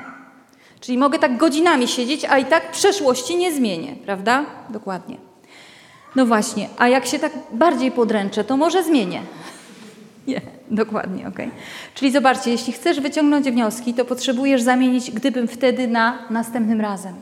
Czyli 0.79 0.97
mogę 0.97 1.19
tak 1.19 1.37
godzinami 1.37 1.87
siedzieć, 1.87 2.25
a 2.25 2.37
i 2.37 2.45
tak 2.45 2.71
przeszłości 2.71 3.35
nie 3.35 3.53
zmienię, 3.53 3.95
prawda? 4.05 4.45
Dokładnie. 4.69 5.17
No 6.15 6.25
właśnie, 6.25 6.69
a 6.77 6.87
jak 6.87 7.05
się 7.05 7.19
tak 7.19 7.31
bardziej 7.51 7.91
podręczę, 7.91 8.43
to 8.43 8.57
może 8.57 8.83
zmienię. 8.83 9.21
Nie, 10.27 10.41
dokładnie, 10.71 11.27
ok. 11.27 11.37
Czyli 11.93 12.11
zobaczcie, 12.11 12.51
jeśli 12.51 12.73
chcesz 12.73 12.99
wyciągnąć 12.99 13.51
wnioski, 13.51 13.93
to 13.93 14.05
potrzebujesz 14.05 14.61
zamienić 14.61 15.11
gdybym 15.11 15.47
wtedy 15.47 15.87
na 15.87 16.19
następnym 16.29 16.81
razem. 16.81 17.13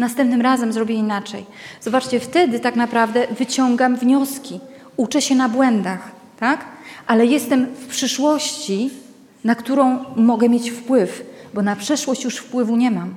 Następnym 0.00 0.40
razem 0.40 0.72
zrobię 0.72 0.94
inaczej. 0.94 1.46
Zobaczcie, 1.80 2.20
wtedy 2.20 2.60
tak 2.60 2.76
naprawdę 2.76 3.26
wyciągam 3.38 3.96
wnioski, 3.96 4.60
uczę 4.96 5.22
się 5.22 5.34
na 5.34 5.48
błędach, 5.48 6.10
tak? 6.38 6.64
Ale 7.06 7.26
jestem 7.26 7.66
w 7.66 7.86
przyszłości, 7.86 8.90
na 9.44 9.54
którą 9.54 10.04
mogę 10.16 10.48
mieć 10.48 10.70
wpływ, 10.70 11.24
bo 11.54 11.62
na 11.62 11.76
przeszłość 11.76 12.24
już 12.24 12.36
wpływu 12.36 12.76
nie 12.76 12.90
mam. 12.90 13.14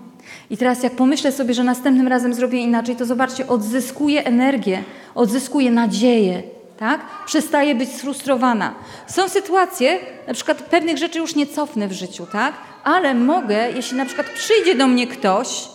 I 0.49 0.57
teraz, 0.57 0.83
jak 0.83 0.95
pomyślę 0.95 1.31
sobie, 1.31 1.53
że 1.53 1.63
następnym 1.63 2.07
razem 2.07 2.33
zrobię 2.33 2.59
inaczej, 2.59 2.95
to 2.95 3.05
zobaczcie, 3.05 3.47
odzyskuję 3.47 4.25
energię, 4.25 4.83
odzyskuję 5.15 5.71
nadzieję, 5.71 6.43
tak? 6.77 7.01
Przestaję 7.25 7.75
być 7.75 7.89
sfrustrowana. 7.89 8.73
Są 9.07 9.29
sytuacje, 9.29 9.99
na 10.27 10.33
przykład 10.33 10.61
pewnych 10.61 10.97
rzeczy 10.97 11.19
już 11.19 11.35
nie 11.35 11.47
cofnę 11.47 11.87
w 11.87 11.93
życiu, 11.93 12.27
tak? 12.31 12.53
Ale 12.83 13.13
mogę, 13.13 13.71
jeśli 13.71 13.97
na 13.97 14.05
przykład 14.05 14.29
przyjdzie 14.29 14.75
do 14.75 14.87
mnie 14.87 15.07
ktoś 15.07 15.73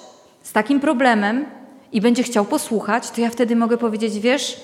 z 0.48 0.52
takim 0.52 0.80
problemem 0.80 1.46
i 1.92 2.00
będzie 2.00 2.22
chciał 2.22 2.44
posłuchać, 2.44 3.10
to 3.10 3.20
ja 3.20 3.30
wtedy 3.30 3.56
mogę 3.56 3.78
powiedzieć, 3.78 4.18
wiesz, 4.18 4.60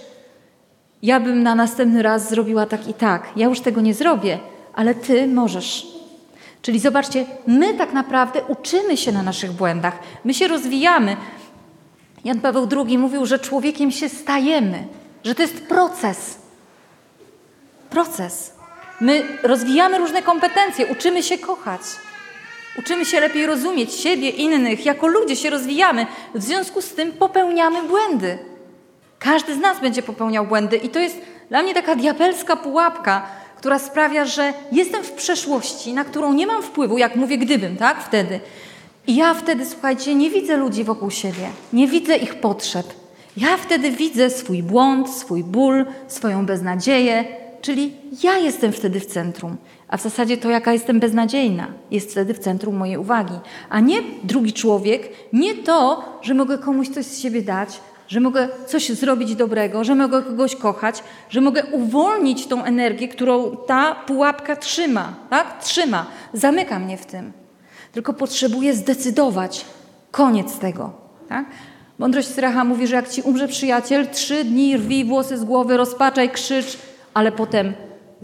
ja 1.02 1.20
bym 1.20 1.42
na 1.42 1.54
następny 1.54 2.02
raz 2.02 2.28
zrobiła 2.28 2.66
tak 2.66 2.88
i 2.88 2.94
tak. 2.94 3.28
Ja 3.36 3.46
już 3.46 3.60
tego 3.60 3.80
nie 3.80 3.94
zrobię, 3.94 4.38
ale 4.74 4.94
ty 4.94 5.26
możesz. 5.26 5.86
Czyli 6.62 6.78
zobaczcie, 6.78 7.26
my 7.46 7.74
tak 7.74 7.92
naprawdę 7.92 8.42
uczymy 8.48 8.96
się 8.96 9.12
na 9.12 9.22
naszych 9.22 9.52
błędach. 9.52 9.98
My 10.24 10.34
się 10.34 10.48
rozwijamy. 10.48 11.16
Jan 12.24 12.40
Paweł 12.40 12.68
II 12.76 12.98
mówił, 12.98 13.26
że 13.26 13.38
człowiekiem 13.38 13.90
się 13.90 14.08
stajemy, 14.08 14.86
że 15.24 15.34
to 15.34 15.42
jest 15.42 15.66
proces. 15.66 16.38
Proces. 17.90 18.54
My 19.00 19.22
rozwijamy 19.42 19.98
różne 19.98 20.22
kompetencje, 20.22 20.86
uczymy 20.86 21.22
się 21.22 21.38
kochać. 21.38 21.80
Uczymy 22.78 23.04
się 23.04 23.20
lepiej 23.20 23.46
rozumieć 23.46 23.92
siebie, 23.94 24.30
innych. 24.30 24.86
Jako 24.86 25.06
ludzie 25.06 25.36
się 25.36 25.50
rozwijamy. 25.50 26.06
W 26.34 26.42
związku 26.42 26.82
z 26.82 26.94
tym 26.94 27.12
popełniamy 27.12 27.82
błędy. 27.82 28.38
Każdy 29.18 29.54
z 29.54 29.58
nas 29.58 29.80
będzie 29.80 30.02
popełniał 30.02 30.46
błędy 30.46 30.76
i 30.76 30.88
to 30.88 30.98
jest 30.98 31.16
dla 31.48 31.62
mnie 31.62 31.74
taka 31.74 31.96
diabelska 31.96 32.56
pułapka, 32.56 33.26
która 33.56 33.78
sprawia, 33.78 34.24
że 34.24 34.52
jestem 34.72 35.04
w 35.04 35.12
przeszłości, 35.12 35.92
na 35.92 36.04
którą 36.04 36.32
nie 36.32 36.46
mam 36.46 36.62
wpływu, 36.62 36.98
jak 36.98 37.16
mówię 37.16 37.38
gdybym, 37.38 37.76
tak? 37.76 38.02
Wtedy. 38.02 38.40
I 39.06 39.16
ja 39.16 39.34
wtedy, 39.34 39.66
słuchajcie, 39.66 40.14
nie 40.14 40.30
widzę 40.30 40.56
ludzi 40.56 40.84
wokół 40.84 41.10
siebie, 41.10 41.48
nie 41.72 41.88
widzę 41.88 42.16
ich 42.16 42.34
potrzeb. 42.34 42.86
Ja 43.36 43.56
wtedy 43.56 43.90
widzę 43.90 44.30
swój 44.30 44.62
błąd, 44.62 45.10
swój 45.10 45.44
ból, 45.44 45.86
swoją 46.08 46.46
beznadzieję, 46.46 47.24
czyli 47.60 47.92
ja 48.22 48.38
jestem 48.38 48.72
wtedy 48.72 49.00
w 49.00 49.06
centrum. 49.06 49.56
A 49.88 49.96
w 49.96 50.02
zasadzie 50.02 50.36
to, 50.36 50.50
jaka 50.50 50.72
jestem 50.72 51.00
beznadziejna, 51.00 51.66
jest 51.90 52.10
wtedy 52.10 52.34
w 52.34 52.38
centrum 52.38 52.76
mojej 52.76 52.98
uwagi. 52.98 53.34
A 53.68 53.80
nie 53.80 53.96
drugi 54.22 54.52
człowiek, 54.52 55.08
nie 55.32 55.54
to, 55.54 56.04
że 56.22 56.34
mogę 56.34 56.58
komuś 56.58 56.88
coś 56.88 57.06
z 57.06 57.18
siebie 57.18 57.42
dać, 57.42 57.80
że 58.08 58.20
mogę 58.20 58.48
coś 58.66 58.88
zrobić 58.88 59.36
dobrego, 59.36 59.84
że 59.84 59.94
mogę 59.94 60.22
kogoś 60.22 60.56
kochać, 60.56 61.02
że 61.30 61.40
mogę 61.40 61.64
uwolnić 61.64 62.46
tą 62.46 62.64
energię, 62.64 63.08
którą 63.08 63.56
ta 63.66 63.94
pułapka 63.94 64.56
trzyma, 64.56 65.14
tak? 65.30 65.62
Trzyma, 65.62 66.06
zamyka 66.32 66.78
mnie 66.78 66.96
w 66.96 67.06
tym. 67.06 67.32
Tylko 67.92 68.12
potrzebuję 68.12 68.74
zdecydować. 68.74 69.64
Koniec 70.10 70.58
tego, 70.58 70.92
tak? 71.28 71.46
Mądrość 71.98 72.28
Syracha 72.28 72.64
mówi, 72.64 72.86
że 72.86 72.96
jak 72.96 73.08
ci 73.08 73.22
umrze 73.22 73.48
przyjaciel, 73.48 74.08
trzy 74.08 74.44
dni 74.44 74.76
rwij 74.76 75.04
włosy 75.04 75.38
z 75.38 75.44
głowy, 75.44 75.76
rozpaczaj, 75.76 76.30
krzycz, 76.30 76.78
ale 77.14 77.32
potem 77.32 77.72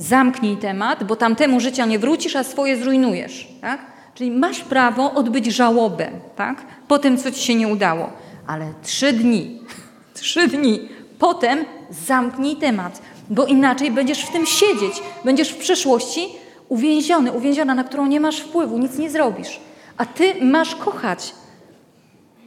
zamknij 0.03 0.57
temat, 0.57 1.05
bo 1.05 1.17
tamtemu 1.17 1.61
życia 1.61 1.87
nie 1.87 1.99
wrócisz, 1.99 2.37
a 2.37 2.45
swoje 2.45 2.77
zrujnujesz, 2.77 3.49
tak? 3.61 3.81
Czyli 4.15 4.31
masz 4.31 4.61
prawo 4.61 5.13
odbyć 5.13 5.47
żałobę, 5.47 6.11
tak? 6.37 6.63
Po 6.89 6.99
tym, 6.99 7.19
co 7.19 7.31
ci 7.31 7.41
się 7.41 7.55
nie 7.55 7.69
udało 7.69 8.11
ale 8.51 8.73
trzy 8.83 9.13
dni, 9.13 9.59
trzy 10.15 10.49
dni 10.49 10.89
potem 11.19 11.65
zamknij 11.91 12.57
temat, 12.57 13.03
bo 13.31 13.47
inaczej 13.47 13.91
będziesz 13.91 14.25
w 14.25 14.33
tym 14.33 14.47
siedzieć, 14.47 15.03
będziesz 15.25 15.51
w 15.51 15.57
przeszłości 15.57 16.29
uwięziony, 16.69 17.33
uwięziona, 17.33 17.75
na 17.75 17.85
którą 17.85 18.07
nie 18.07 18.21
masz 18.21 18.41
wpływu, 18.41 18.79
nic 18.79 18.99
nie 18.99 19.11
zrobisz. 19.11 19.61
A 19.97 20.07
ty 20.07 20.35
masz 20.45 20.75
kochać, 20.75 21.35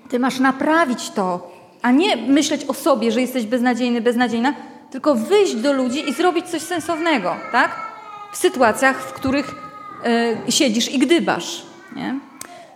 ty 0.09 0.19
masz 0.19 0.39
naprawić 0.39 1.09
to, 1.09 1.51
a 1.81 1.91
nie 1.91 2.17
myśleć 2.17 2.65
o 2.65 2.73
sobie, 2.73 3.11
że 3.11 3.21
jesteś 3.21 3.45
beznadziejny, 3.45 4.01
beznadziejna, 4.01 4.53
tylko 4.93 5.15
wyjść 5.15 5.55
do 5.55 5.73
ludzi 5.73 6.09
i 6.09 6.13
zrobić 6.13 6.45
coś 6.45 6.61
sensownego, 6.61 7.35
tak? 7.51 7.71
W 8.31 8.37
sytuacjach, 8.37 9.01
w 9.01 9.13
których 9.13 9.55
y, 10.47 10.51
siedzisz 10.51 10.91
i 10.91 10.99
gdybasz, 10.99 11.65
nie? 11.95 12.19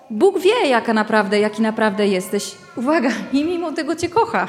Bóg 0.09 0.39
wie, 0.39 0.67
jaka 0.69 0.93
naprawdę, 0.93 1.39
jaki 1.39 1.61
naprawdę 1.61 2.07
jesteś. 2.07 2.55
Uwaga, 2.75 3.09
i 3.33 3.43
mimo 3.45 3.71
tego 3.71 3.95
Cię 3.95 4.09
kocha. 4.09 4.47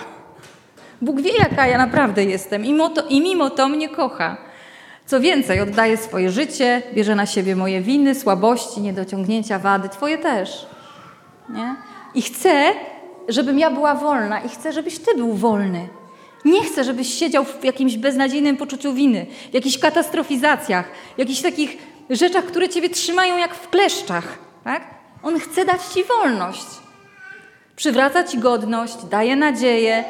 Bóg 1.02 1.20
wie, 1.20 1.30
jaka 1.38 1.66
ja 1.66 1.78
naprawdę 1.78 2.24
jestem, 2.24 2.64
i 2.64 2.72
mimo 2.72 2.88
to, 2.88 3.02
i 3.08 3.20
mimo 3.20 3.50
to 3.50 3.68
mnie 3.68 3.88
kocha. 3.88 4.36
Co 5.06 5.20
więcej, 5.20 5.60
oddaje 5.60 5.96
swoje 5.96 6.30
życie, 6.30 6.82
bierze 6.94 7.14
na 7.14 7.26
siebie 7.26 7.56
moje 7.56 7.80
winy, 7.80 8.14
słabości, 8.14 8.80
niedociągnięcia, 8.80 9.58
wady, 9.58 9.88
Twoje 9.88 10.18
też. 10.18 10.66
Nie? 11.48 11.76
I 12.14 12.22
chcę, 12.22 12.72
żebym 13.28 13.58
ja 13.58 13.70
była 13.70 13.94
wolna, 13.94 14.40
i 14.40 14.48
chcę, 14.48 14.72
żebyś 14.72 14.98
Ty 14.98 15.14
był 15.16 15.34
wolny. 15.34 15.97
Nie 16.44 16.64
chcę, 16.64 16.84
żebyś 16.84 17.14
siedział 17.14 17.44
w 17.44 17.64
jakimś 17.64 17.96
beznadziejnym 17.96 18.56
poczuciu 18.56 18.94
winy, 18.94 19.26
w 19.50 19.54
jakichś 19.54 19.78
katastrofizacjach, 19.78 20.90
w 21.16 21.18
jakichś 21.18 21.40
takich 21.40 21.78
rzeczach, 22.10 22.44
które 22.44 22.68
Ciebie 22.68 22.88
trzymają 22.88 23.36
jak 23.36 23.54
w 23.54 23.68
kleszczach. 23.68 24.38
Tak? 24.64 24.82
On 25.22 25.40
chce 25.40 25.64
dać 25.64 25.80
Ci 25.94 26.04
wolność. 26.04 26.66
Przywraca 27.76 28.24
Ci 28.24 28.38
godność, 28.38 28.96
daje 29.10 29.36
nadzieję, 29.36 30.04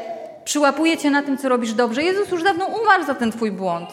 przyłapuje 0.44 0.98
Cię 0.98 1.10
na 1.10 1.22
tym, 1.22 1.38
co 1.38 1.48
robisz 1.48 1.72
dobrze. 1.72 2.02
Jezus 2.02 2.30
już 2.30 2.42
dawno 2.42 2.66
umarł 2.66 3.04
za 3.04 3.14
ten 3.14 3.32
Twój 3.32 3.50
błąd. 3.50 3.88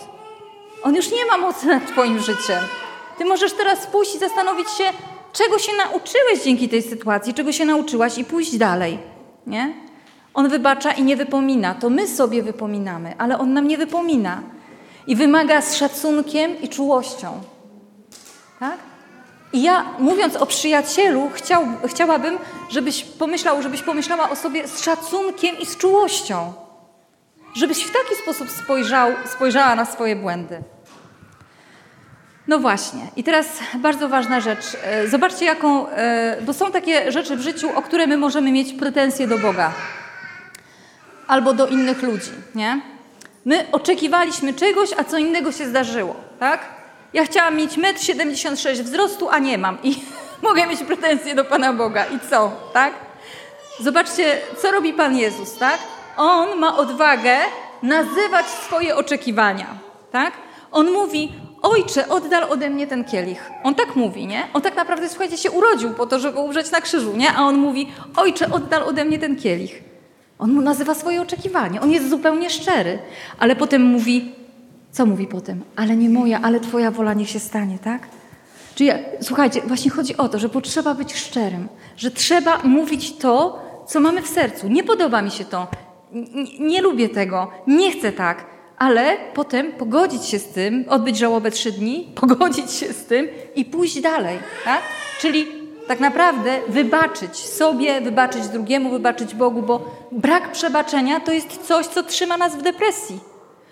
On 0.83 0.95
już 0.95 1.11
nie 1.11 1.25
ma 1.25 1.37
mocy 1.37 1.67
nad 1.67 1.87
Twoim 1.87 2.19
życiem. 2.19 2.63
Ty 3.17 3.25
możesz 3.25 3.53
teraz 3.53 3.87
pójść 3.87 4.15
i 4.15 4.19
zastanowić 4.19 4.69
się, 4.69 4.83
czego 5.33 5.59
się 5.59 5.71
nauczyłeś 5.77 6.43
dzięki 6.43 6.69
tej 6.69 6.81
sytuacji, 6.81 7.33
czego 7.33 7.51
się 7.51 7.65
nauczyłaś 7.65 8.17
i 8.17 8.25
pójść 8.25 8.57
dalej. 8.57 8.99
Nie? 9.47 9.84
On 10.35 10.49
wybacza 10.49 10.91
i 10.91 11.03
nie 11.03 11.15
wypomina. 11.15 11.75
To 11.75 11.89
my 11.89 12.07
sobie 12.07 12.43
wypominamy, 12.43 13.13
ale 13.17 13.39
On 13.39 13.53
nam 13.53 13.67
nie 13.67 13.77
wypomina. 13.77 14.41
I 15.07 15.15
wymaga 15.15 15.61
z 15.61 15.75
szacunkiem 15.75 16.61
i 16.61 16.69
czułością. 16.69 17.41
Tak? 18.59 18.77
I 19.53 19.61
ja, 19.61 19.85
mówiąc 19.99 20.35
o 20.35 20.45
przyjacielu, 20.45 21.29
chciał, 21.33 21.67
chciałabym, 21.85 22.37
żebyś 22.69 23.03
pomyślał, 23.03 23.61
żebyś 23.61 23.81
pomyślała 23.81 24.29
o 24.29 24.35
sobie 24.35 24.67
z 24.67 24.81
szacunkiem 24.81 25.59
i 25.59 25.65
z 25.65 25.77
czułością. 25.77 26.53
Żebyś 27.55 27.83
w 27.83 27.91
taki 27.91 28.15
sposób 28.23 28.49
spojrzał, 28.49 29.11
spojrzała 29.25 29.75
na 29.75 29.85
swoje 29.85 30.15
błędy. 30.15 30.63
No 32.47 32.59
właśnie. 32.59 33.07
I 33.15 33.23
teraz 33.23 33.47
bardzo 33.75 34.09
ważna 34.09 34.39
rzecz. 34.39 34.77
E, 34.83 35.07
zobaczcie, 35.07 35.45
jaką. 35.45 35.89
E, 35.89 36.37
bo 36.41 36.53
są 36.53 36.71
takie 36.71 37.11
rzeczy 37.11 37.35
w 37.35 37.41
życiu, 37.41 37.69
o 37.75 37.81
które 37.81 38.07
my 38.07 38.17
możemy 38.17 38.51
mieć 38.51 38.73
pretensje 38.73 39.27
do 39.27 39.37
Boga 39.37 39.73
albo 41.27 41.53
do 41.53 41.67
innych 41.67 42.03
ludzi, 42.03 42.31
nie? 42.55 42.81
My 43.45 43.65
oczekiwaliśmy 43.71 44.53
czegoś, 44.53 44.89
a 44.97 45.03
co 45.03 45.17
innego 45.17 45.51
się 45.51 45.67
zdarzyło, 45.67 46.15
tak? 46.39 46.59
Ja 47.13 47.25
chciałam 47.25 47.55
mieć 47.55 47.71
1,76 47.77 48.79
m 48.79 48.85
wzrostu, 48.85 49.29
a 49.29 49.39
nie 49.39 49.57
mam. 49.57 49.77
I 49.83 49.95
mogę 50.47 50.67
mieć 50.67 50.83
pretensje 50.83 51.35
do 51.35 51.45
Pana 51.45 51.73
Boga. 51.73 52.05
I 52.05 52.19
co, 52.29 52.51
tak? 52.73 52.93
Zobaczcie, 53.79 54.37
co 54.61 54.71
robi 54.71 54.93
Pan 54.93 55.17
Jezus, 55.17 55.57
tak? 55.57 55.79
On 56.17 56.59
ma 56.59 56.77
odwagę 56.77 57.37
nazywać 57.83 58.45
swoje 58.45 58.95
oczekiwania, 58.95 59.67
tak? 60.11 60.33
On 60.71 60.91
mówi, 60.91 61.31
ojcze, 61.61 62.09
oddal 62.09 62.43
ode 62.43 62.69
mnie 62.69 62.87
ten 62.87 63.03
kielich. 63.03 63.51
On 63.63 63.75
tak 63.75 63.95
mówi, 63.95 64.27
nie? 64.27 64.47
On 64.53 64.61
tak 64.61 64.75
naprawdę, 64.75 65.09
słuchajcie, 65.09 65.37
się 65.37 65.51
urodził 65.51 65.93
po 65.93 66.05
to, 66.05 66.19
żeby 66.19 66.39
umrzeć 66.39 66.71
na 66.71 66.81
krzyżu, 66.81 67.17
nie? 67.17 67.31
A 67.31 67.41
on 67.41 67.57
mówi, 67.57 67.91
ojcze, 68.15 68.51
oddal 68.51 68.83
ode 68.83 69.05
mnie 69.05 69.19
ten 69.19 69.35
kielich. 69.35 69.83
On 70.39 70.51
mu 70.51 70.61
nazywa 70.61 70.95
swoje 70.95 71.21
oczekiwanie. 71.21 71.81
On 71.81 71.91
jest 71.91 72.09
zupełnie 72.09 72.49
szczery. 72.49 72.99
Ale 73.39 73.55
potem 73.55 73.81
mówi, 73.81 74.31
co 74.91 75.05
mówi 75.05 75.27
potem? 75.27 75.63
Ale 75.75 75.95
nie 75.95 76.09
moja, 76.09 76.39
ale 76.41 76.59
Twoja 76.59 76.91
wola 76.91 77.13
niech 77.13 77.29
się 77.29 77.39
stanie, 77.39 77.79
tak? 77.83 78.07
Czyli 78.75 78.89
słuchajcie, 79.21 79.61
właśnie 79.61 79.91
chodzi 79.91 80.17
o 80.17 80.29
to, 80.29 80.39
że 80.39 80.49
potrzeba 80.49 80.93
być 80.93 81.13
szczerym, 81.13 81.67
że 81.97 82.11
trzeba 82.11 82.57
mówić 82.63 83.15
to, 83.17 83.59
co 83.87 83.99
mamy 83.99 84.21
w 84.21 84.27
sercu. 84.27 84.67
Nie 84.67 84.83
podoba 84.83 85.21
mi 85.21 85.31
się 85.31 85.45
to. 85.45 85.67
N 86.13 86.25
nie 86.59 86.81
lubię 86.81 87.09
tego, 87.09 87.51
nie 87.67 87.91
chcę 87.91 88.11
tak, 88.11 88.45
ale 88.77 89.17
potem 89.33 89.71
pogodzić 89.71 90.25
się 90.25 90.39
z 90.39 90.47
tym, 90.47 90.85
odbyć 90.89 91.17
żałobę 91.17 91.51
trzy 91.51 91.71
dni, 91.71 92.09
pogodzić 92.21 92.71
się 92.71 92.93
z 92.93 93.05
tym 93.05 93.27
i 93.55 93.65
pójść 93.65 94.01
dalej. 94.01 94.39
Tak? 94.65 94.81
Czyli 95.19 95.47
tak 95.87 95.99
naprawdę 95.99 96.59
wybaczyć 96.67 97.37
sobie, 97.37 98.01
wybaczyć 98.01 98.47
drugiemu, 98.47 98.89
wybaczyć 98.89 99.35
Bogu, 99.35 99.61
bo 99.61 99.91
brak 100.11 100.51
przebaczenia 100.51 101.19
to 101.19 101.31
jest 101.31 101.67
coś, 101.67 101.85
co 101.85 102.03
trzyma 102.03 102.37
nas 102.37 102.55
w 102.55 102.61
depresji. 102.61 103.19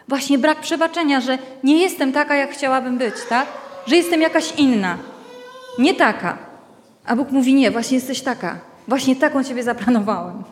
Właśnie 0.08 0.38
brak 0.38 0.60
przebaczenia, 0.60 1.22
że 1.22 1.38
nie 1.64 1.78
jestem 1.78 2.12
taka, 2.12 2.36
jak 2.36 2.52
chciałabym 2.52 2.98
być, 2.98 3.14
tak? 3.30 3.48
Że 3.88 3.96
jestem 3.96 4.22
jakaś 4.22 4.54
inna, 4.58 4.98
nie 5.80 5.94
taka. 5.94 6.38
A 7.06 7.16
Bóg 7.16 7.32
mówi: 7.32 7.54
Nie, 7.54 7.72
właśnie 7.72 7.96
jesteś 7.96 8.22
taka. 8.22 8.60
Właśnie 8.88 9.16
taką 9.16 9.44
ciebie 9.44 9.64
zaplanowałem. 9.64 10.44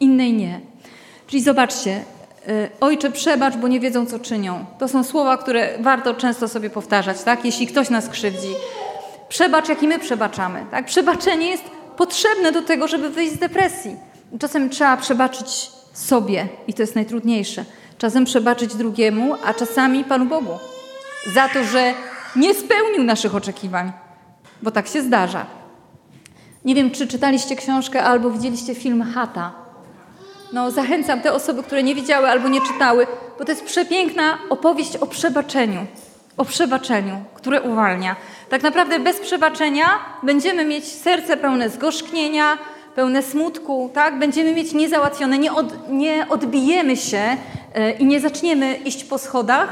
Innej 0.00 0.32
nie. 0.32 0.60
Czyli 1.26 1.42
zobaczcie, 1.42 2.00
y, 2.48 2.68
Ojcze, 2.80 3.10
przebacz, 3.10 3.56
bo 3.56 3.68
nie 3.68 3.80
wiedzą, 3.80 4.06
co 4.06 4.18
czynią. 4.18 4.64
To 4.78 4.88
są 4.88 5.04
słowa, 5.04 5.36
które 5.36 5.78
warto 5.80 6.14
często 6.14 6.48
sobie 6.48 6.70
powtarzać, 6.70 7.22
tak? 7.22 7.44
Jeśli 7.44 7.66
ktoś 7.66 7.90
nas 7.90 8.08
krzywdzi. 8.08 8.54
Przebacz, 9.28 9.68
jak 9.68 9.82
i 9.82 9.88
my 9.88 9.98
przebaczamy. 9.98 10.66
Tak? 10.70 10.86
Przebaczenie 10.86 11.50
jest 11.50 11.64
potrzebne 11.96 12.52
do 12.52 12.62
tego, 12.62 12.88
żeby 12.88 13.10
wyjść 13.10 13.32
z 13.32 13.38
depresji. 13.38 13.96
Czasem 14.40 14.70
trzeba 14.70 14.96
przebaczyć 14.96 15.70
sobie 15.92 16.48
i 16.66 16.74
to 16.74 16.82
jest 16.82 16.94
najtrudniejsze. 16.94 17.64
Czasem 17.98 18.24
przebaczyć 18.24 18.74
drugiemu, 18.74 19.34
a 19.44 19.54
czasami 19.54 20.04
Panu 20.04 20.24
Bogu. 20.24 20.52
Za 21.34 21.48
to, 21.48 21.64
że 21.64 21.94
nie 22.36 22.54
spełnił 22.54 23.04
naszych 23.04 23.34
oczekiwań. 23.34 23.92
Bo 24.62 24.70
tak 24.70 24.88
się 24.88 25.02
zdarza. 25.02 25.46
Nie 26.64 26.74
wiem, 26.74 26.90
czy 26.90 27.06
czytaliście 27.06 27.56
książkę 27.56 28.04
albo 28.04 28.30
widzieliście 28.30 28.74
film 28.74 29.02
Hata. 29.02 29.52
No, 30.52 30.70
zachęcam 30.70 31.20
te 31.20 31.32
osoby, 31.32 31.62
które 31.62 31.82
nie 31.82 31.94
widziały 31.94 32.28
albo 32.28 32.48
nie 32.48 32.60
czytały, 32.60 33.06
bo 33.38 33.44
to 33.44 33.52
jest 33.52 33.64
przepiękna 33.64 34.38
opowieść 34.50 34.96
o 34.96 35.06
przebaczeniu. 35.06 35.86
O 36.38 36.44
przebaczeniu, 36.44 37.14
które 37.34 37.62
uwalnia. 37.62 38.16
Tak 38.50 38.62
naprawdę 38.62 39.00
bez 39.00 39.20
przebaczenia 39.20 39.86
będziemy 40.22 40.64
mieć 40.64 40.84
serce 40.84 41.36
pełne 41.36 41.70
zgorzknienia, 41.70 42.58
pełne 42.94 43.22
smutku, 43.22 43.90
tak? 43.94 44.18
Będziemy 44.18 44.54
mieć 44.54 44.72
niezałatwione, 44.72 45.38
nie, 45.38 45.52
od, 45.52 45.90
nie 45.90 46.26
odbijemy 46.28 46.96
się 46.96 47.22
yy, 47.74 47.90
i 47.90 48.04
nie 48.04 48.20
zaczniemy 48.20 48.76
iść 48.76 49.04
po 49.04 49.18
schodach 49.18 49.68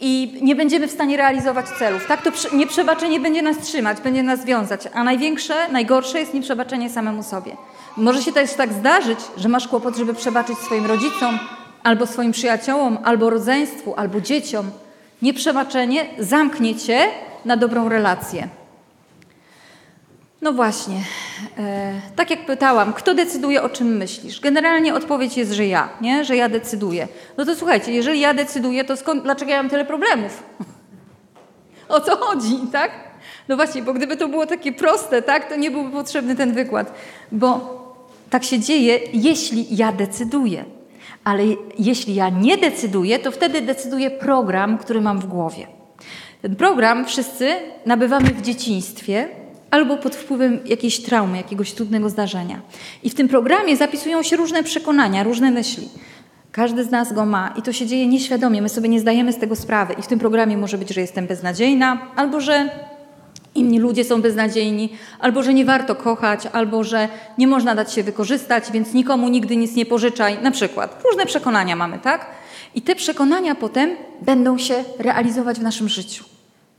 i 0.00 0.38
nie 0.42 0.56
będziemy 0.56 0.88
w 0.88 0.90
stanie 0.90 1.16
realizować 1.16 1.66
celów. 1.68 2.06
Tak? 2.06 2.22
To 2.22 2.30
nieprzebaczenie 2.52 3.20
będzie 3.20 3.42
nas 3.42 3.58
trzymać, 3.58 4.00
będzie 4.00 4.22
nas 4.22 4.44
wiązać, 4.44 4.80
a 4.94 5.04
największe, 5.04 5.54
najgorsze 5.72 6.20
jest 6.20 6.34
nieprzebaczenie 6.34 6.90
samemu 6.90 7.22
sobie. 7.22 7.56
Może 7.96 8.22
się 8.22 8.32
też 8.32 8.54
tak 8.54 8.72
zdarzyć, 8.72 9.18
że 9.36 9.48
masz 9.48 9.68
kłopot, 9.68 9.96
żeby 9.96 10.14
przebaczyć 10.14 10.58
swoim 10.58 10.86
rodzicom, 10.86 11.38
albo 11.82 12.06
swoim 12.06 12.32
przyjaciołom, 12.32 12.98
albo 13.04 13.30
rodzeństwu, 13.30 13.94
albo 13.94 14.20
dzieciom. 14.20 14.70
Nieprzebaczenie 15.22 16.06
zamknie 16.18 16.76
cię 16.76 17.00
na 17.44 17.56
dobrą 17.56 17.88
relację. 17.88 18.48
No 20.42 20.52
właśnie, 20.52 21.00
e, 21.58 21.92
tak 22.16 22.30
jak 22.30 22.46
pytałam, 22.46 22.92
kto 22.92 23.14
decyduje 23.14 23.62
o 23.62 23.68
czym 23.68 23.96
myślisz? 23.96 24.40
Generalnie 24.40 24.94
odpowiedź 24.94 25.36
jest, 25.36 25.52
że 25.52 25.66
ja, 25.66 25.88
nie? 26.00 26.24
że 26.24 26.36
ja 26.36 26.48
decyduję. 26.48 27.08
No 27.36 27.44
to 27.44 27.56
słuchajcie, 27.56 27.92
jeżeli 27.92 28.20
ja 28.20 28.34
decyduję, 28.34 28.84
to 28.84 28.96
skąd, 28.96 29.22
dlaczego 29.22 29.50
ja 29.50 29.56
mam 29.56 29.70
tyle 29.70 29.84
problemów? 29.84 30.42
o 31.88 32.00
co 32.00 32.16
chodzi, 32.16 32.58
tak? 32.72 32.90
No 33.48 33.56
właśnie, 33.56 33.82
bo 33.82 33.92
gdyby 33.92 34.16
to 34.16 34.28
było 34.28 34.46
takie 34.46 34.72
proste, 34.72 35.22
tak, 35.22 35.48
to 35.48 35.56
nie 35.56 35.70
byłby 35.70 35.90
potrzebny 35.90 36.36
ten 36.36 36.52
wykład, 36.52 36.92
bo 37.32 37.78
tak 38.30 38.44
się 38.44 38.60
dzieje, 38.60 38.98
jeśli 39.12 39.76
ja 39.76 39.92
decyduję. 39.92 40.64
Ale 41.28 41.44
jeśli 41.78 42.14
ja 42.14 42.28
nie 42.28 42.56
decyduję, 42.56 43.18
to 43.18 43.30
wtedy 43.30 43.60
decyduje 43.60 44.10
program, 44.10 44.78
który 44.78 45.00
mam 45.00 45.18
w 45.18 45.26
głowie. 45.26 45.66
Ten 46.42 46.56
program 46.56 47.04
wszyscy 47.04 47.48
nabywamy 47.86 48.26
w 48.26 48.42
dzieciństwie 48.42 49.28
albo 49.70 49.96
pod 49.96 50.16
wpływem 50.16 50.60
jakiejś 50.64 51.02
traumy, 51.02 51.36
jakiegoś 51.36 51.72
trudnego 51.72 52.08
zdarzenia. 52.08 52.60
I 53.02 53.10
w 53.10 53.14
tym 53.14 53.28
programie 53.28 53.76
zapisują 53.76 54.22
się 54.22 54.36
różne 54.36 54.62
przekonania, 54.62 55.22
różne 55.22 55.50
myśli. 55.50 55.88
Każdy 56.52 56.84
z 56.84 56.90
nas 56.90 57.12
go 57.12 57.26
ma 57.26 57.54
i 57.58 57.62
to 57.62 57.72
się 57.72 57.86
dzieje 57.86 58.06
nieświadomie, 58.06 58.62
my 58.62 58.68
sobie 58.68 58.88
nie 58.88 59.00
zdajemy 59.00 59.32
z 59.32 59.38
tego 59.38 59.56
sprawy. 59.56 59.94
I 59.98 60.02
w 60.02 60.06
tym 60.06 60.18
programie 60.18 60.56
może 60.56 60.78
być, 60.78 60.88
że 60.88 61.00
jestem 61.00 61.26
beznadziejna, 61.26 61.98
albo 62.16 62.40
że 62.40 62.70
inni 63.54 63.78
ludzie 63.78 64.04
są 64.04 64.22
beznadziejni, 64.22 64.92
albo 65.20 65.42
że 65.42 65.54
nie 65.54 65.64
warto 65.64 65.94
kochać, 65.94 66.46
albo 66.52 66.84
że 66.84 67.08
nie 67.38 67.46
można 67.46 67.74
dać 67.74 67.92
się 67.92 68.02
wykorzystać, 68.02 68.72
więc 68.72 68.94
nikomu 68.94 69.28
nigdy 69.28 69.56
nic 69.56 69.74
nie 69.74 69.86
pożyczaj. 69.86 70.38
Na 70.42 70.50
przykład 70.50 71.02
różne 71.04 71.26
przekonania 71.26 71.76
mamy, 71.76 71.98
tak? 71.98 72.26
I 72.74 72.82
te 72.82 72.94
przekonania 72.94 73.54
potem 73.54 73.90
będą 74.22 74.58
się 74.58 74.84
realizować 74.98 75.58
w 75.58 75.62
naszym 75.62 75.88
życiu. 75.88 76.24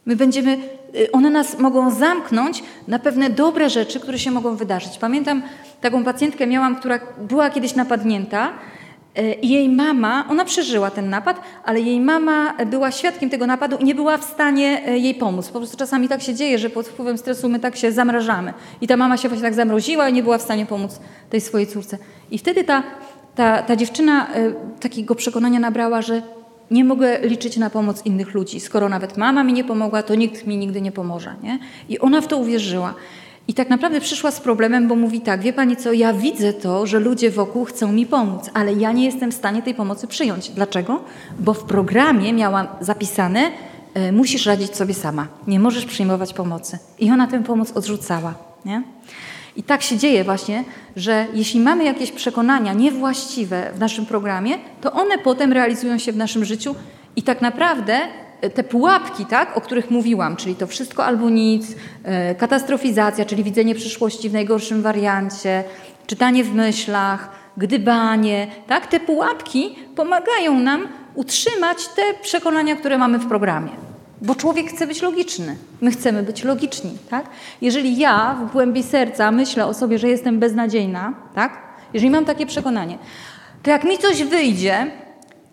My 0.06 0.16
będziemy, 0.16 0.58
y, 0.96 1.12
one 1.12 1.30
nas 1.30 1.60
mogą 1.60 1.92
zamknąć 1.92 2.64
na 2.88 3.00
pewne 3.00 3.30
dobre 3.30 3.70
rzeczy, 3.70 4.00
które 4.00 4.20
się 4.20 4.32
mogą 4.32 4.56
wydarzyć. 4.56 4.98
Pamiętam 4.98 5.44
taką 5.82 6.04
pacjentkę 6.04 6.48
miałam, 6.48 6.76
która 6.76 7.00
była 7.18 7.50
kiedyś 7.50 7.76
napadnięta 7.76 8.54
i 9.42 9.50
jej 9.50 9.70
mama, 9.70 10.26
ona 10.30 10.46
przeżyła 10.46 10.92
ten 10.92 11.10
napad, 11.10 11.42
ale 11.64 11.82
jej 11.82 12.00
mama 12.00 12.54
była 12.66 12.92
świadkiem 12.92 13.30
tego 13.30 13.48
napadu 13.48 13.78
i 13.78 13.84
nie 13.84 13.96
była 13.96 14.18
w 14.18 14.24
stanie 14.24 14.90
y, 14.90 15.00
jej 15.00 15.16
pomóc. 15.16 15.48
Po 15.48 15.60
prostu 15.60 15.78
czasami 15.78 16.08
tak 16.08 16.22
się 16.22 16.34
dzieje, 16.36 16.60
że 16.60 16.70
pod 16.70 16.88
wpływem 16.88 17.18
stresu 17.18 17.50
my 17.50 17.60
tak 17.60 17.76
się 17.76 17.92
zamrażamy. 17.92 18.54
I 18.82 18.88
ta 18.88 18.98
mama 18.98 19.18
się 19.18 19.30
właśnie 19.30 19.44
tak 19.46 19.54
zamroziła 19.54 20.10
i 20.10 20.14
nie 20.14 20.24
była 20.24 20.38
w 20.38 20.42
stanie 20.42 20.66
pomóc 20.66 21.00
tej 21.30 21.42
swojej 21.42 21.68
córce. 21.68 21.98
I 22.32 22.38
wtedy 22.38 22.64
ta, 22.64 22.84
ta, 23.36 23.64
ta 23.64 23.76
dziewczyna 23.76 24.28
takiego 24.80 25.16
przekonania 25.16 25.60
nabrała, 25.60 26.02
że 26.02 26.22
nie 26.72 26.84
mogę 26.84 27.20
liczyć 27.22 27.58
na 27.58 27.70
pomoc 27.70 28.06
innych 28.06 28.34
ludzi. 28.34 28.60
Skoro 28.60 28.90
nawet 28.90 29.18
mama 29.18 29.44
mi 29.44 29.54
nie 29.54 29.64
pomogła, 29.64 30.04
to 30.04 30.16
nikt 30.16 30.48
mi 30.48 30.58
nigdy 30.58 30.82
nie 30.82 30.92
pomoże. 30.92 31.36
Nie? 31.44 31.60
I 31.90 32.00
ona 32.00 32.22
w 32.22 32.28
to 32.28 32.38
uwierzyła. 32.38 32.94
I 33.50 33.54
tak 33.54 33.70
naprawdę 33.70 34.02
przyszła 34.02 34.32
z 34.32 34.40
problemem, 34.40 34.88
bo 34.88 34.96
mówi 34.96 35.22
tak, 35.22 35.42
wie 35.42 35.54
pani 35.54 35.76
co, 35.76 35.94
ja 35.94 36.14
widzę 36.14 36.54
to, 36.54 36.88
że 36.88 37.00
ludzie 37.00 37.32
wokół 37.32 37.66
chcą 37.66 37.92
mi 37.92 38.06
pomóc, 38.06 38.50
ale 38.54 38.74
ja 38.74 38.92
nie 38.92 39.06
jestem 39.06 39.32
w 39.32 39.36
stanie 39.36 39.62
tej 39.62 39.76
pomocy 39.76 40.08
przyjąć. 40.08 40.50
Dlaczego? 40.50 41.04
Bo 41.40 41.54
w 41.54 41.64
programie 41.64 42.34
miałam 42.34 42.68
zapisane, 42.82 43.52
y, 43.98 44.12
musisz 44.12 44.46
radzić 44.46 44.76
sobie 44.76 44.94
sama, 44.94 45.28
nie 45.48 45.60
możesz 45.60 45.86
przyjmować 45.86 46.34
pomocy. 46.34 46.80
I 47.00 47.12
ona 47.12 47.28
tę 47.28 47.44
pomoc 47.44 47.72
odrzucała. 47.72 48.34
Nie? 48.66 48.84
I 49.56 49.64
tak 49.64 49.82
się 49.82 49.98
dzieje 49.98 50.24
właśnie, 50.24 50.64
że 50.96 51.28
jeśli 51.34 51.60
mamy 51.60 51.84
jakieś 51.84 52.12
przekonania 52.12 52.74
niewłaściwe 52.74 53.72
w 53.76 53.80
naszym 53.80 54.06
programie, 54.06 54.58
to 54.82 54.92
one 54.92 55.18
potem 55.18 55.54
realizują 55.54 55.98
się 55.98 56.12
w 56.12 56.18
naszym 56.18 56.46
życiu 56.46 56.76
i 57.16 57.24
tak 57.24 57.42
naprawdę 57.42 57.94
e, 57.94 58.29
te 58.54 58.64
pułapki, 58.64 59.26
tak, 59.26 59.58
o 59.58 59.62
których 59.62 59.92
mówiłam, 59.92 60.36
czyli 60.36 60.56
to 60.56 60.68
wszystko 60.68 61.06
albo 61.06 61.30
nic, 61.30 61.66
e, 62.04 62.36
katastrofizacja, 62.36 63.26
czyli 63.26 63.44
widzenie 63.44 63.76
przyszłości 63.76 64.30
w 64.30 64.34
najgorszym 64.34 64.82
wariancie, 64.82 65.64
czytanie 66.08 66.44
w 66.44 66.54
myślach, 66.54 67.30
gdybanie, 67.58 68.48
tak, 68.68 68.88
te 68.88 69.00
pułapki 69.00 69.76
pomagają 69.96 70.60
nam 70.60 70.88
utrzymać 71.16 71.88
te 71.88 72.02
przekonania, 72.22 72.76
które 72.76 72.98
mamy 72.98 73.20
w 73.20 73.28
programie. 73.28 73.72
Bo 74.22 74.36
człowiek 74.36 74.70
chce 74.70 74.88
być 74.88 75.02
logiczny. 75.02 75.56
My 75.82 75.92
chcemy 75.92 76.24
być 76.24 76.44
logiczni, 76.44 76.98
tak? 77.10 77.26
Jeżeli 77.62 77.98
ja 77.98 78.38
w 78.48 78.52
głębi 78.52 78.84
serca 78.84 79.32
myślę 79.32 79.66
o 79.66 79.74
sobie, 79.74 80.00
że 80.00 80.08
jestem 80.08 80.40
beznadziejna, 80.40 81.14
tak? 81.36 81.58
Jeżeli 81.94 82.12
mam 82.12 82.26
takie 82.26 82.46
przekonanie, 82.46 82.98
to 83.64 83.70
jak 83.70 83.84
mi 83.84 83.98
coś 83.98 84.24
wyjdzie, 84.24 84.92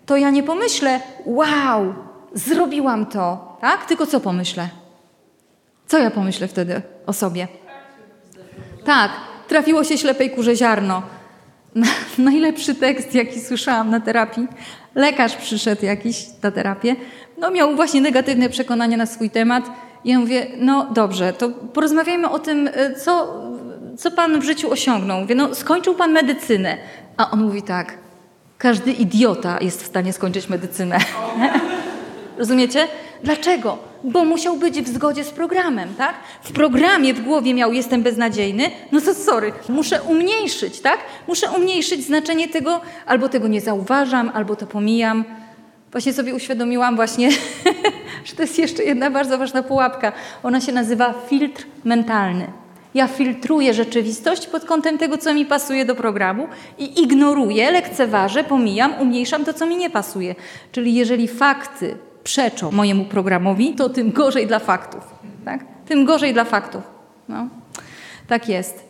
to 0.07 0.17
ja 0.17 0.31
nie 0.31 0.43
pomyślę, 0.43 1.01
wow, 1.27 1.95
zrobiłam 2.37 3.07
to, 3.07 3.57
tak? 3.61 3.85
Tylko 3.87 4.07
co 4.07 4.21
pomyślę? 4.21 4.69
Co 5.87 5.99
ja 5.99 6.11
pomyślę 6.11 6.49
wtedy 6.49 6.83
o 7.07 7.13
sobie? 7.13 7.49
Tak, 8.85 9.11
trafiło 9.49 9.85
się 9.85 9.99
ślepej 9.99 10.31
kurze 10.31 10.57
ziarno. 10.57 11.03
Najlepszy 12.19 12.75
tekst, 12.75 13.15
jaki 13.15 13.41
słyszałam 13.41 13.91
na 13.91 14.01
terapii. 14.01 14.47
Lekarz 14.95 15.37
przyszedł 15.37 15.85
jakiś 15.85 16.27
na 16.43 16.51
terapię 16.51 16.97
no, 17.39 17.51
miał 17.51 17.77
właśnie 17.77 18.01
negatywne 18.01 18.49
przekonania 18.49 18.97
na 18.97 19.07
swój 19.07 19.31
temat. 19.31 19.65
I 20.05 20.11
ja 20.11 20.19
mówię, 20.19 20.47
no 20.59 20.87
dobrze, 20.91 21.33
to 21.33 21.49
porozmawiajmy 21.49 22.31
o 22.31 22.39
tym, 22.39 22.69
e, 22.75 22.95
co, 22.95 23.43
co 23.99 24.11
pan 24.11 24.41
w 24.41 24.45
życiu 24.45 24.71
osiągnął. 24.71 25.21
Mówię, 25.21 25.35
no 25.35 25.55
skończył 25.55 25.95
pan 25.95 26.13
medycynę. 26.13 26.77
A 27.17 27.31
on 27.31 27.43
mówi 27.43 27.63
tak, 27.63 27.99
każdy 28.59 28.93
idiota 28.93 29.59
jest 29.61 29.83
w 29.83 29.87
stanie 29.87 30.13
skończyć 30.13 30.49
medycynę. 30.49 30.99
Rozumiecie? 32.39 32.89
Dlaczego? 33.23 33.79
Bo 34.05 34.25
musiał 34.25 34.57
być 34.57 34.83
w 34.83 34.89
zgodzie 34.89 35.25
z 35.25 35.31
programem, 35.31 35.95
tak? 35.95 36.15
W 36.43 36.53
programie 36.53 37.15
w 37.15 37.25
głowie 37.25 37.55
miał 37.55 37.73
jestem 37.73 38.03
beznadziejny, 38.03 38.71
no 38.93 39.01
to 39.01 39.15
sorry, 39.15 39.53
muszę 39.69 40.03
umniejszyć, 40.03 40.81
tak? 40.81 40.99
Muszę 41.29 41.51
umniejszyć 41.51 42.05
znaczenie 42.05 42.49
tego, 42.49 42.81
albo 43.07 43.29
tego 43.29 43.49
nie 43.49 43.61
zauważam, 43.61 44.31
albo 44.35 44.57
to 44.57 44.67
pomijam 44.67 45.25
właśnie 45.93 46.13
sobie 46.13 46.35
uświadomiłam 46.35 46.97
właśnie, 46.97 47.31
że 48.27 48.37
to 48.37 48.43
jest 48.43 48.59
jeszcze 48.59 48.85
jedna 48.85 49.11
bardzo 49.11 49.39
ważna 49.39 49.63
pułapka. 49.63 50.13
Ona 50.43 50.61
się 50.61 50.73
nazywa 50.73 51.15
filtr 51.29 51.65
mentalny. 51.85 52.47
Ja 52.95 53.09
filtruję 53.09 53.75
rzeczywistość 53.75 54.47
pod 54.47 54.65
kątem 54.65 54.99
tego, 54.99 55.19
co 55.19 55.35
mi 55.35 55.47
pasuje 55.47 55.85
do 55.85 55.95
programu 55.95 56.49
i 56.79 57.03
ignoruję, 57.03 57.71
lekceważę, 57.71 58.45
pomijam, 58.45 58.95
umniejszam 59.01 59.45
to, 59.45 59.53
co 59.53 59.67
mi 59.67 59.77
nie 59.77 59.91
pasuje. 59.91 60.35
Czyli 60.73 60.95
jeżeli 60.95 61.29
fakty 61.29 61.97
przeczą 62.27 62.73
mojemu 62.73 63.05
programowi, 63.05 63.75
to 63.75 63.89
tym 63.89 64.13
gorzej 64.13 64.47
dla 64.47 64.59
faktów. 64.59 65.05
Tak? 65.45 65.65
Tym 65.89 66.05
gorzej 66.05 66.33
dla 66.33 66.45
faktów. 66.45 66.83
No. 67.29 67.49
Tak 68.27 68.49
jest. 68.49 68.85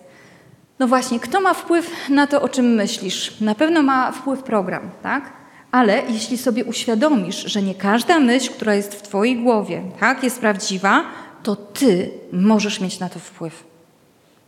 No 0.79 0.89
właśnie, 0.89 1.21
kto 1.21 1.41
ma 1.41 1.55
wpływ 1.55 2.09
na 2.09 2.27
to, 2.27 2.43
o 2.43 2.49
czym 2.49 2.67
myślisz? 2.67 3.41
Na 3.41 3.55
pewno 3.55 3.83
ma 3.83 4.13
wpływ 4.13 4.43
program, 4.43 4.91
tak? 5.03 5.33
Ale 5.71 6.03
jeśli 6.09 6.39
sobie 6.39 6.65
uświadomisz, 6.65 7.45
że 7.45 7.63
nie 7.63 7.75
każda 7.75 8.19
myśl, 8.19 8.53
która 8.53 8.75
jest 8.75 8.95
w 8.95 9.03
Twojej 9.03 9.37
głowie, 9.37 9.83
tak, 10.01 10.23
jest 10.23 10.41
prawdziwa, 10.41 11.05
to 11.43 11.57
Ty 11.57 12.11
możesz 12.33 12.81
mieć 12.81 12.99
na 12.99 13.09
to 13.09 13.19
wpływ. 13.19 13.65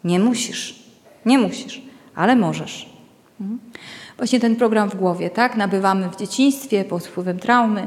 Nie 0.05 0.21
musisz. 0.21 0.83
Nie 1.27 1.39
musisz, 1.39 1.83
ale 2.15 2.37
możesz. 2.37 2.89
Mhm. 3.41 3.59
Właśnie 4.17 4.41
ten 4.41 4.57
program 4.57 4.91
w 4.91 4.97
głowie, 4.97 5.31
tak? 5.31 5.57
Nabywamy 5.57 6.09
w 6.11 6.17
dzieciństwie 6.17 6.85
pod 6.85 7.07
wpływem 7.07 7.39
traumy. 7.39 7.87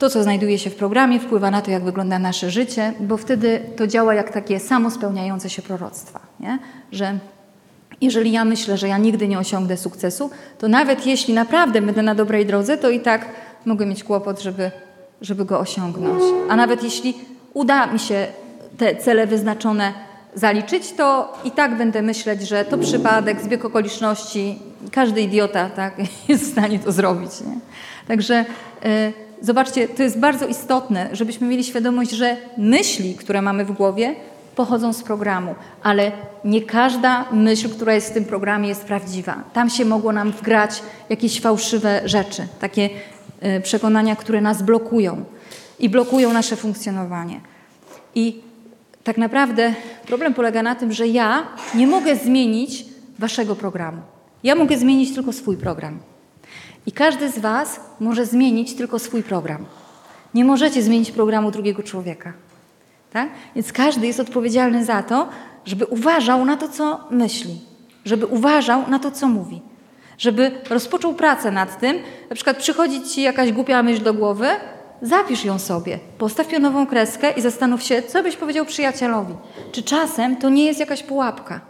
To, 0.00 0.10
co 0.10 0.22
znajduje 0.22 0.58
się 0.58 0.70
w 0.70 0.74
programie, 0.74 1.20
wpływa 1.20 1.50
na 1.50 1.62
to, 1.62 1.70
jak 1.70 1.84
wygląda 1.84 2.18
nasze 2.18 2.50
życie, 2.50 2.92
bo 3.00 3.16
wtedy 3.16 3.60
to 3.76 3.86
działa 3.86 4.14
jak 4.14 4.32
takie 4.32 4.60
samospełniające 4.60 5.50
się 5.50 5.62
proroctwa, 5.62 6.20
nie? 6.40 6.58
że 6.92 7.18
jeżeli 8.00 8.32
ja 8.32 8.44
myślę, 8.44 8.78
że 8.78 8.88
ja 8.88 8.98
nigdy 8.98 9.28
nie 9.28 9.38
osiągnę 9.38 9.76
sukcesu, 9.76 10.30
to 10.58 10.68
nawet 10.68 11.06
jeśli 11.06 11.34
naprawdę 11.34 11.82
będę 11.82 12.02
na 12.02 12.14
dobrej 12.14 12.46
drodze, 12.46 12.78
to 12.78 12.90
i 12.90 13.00
tak 13.00 13.26
mogę 13.66 13.86
mieć 13.86 14.04
kłopot, 14.04 14.40
żeby, 14.40 14.70
żeby 15.20 15.44
go 15.44 15.60
osiągnąć. 15.60 16.22
A 16.48 16.56
nawet 16.56 16.82
jeśli 16.82 17.14
uda 17.54 17.86
mi 17.86 17.98
się 17.98 18.26
te 18.78 18.96
cele 18.96 19.26
wyznaczone 19.26 19.92
zaliczyć, 20.34 20.92
to 20.92 21.32
i 21.44 21.50
tak 21.50 21.76
będę 21.76 22.02
myśleć, 22.02 22.48
że 22.48 22.64
to 22.64 22.78
przypadek, 22.78 23.40
zbieg 23.40 23.64
okoliczności, 23.64 24.58
każdy 24.92 25.20
idiota 25.20 25.70
tak, 25.70 25.94
jest 26.28 26.44
w 26.44 26.52
stanie 26.52 26.78
to 26.78 26.92
zrobić. 26.92 27.40
Nie? 27.40 27.58
Także 28.08 28.44
y, 28.84 29.29
zobaczcie, 29.40 29.88
to 29.88 30.02
jest 30.02 30.18
bardzo 30.18 30.46
istotne, 30.46 31.08
żebyśmy 31.12 31.46
mieli 31.46 31.64
świadomość, 31.64 32.10
że 32.10 32.36
myśli, 32.58 33.14
które 33.14 33.42
mamy 33.42 33.64
w 33.64 33.72
głowie, 33.72 34.14
pochodzą 34.56 34.92
z 34.92 35.02
programu, 35.02 35.54
ale 35.82 36.12
nie 36.44 36.62
każda 36.62 37.24
myśl, 37.32 37.68
która 37.68 37.94
jest 37.94 38.10
w 38.10 38.14
tym 38.14 38.24
programie, 38.24 38.68
jest 38.68 38.84
prawdziwa. 38.84 39.44
Tam 39.52 39.70
się 39.70 39.84
mogło 39.84 40.12
nam 40.12 40.32
wgrać 40.32 40.82
jakieś 41.08 41.40
fałszywe 41.40 42.00
rzeczy, 42.04 42.46
takie 42.60 42.90
y, 43.58 43.60
przekonania, 43.60 44.16
które 44.16 44.40
nas 44.40 44.62
blokują 44.62 45.24
i 45.78 45.88
blokują 45.88 46.32
nasze 46.32 46.56
funkcjonowanie. 46.56 47.40
I 48.14 48.40
tak 49.04 49.18
naprawdę 49.18 49.74
problem 50.06 50.34
polega 50.34 50.62
na 50.62 50.74
tym, 50.74 50.92
że 50.92 51.06
ja 51.06 51.46
nie 51.74 51.86
mogę 51.86 52.16
zmienić 52.16 52.84
waszego 53.18 53.56
programu. 53.56 54.02
Ja 54.42 54.54
mogę 54.54 54.78
zmienić 54.78 55.14
tylko 55.14 55.32
swój 55.32 55.56
program. 55.56 55.98
I 56.86 56.92
każdy 56.92 57.30
z 57.30 57.38
was 57.38 57.80
może 58.00 58.26
zmienić 58.26 58.74
tylko 58.74 58.98
swój 58.98 59.22
program. 59.22 59.66
Nie 60.34 60.44
możecie 60.44 60.82
zmienić 60.82 61.10
programu 61.10 61.50
drugiego 61.50 61.82
człowieka. 61.82 62.32
Tak? 63.12 63.28
Więc 63.54 63.72
każdy 63.72 64.06
jest 64.06 64.20
odpowiedzialny 64.20 64.84
za 64.84 65.02
to, 65.02 65.28
żeby 65.64 65.86
uważał 65.86 66.44
na 66.44 66.56
to, 66.56 66.68
co 66.68 67.00
myśli, 67.10 67.60
żeby 68.04 68.26
uważał 68.26 68.88
na 68.88 68.98
to, 68.98 69.10
co 69.10 69.28
mówi, 69.28 69.62
żeby 70.18 70.50
rozpoczął 70.70 71.14
pracę 71.14 71.50
nad 71.50 71.80
tym. 71.80 71.96
Na 72.30 72.34
przykład 72.34 72.56
przychodzi 72.56 73.02
ci 73.02 73.22
jakaś 73.22 73.52
głupia 73.52 73.82
myśl 73.82 74.02
do 74.02 74.14
głowy, 74.14 74.48
zapisz 75.02 75.44
ją 75.44 75.58
sobie, 75.58 75.98
postaw 76.18 76.48
pionową 76.48 76.86
kreskę 76.86 77.30
i 77.30 77.40
zastanów 77.40 77.82
się, 77.82 78.02
co 78.02 78.22
byś 78.22 78.36
powiedział 78.36 78.66
przyjacielowi. 78.66 79.34
Czy 79.72 79.82
czasem 79.82 80.36
to 80.36 80.48
nie 80.48 80.64
jest 80.64 80.80
jakaś 80.80 81.02
pułapka? 81.02 81.69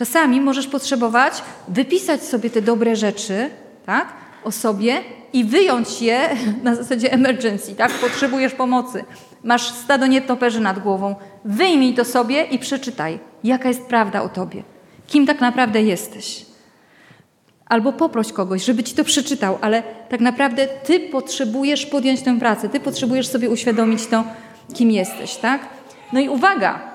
Czasami 0.00 0.40
możesz 0.40 0.66
potrzebować 0.66 1.42
wypisać 1.68 2.22
sobie 2.22 2.50
te 2.50 2.62
dobre 2.62 2.96
rzeczy 2.96 3.50
tak, 3.86 4.08
o 4.44 4.52
sobie 4.52 5.00
i 5.32 5.44
wyjąć 5.44 6.02
je 6.02 6.28
na 6.62 6.74
zasadzie 6.74 7.12
emergency, 7.12 7.74
tak? 7.74 7.92
Potrzebujesz 7.92 8.52
pomocy. 8.52 9.04
Masz 9.44 9.62
stado 9.62 10.06
nietoperzy 10.06 10.60
nad 10.60 10.78
głową. 10.78 11.14
Wyjmij 11.44 11.94
to 11.94 12.04
sobie 12.04 12.44
i 12.44 12.58
przeczytaj, 12.58 13.18
jaka 13.44 13.68
jest 13.68 13.82
prawda 13.86 14.22
o 14.22 14.28
tobie. 14.28 14.62
Kim 15.06 15.26
tak 15.26 15.40
naprawdę 15.40 15.82
jesteś. 15.82 16.46
Albo 17.66 17.92
poproś 17.92 18.32
kogoś, 18.32 18.64
żeby 18.64 18.82
ci 18.82 18.94
to 18.94 19.04
przeczytał, 19.04 19.58
ale 19.60 19.82
tak 20.08 20.20
naprawdę 20.20 20.66
ty 20.66 21.00
potrzebujesz 21.00 21.86
podjąć 21.86 22.22
tę 22.22 22.38
pracę, 22.38 22.68
ty 22.68 22.80
potrzebujesz 22.80 23.26
sobie 23.26 23.50
uświadomić 23.50 24.06
to, 24.06 24.24
kim 24.74 24.90
jesteś, 24.90 25.36
tak? 25.36 25.60
No 26.12 26.20
i 26.20 26.28
uwaga, 26.28 26.89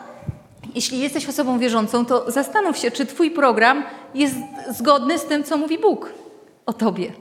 jeśli 0.76 1.00
jesteś 1.00 1.30
osobą 1.30 1.60
wierzącą, 1.60 2.06
to 2.06 2.32
zastanów 2.32 2.78
się, 2.78 2.92
czy 2.92 3.06
twój 3.06 3.32
program 3.32 3.84
jest 4.16 4.36
zgodny 4.70 5.20
z 5.20 5.26
tym, 5.26 5.44
co 5.44 5.58
mówi 5.58 5.80
Bóg 5.80 6.10
o 6.66 6.74
tobie. 6.74 7.12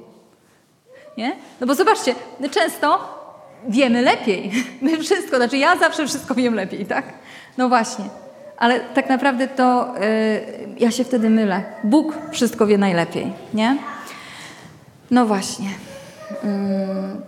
Nie? 1.17 1.37
No 1.61 1.67
bo 1.67 1.75
zobaczcie, 1.75 2.15
często 2.51 3.15
wiemy 3.69 4.03
lepiej. 4.03 4.51
My 4.83 4.99
wszystko, 4.99 5.37
znaczy 5.37 5.59
ja 5.59 5.77
zawsze 5.77 6.07
wszystko 6.07 6.35
wiem 6.35 6.55
lepiej, 6.55 6.87
tak? 6.87 7.05
No 7.59 7.69
właśnie. 7.69 8.05
Ale 8.57 8.81
tak 8.81 9.09
naprawdę 9.09 9.49
to 9.49 9.95
yy, 10.01 10.69
ja 10.79 10.91
się 10.91 11.05
wtedy 11.05 11.31
mylę. 11.31 11.63
Bóg 11.85 12.15
wszystko 12.33 12.67
wie 12.67 12.79
najlepiej, 12.79 13.33
nie? 13.55 13.77
No 15.11 15.27
właśnie. 15.27 15.69
Yy, 16.31 16.39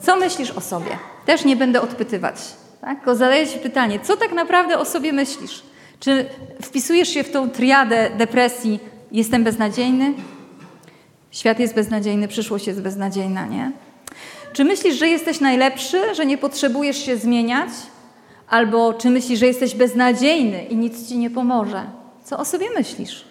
co 0.01 0.16
myślisz 0.16 0.51
o 0.51 0.61
sobie? 0.61 0.91
Też 1.27 1.45
nie 1.45 1.57
będę 1.57 1.81
odpytywać. 1.81 2.37
Tak? 2.81 2.97
Tylko 2.97 3.14
zadaję 3.14 3.47
Ci 3.47 3.59
pytanie, 3.59 4.01
co 4.01 4.16
tak 4.16 4.33
naprawdę 4.33 4.79
o 4.79 4.85
sobie 4.85 5.12
myślisz? 5.12 5.62
Czy 6.01 6.26
wpisujesz 6.62 7.09
się 7.09 7.24
w 7.24 7.30
tą 7.30 7.51
triadę 7.51 8.11
depresji, 8.11 8.80
jestem 9.12 9.44
beznadziejny? 9.44 10.14
Świat 11.30 11.61
jest 11.61 11.74
beznadziejny, 11.74 12.28
przyszłość 12.28 12.66
jest 12.66 12.80
beznadziejna, 12.82 13.47
nie? 13.47 13.72
Czy 14.53 14.64
myślisz, 14.64 14.94
że 14.99 15.09
jesteś 15.09 15.40
najlepszy, 15.40 16.14
że 16.14 16.26
nie 16.26 16.38
potrzebujesz 16.38 17.05
się 17.05 17.16
zmieniać? 17.16 17.68
Albo 18.49 18.94
czy 18.94 19.11
myślisz, 19.11 19.38
że 19.38 19.47
jesteś 19.47 19.74
beznadziejny 19.74 20.64
i 20.64 20.76
nic 20.76 21.09
ci 21.09 21.18
nie 21.18 21.30
pomoże? 21.30 21.84
Co 22.24 22.38
o 22.38 22.44
sobie 22.44 22.66
myślisz? 22.76 23.24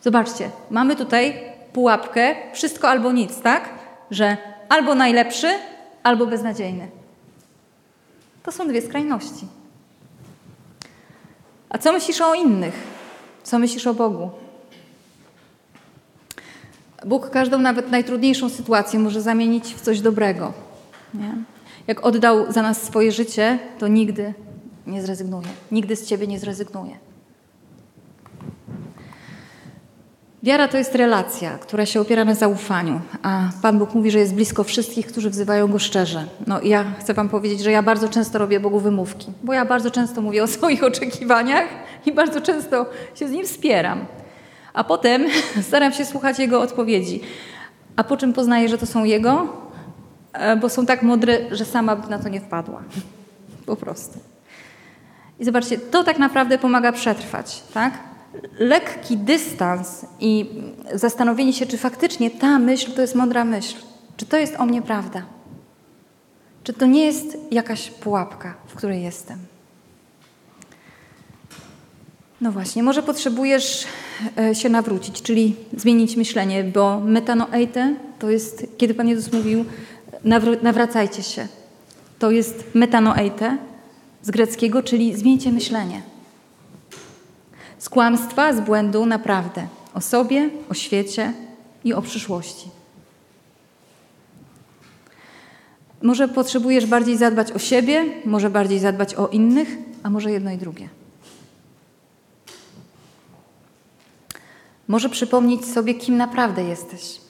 Zobaczcie, 0.00 0.50
mamy 0.70 0.96
tutaj 0.96 1.40
pułapkę 1.72 2.36
wszystko 2.52 2.88
albo 2.88 3.12
nic, 3.12 3.40
tak? 3.40 3.68
Że 4.10 4.36
albo 4.68 4.94
najlepszy, 4.94 5.48
albo 6.02 6.26
beznadziejny. 6.26 6.88
To 8.42 8.52
są 8.52 8.68
dwie 8.68 8.82
skrajności. 8.82 9.46
A 11.70 11.78
co 11.78 11.92
myślisz 11.92 12.20
o 12.20 12.34
innych? 12.34 12.74
Co 13.42 13.58
myślisz 13.58 13.86
o 13.86 13.94
Bogu? 13.94 14.30
Bóg 17.06 17.30
każdą, 17.30 17.58
nawet 17.58 17.90
najtrudniejszą 17.90 18.48
sytuację 18.48 18.98
może 18.98 19.22
zamienić 19.22 19.74
w 19.74 19.80
coś 19.80 20.00
dobrego. 20.00 20.52
Nie? 21.14 21.34
Jak 21.86 22.06
oddał 22.06 22.52
za 22.52 22.62
nas 22.62 22.82
swoje 22.82 23.12
życie, 23.12 23.58
to 23.78 23.88
nigdy 23.88 24.34
nie 24.86 25.02
zrezygnuje. 25.02 25.48
Nigdy 25.72 25.96
z 25.96 26.06
Ciebie 26.06 26.26
nie 26.26 26.38
zrezygnuje. 26.38 26.98
Wiara 30.42 30.68
to 30.68 30.78
jest 30.78 30.94
relacja, 30.94 31.58
która 31.58 31.86
się 31.86 32.00
opiera 32.00 32.24
na 32.24 32.34
zaufaniu, 32.34 33.00
a 33.22 33.50
Pan 33.62 33.78
Bóg 33.78 33.94
mówi, 33.94 34.10
że 34.10 34.18
jest 34.18 34.34
blisko 34.34 34.64
wszystkich, 34.64 35.06
którzy 35.06 35.30
wzywają 35.30 35.68
Go 35.68 35.78
szczerze. 35.78 36.24
No 36.46 36.60
i 36.60 36.68
ja 36.68 36.84
chcę 37.00 37.14
Wam 37.14 37.28
powiedzieć, 37.28 37.60
że 37.60 37.70
ja 37.70 37.82
bardzo 37.82 38.08
często 38.08 38.38
robię 38.38 38.60
Bogu 38.60 38.80
wymówki, 38.80 39.32
bo 39.44 39.52
ja 39.52 39.64
bardzo 39.64 39.90
często 39.90 40.22
mówię 40.22 40.42
o 40.42 40.46
swoich 40.56 40.84
oczekiwaniach 40.84 41.68
i 42.06 42.12
bardzo 42.12 42.40
często 42.40 42.86
się 43.14 43.28
z 43.28 43.30
Nim 43.30 43.46
wspieram 43.46 44.06
a 44.78 44.84
potem 44.84 45.26
staram 45.68 45.92
się 45.92 46.04
słuchać 46.04 46.38
Jego 46.38 46.60
odpowiedzi. 46.60 47.20
A 47.96 48.04
po 48.04 48.16
czym 48.16 48.32
poznaję, 48.32 48.68
że 48.68 48.78
to 48.78 48.86
są 48.86 49.04
Jego? 49.04 49.46
E, 50.32 50.56
bo 50.56 50.68
są 50.68 50.86
tak 50.86 51.02
mądre, 51.02 51.38
że 51.50 51.64
sama 51.64 51.96
by 51.96 52.10
na 52.10 52.18
to 52.18 52.28
nie 52.28 52.40
wpadła. 52.40 52.82
Po 53.66 53.76
prostu. 53.76 54.18
I 55.38 55.44
zobaczcie, 55.44 55.78
to 55.78 56.04
tak 56.04 56.18
naprawdę 56.18 56.58
pomaga 56.58 56.92
przetrwać, 56.92 57.62
tak? 57.74 57.92
Lekki 58.58 59.16
dystans 59.16 60.06
i 60.20 60.46
zastanowienie 60.94 61.52
się, 61.52 61.66
czy 61.66 61.78
faktycznie 61.78 62.30
ta 62.30 62.58
myśl 62.58 62.92
to 62.92 63.00
jest 63.00 63.14
mądra 63.14 63.44
myśl. 63.44 63.76
Czy 64.16 64.26
to 64.26 64.36
jest 64.36 64.54
o 64.58 64.66
mnie 64.66 64.82
prawda? 64.82 65.22
Czy 66.64 66.72
to 66.72 66.86
nie 66.86 67.06
jest 67.06 67.38
jakaś 67.50 67.90
pułapka, 67.90 68.54
w 68.66 68.74
której 68.74 69.02
jestem? 69.02 69.38
No 72.40 72.52
właśnie, 72.52 72.82
może 72.82 73.02
potrzebujesz 73.02 73.86
e, 74.38 74.54
się 74.54 74.68
nawrócić, 74.68 75.22
czyli 75.22 75.56
zmienić 75.76 76.16
myślenie, 76.16 76.64
bo 76.64 77.00
metanoeite 77.00 77.94
to 78.18 78.30
jest, 78.30 78.66
kiedy 78.78 78.94
Pan 78.94 79.08
Jezus 79.08 79.32
mówił, 79.32 79.64
nawracajcie 80.62 81.22
się. 81.22 81.48
To 82.18 82.30
jest 82.30 82.64
metanoeite 82.74 83.58
z 84.22 84.30
greckiego, 84.30 84.82
czyli 84.82 85.16
zmieńcie 85.16 85.52
myślenie. 85.52 86.02
Z 87.78 87.88
kłamstwa, 87.88 88.52
z 88.52 88.60
błędu 88.60 89.06
na 89.06 89.18
prawdę. 89.18 89.66
O 89.94 90.00
sobie, 90.00 90.50
o 90.70 90.74
świecie 90.74 91.32
i 91.84 91.94
o 91.94 92.02
przyszłości. 92.02 92.70
Może 96.02 96.28
potrzebujesz 96.28 96.86
bardziej 96.86 97.16
zadbać 97.16 97.52
o 97.52 97.58
siebie, 97.58 98.04
może 98.24 98.50
bardziej 98.50 98.78
zadbać 98.78 99.14
o 99.14 99.28
innych, 99.28 99.68
a 100.02 100.10
może 100.10 100.30
jedno 100.30 100.50
i 100.50 100.58
drugie. 100.58 100.88
Może 104.88 105.08
przypomnieć 105.08 105.66
sobie, 105.66 105.94
kim 105.94 106.16
naprawdę 106.16 106.64
jesteś. 106.64 107.20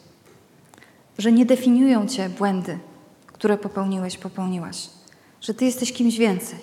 Że 1.18 1.32
nie 1.32 1.46
definiują 1.46 2.06
cię 2.06 2.28
błędy, 2.28 2.78
które 3.26 3.56
popełniłeś, 3.56 4.18
popełniłaś. 4.18 4.90
Że 5.40 5.54
ty 5.54 5.64
jesteś 5.64 5.92
kimś 5.92 6.18
więcej. 6.18 6.58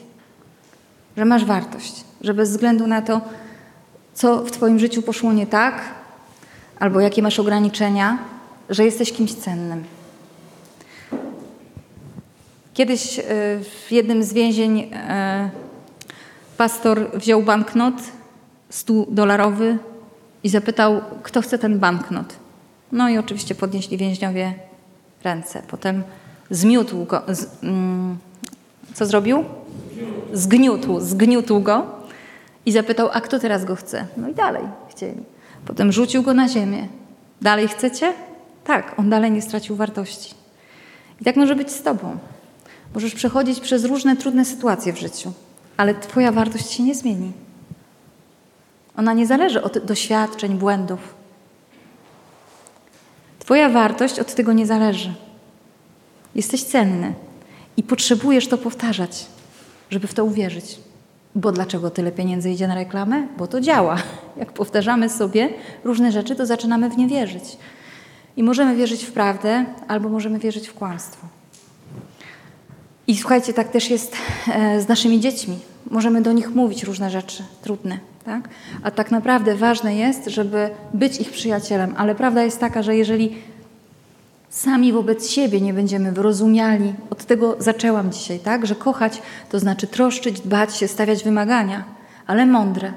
Że 1.18 1.26
masz 1.26 1.46
wartość. 1.46 2.04
Że 2.22 2.34
bez 2.34 2.50
względu 2.50 2.88
na 2.88 3.02
to, 3.02 3.22
co 4.16 4.46
w 4.46 4.52
twoim 4.52 4.80
życiu 4.80 5.02
poszło 5.02 5.34
nie 5.34 5.48
tak, 5.48 5.82
albo 6.80 7.00
jakie 7.00 7.22
masz 7.22 7.40
ograniczenia, 7.40 8.18
że 8.70 8.86
jesteś 8.86 9.12
kimś 9.14 9.34
cennym. 9.34 9.84
Kiedyś 12.74 13.20
e, 13.20 13.24
w 13.88 13.92
jednym 13.92 14.24
z 14.24 14.34
więzień 14.34 14.92
e, 14.94 15.50
pastor 16.58 17.12
wziął 17.14 17.44
banknot 17.44 17.94
100 18.70 18.94
dolarowy 19.10 19.78
i 20.44 20.50
zapytał, 20.50 21.02
kto 21.24 21.42
chce 21.42 21.60
ten 21.60 21.80
banknot. 21.80 22.36
No 22.92 23.10
i 23.10 23.18
oczywiście 23.18 23.56
podnieśli 23.56 23.98
więźniowie 23.98 24.54
ręce. 25.24 25.62
Potem 25.68 26.04
zmiótł 26.50 27.06
go. 27.06 27.22
Z, 27.28 27.64
mm, 27.64 28.18
co 28.94 29.06
zrobił? 29.06 29.46
Zgniótł, 30.34 31.00
zgniótł 31.00 31.60
go 31.60 32.05
i 32.66 32.72
zapytał, 32.72 33.10
a 33.14 33.22
kto 33.22 33.40
teraz 33.40 33.66
go 33.66 33.76
chce? 33.76 34.08
No 34.18 34.30
i 34.30 34.34
dalej 34.34 34.64
chcieli. 34.90 35.24
Potem 35.66 35.92
rzucił 35.92 36.24
go 36.24 36.34
na 36.34 36.48
ziemię. 36.48 36.88
Dalej 37.42 37.68
chcecie? 37.68 38.14
Tak, 38.64 39.00
on 39.00 39.10
dalej 39.10 39.32
nie 39.32 39.42
stracił 39.42 39.76
wartości. 39.76 40.34
I 41.22 41.24
tak 41.24 41.36
może 41.36 41.56
być 41.56 41.72
z 41.72 41.84
Tobą. 41.84 42.18
Możesz 42.94 43.16
przechodzić 43.16 43.60
przez 43.60 43.86
różne 43.86 44.16
trudne 44.16 44.46
sytuacje 44.46 44.94
w 44.94 45.00
życiu, 45.00 45.32
ale 45.78 45.96
Twoja 45.96 46.32
wartość 46.32 46.72
się 46.72 46.84
nie 46.84 46.96
zmieni. 46.96 47.32
Ona 48.98 49.14
nie 49.14 49.28
zależy 49.28 49.62
od 49.62 49.78
doświadczeń, 49.78 50.58
błędów. 50.58 51.16
Twoja 53.40 53.70
wartość 53.70 54.20
od 54.20 54.36
tego 54.36 54.54
nie 54.54 54.66
zależy. 54.66 55.14
Jesteś 56.36 56.64
cenny 56.64 57.14
i 57.78 57.84
potrzebujesz 57.84 58.48
to 58.48 58.58
powtarzać, 58.58 59.26
żeby 59.90 60.08
w 60.08 60.14
to 60.14 60.26
uwierzyć. 60.26 60.80
Bo 61.36 61.52
dlaczego 61.52 61.90
tyle 61.90 62.12
pieniędzy 62.12 62.52
idzie 62.52 62.68
na 62.68 62.76
reklamę? 62.76 63.28
Bo 63.38 63.48
to 63.48 63.62
działa. 63.62 63.98
Jak 64.38 64.52
powtarzamy 64.52 65.10
sobie 65.10 65.50
różne 65.84 66.12
rzeczy, 66.12 66.36
to 66.36 66.46
zaczynamy 66.46 66.90
w 66.90 66.98
nie 66.98 67.08
wierzyć. 67.08 67.58
I 68.38 68.44
możemy 68.44 68.76
wierzyć 68.76 69.04
w 69.04 69.12
prawdę, 69.12 69.66
albo 69.88 70.10
możemy 70.10 70.40
wierzyć 70.40 70.68
w 70.68 70.74
kłamstwo. 70.74 71.28
I 73.08 73.18
słuchajcie, 73.18 73.54
tak 73.54 73.70
też 73.70 73.90
jest 73.90 74.16
e, 74.48 74.82
z 74.82 74.88
naszymi 74.88 75.20
dziećmi. 75.20 75.60
Możemy 75.92 76.22
do 76.22 76.32
nich 76.32 76.56
mówić 76.56 76.84
różne 76.84 77.10
rzeczy 77.10 77.44
trudne, 77.62 78.00
tak? 78.26 78.50
A 78.84 78.92
tak 78.92 79.12
naprawdę 79.12 79.56
ważne 79.56 79.96
jest, 79.96 80.26
żeby 80.26 80.70
być 80.94 81.22
ich 81.22 81.32
przyjacielem. 81.32 81.94
Ale 81.98 82.16
prawda 82.16 82.44
jest 82.44 82.60
taka, 82.60 82.84
że 82.84 82.96
jeżeli 82.96 83.36
sami 84.50 84.94
wobec 84.94 85.30
siebie 85.30 85.62
nie 85.62 85.74
będziemy 85.74 86.12
wyrozumiali, 86.12 86.94
od 87.10 87.26
tego 87.26 87.56
zaczęłam 87.60 88.12
dzisiaj, 88.12 88.40
tak? 88.40 88.66
Że 88.66 88.76
kochać 88.76 89.22
to 89.50 89.60
znaczy 89.60 89.88
troszczyć, 89.88 90.42
dbać 90.42 90.78
się, 90.78 90.88
stawiać 90.88 91.24
wymagania, 91.24 91.84
ale 92.28 92.46
mądre. 92.46 92.94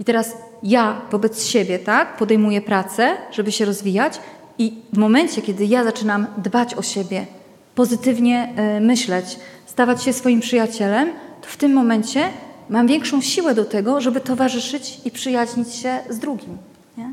I 0.00 0.04
teraz 0.04 0.36
ja 0.62 1.00
wobec 1.10 1.44
siebie, 1.44 1.78
tak? 1.78 2.16
Podejmuję 2.16 2.60
pracę, 2.60 3.16
żeby 3.32 3.52
się 3.52 3.64
rozwijać, 3.64 4.20
i 4.58 4.74
w 4.92 4.98
momencie, 4.98 5.42
kiedy 5.42 5.64
ja 5.64 5.84
zaczynam 5.84 6.26
dbać 6.36 6.74
o 6.74 6.82
siebie, 6.82 7.26
pozytywnie 7.74 8.52
e, 8.56 8.80
myśleć, 8.80 9.38
stawać 9.66 10.02
się 10.02 10.12
swoim 10.12 10.40
przyjacielem, 10.40 11.08
to 11.40 11.48
w 11.48 11.56
tym 11.56 11.72
momencie 11.72 12.28
mam 12.68 12.86
większą 12.86 13.20
siłę 13.20 13.54
do 13.54 13.64
tego, 13.64 14.00
żeby 14.00 14.20
towarzyszyć 14.20 15.00
i 15.04 15.10
przyjaźnić 15.10 15.74
się 15.74 15.98
z 16.10 16.18
drugim. 16.18 16.58
Nie? 16.96 17.12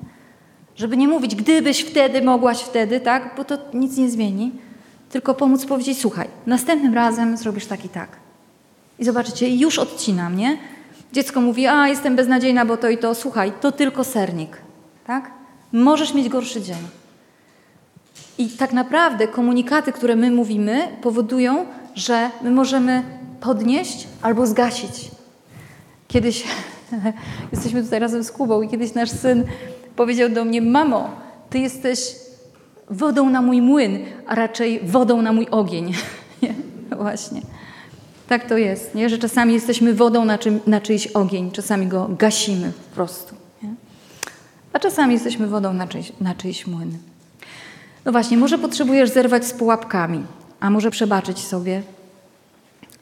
Żeby 0.76 0.97
nie 0.97 1.07
mówić, 1.07 1.36
gdybyś 1.36 1.82
wtedy, 1.82 2.21
mogłaś 2.21 2.59
wtedy, 2.59 2.99
tak? 2.99 3.34
bo 3.38 3.43
to 3.43 3.57
nic 3.73 3.97
nie 3.97 4.09
zmieni, 4.09 4.51
tylko 5.09 5.34
pomóc 5.34 5.65
powiedzieć, 5.65 6.01
słuchaj, 6.01 6.28
następnym 6.45 6.93
razem 6.93 7.38
zrobisz 7.38 7.65
tak 7.65 7.86
i 7.86 7.89
tak. 7.89 8.09
I 8.99 9.05
zobaczycie, 9.05 9.49
już 9.55 9.80
odcinam, 9.80 10.38
nie? 10.38 10.57
Dziecko 11.13 11.41
mówi, 11.41 11.67
a 11.67 11.88
jestem 11.88 12.15
beznadziejna, 12.15 12.65
bo 12.65 12.78
to 12.78 12.89
i 12.89 12.97
to. 12.97 13.15
Słuchaj, 13.15 13.53
to 13.61 13.71
tylko 13.71 14.03
sernik, 14.03 14.57
tak? 15.07 15.32
Możesz 15.73 16.13
mieć 16.13 16.30
gorszy 16.30 16.61
dzień. 16.61 16.78
I 18.38 18.49
tak 18.49 18.73
naprawdę 18.73 19.28
komunikaty, 19.28 19.91
które 19.91 20.15
my 20.15 20.32
mówimy, 20.32 20.88
powodują, 21.01 21.65
że 21.95 22.30
my 22.41 22.51
możemy 22.51 23.03
podnieść 23.41 24.07
albo 24.21 24.47
zgasić. 24.47 25.11
Kiedyś 26.07 26.43
jesteśmy 27.51 27.84
tutaj 27.84 27.99
razem 27.99 28.23
z 28.23 28.32
Kubą 28.32 28.61
i 28.61 28.69
kiedyś 28.69 28.93
nasz 28.93 29.09
syn 29.09 29.43
powiedział 29.95 30.29
do 30.29 30.45
mnie: 30.45 30.61
Mamo, 30.61 31.09
ty 31.49 31.59
jesteś 31.59 32.15
wodą 32.89 33.29
na 33.29 33.41
mój 33.41 33.61
młyn, 33.61 33.99
a 34.27 34.35
raczej 34.35 34.79
wodą 34.83 35.21
na 35.21 35.33
mój 35.33 35.47
ogień. 35.51 35.93
nie? 36.41 36.53
Właśnie. 36.97 37.41
Tak 38.27 38.49
to 38.49 38.57
jest, 38.57 38.95
nie? 38.95 39.09
że 39.09 39.17
czasami 39.17 39.53
jesteśmy 39.53 39.93
wodą 39.93 40.25
na, 40.25 40.37
czym, 40.37 40.59
na 40.67 40.81
czyjś 40.81 41.07
ogień, 41.07 41.51
czasami 41.51 41.87
go 41.87 42.09
gasimy 42.19 42.71
po 42.89 42.95
prostu. 42.95 43.35
Nie? 43.63 43.69
A 44.73 44.79
czasami 44.79 45.13
jesteśmy 45.13 45.47
wodą 45.47 45.73
na 45.73 45.87
czyjś, 45.87 46.11
na 46.21 46.35
czyjś 46.35 46.67
młyn. 46.67 46.97
No 48.05 48.11
właśnie, 48.11 48.37
może 48.37 48.57
potrzebujesz 48.57 49.09
zerwać 49.09 49.45
z 49.45 49.53
pułapkami, 49.53 50.23
a 50.59 50.69
może 50.69 50.91
przebaczyć 50.91 51.39
sobie, 51.39 51.83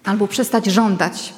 albo 0.03 0.27
przestać 0.27 0.65
żądać 0.65 1.33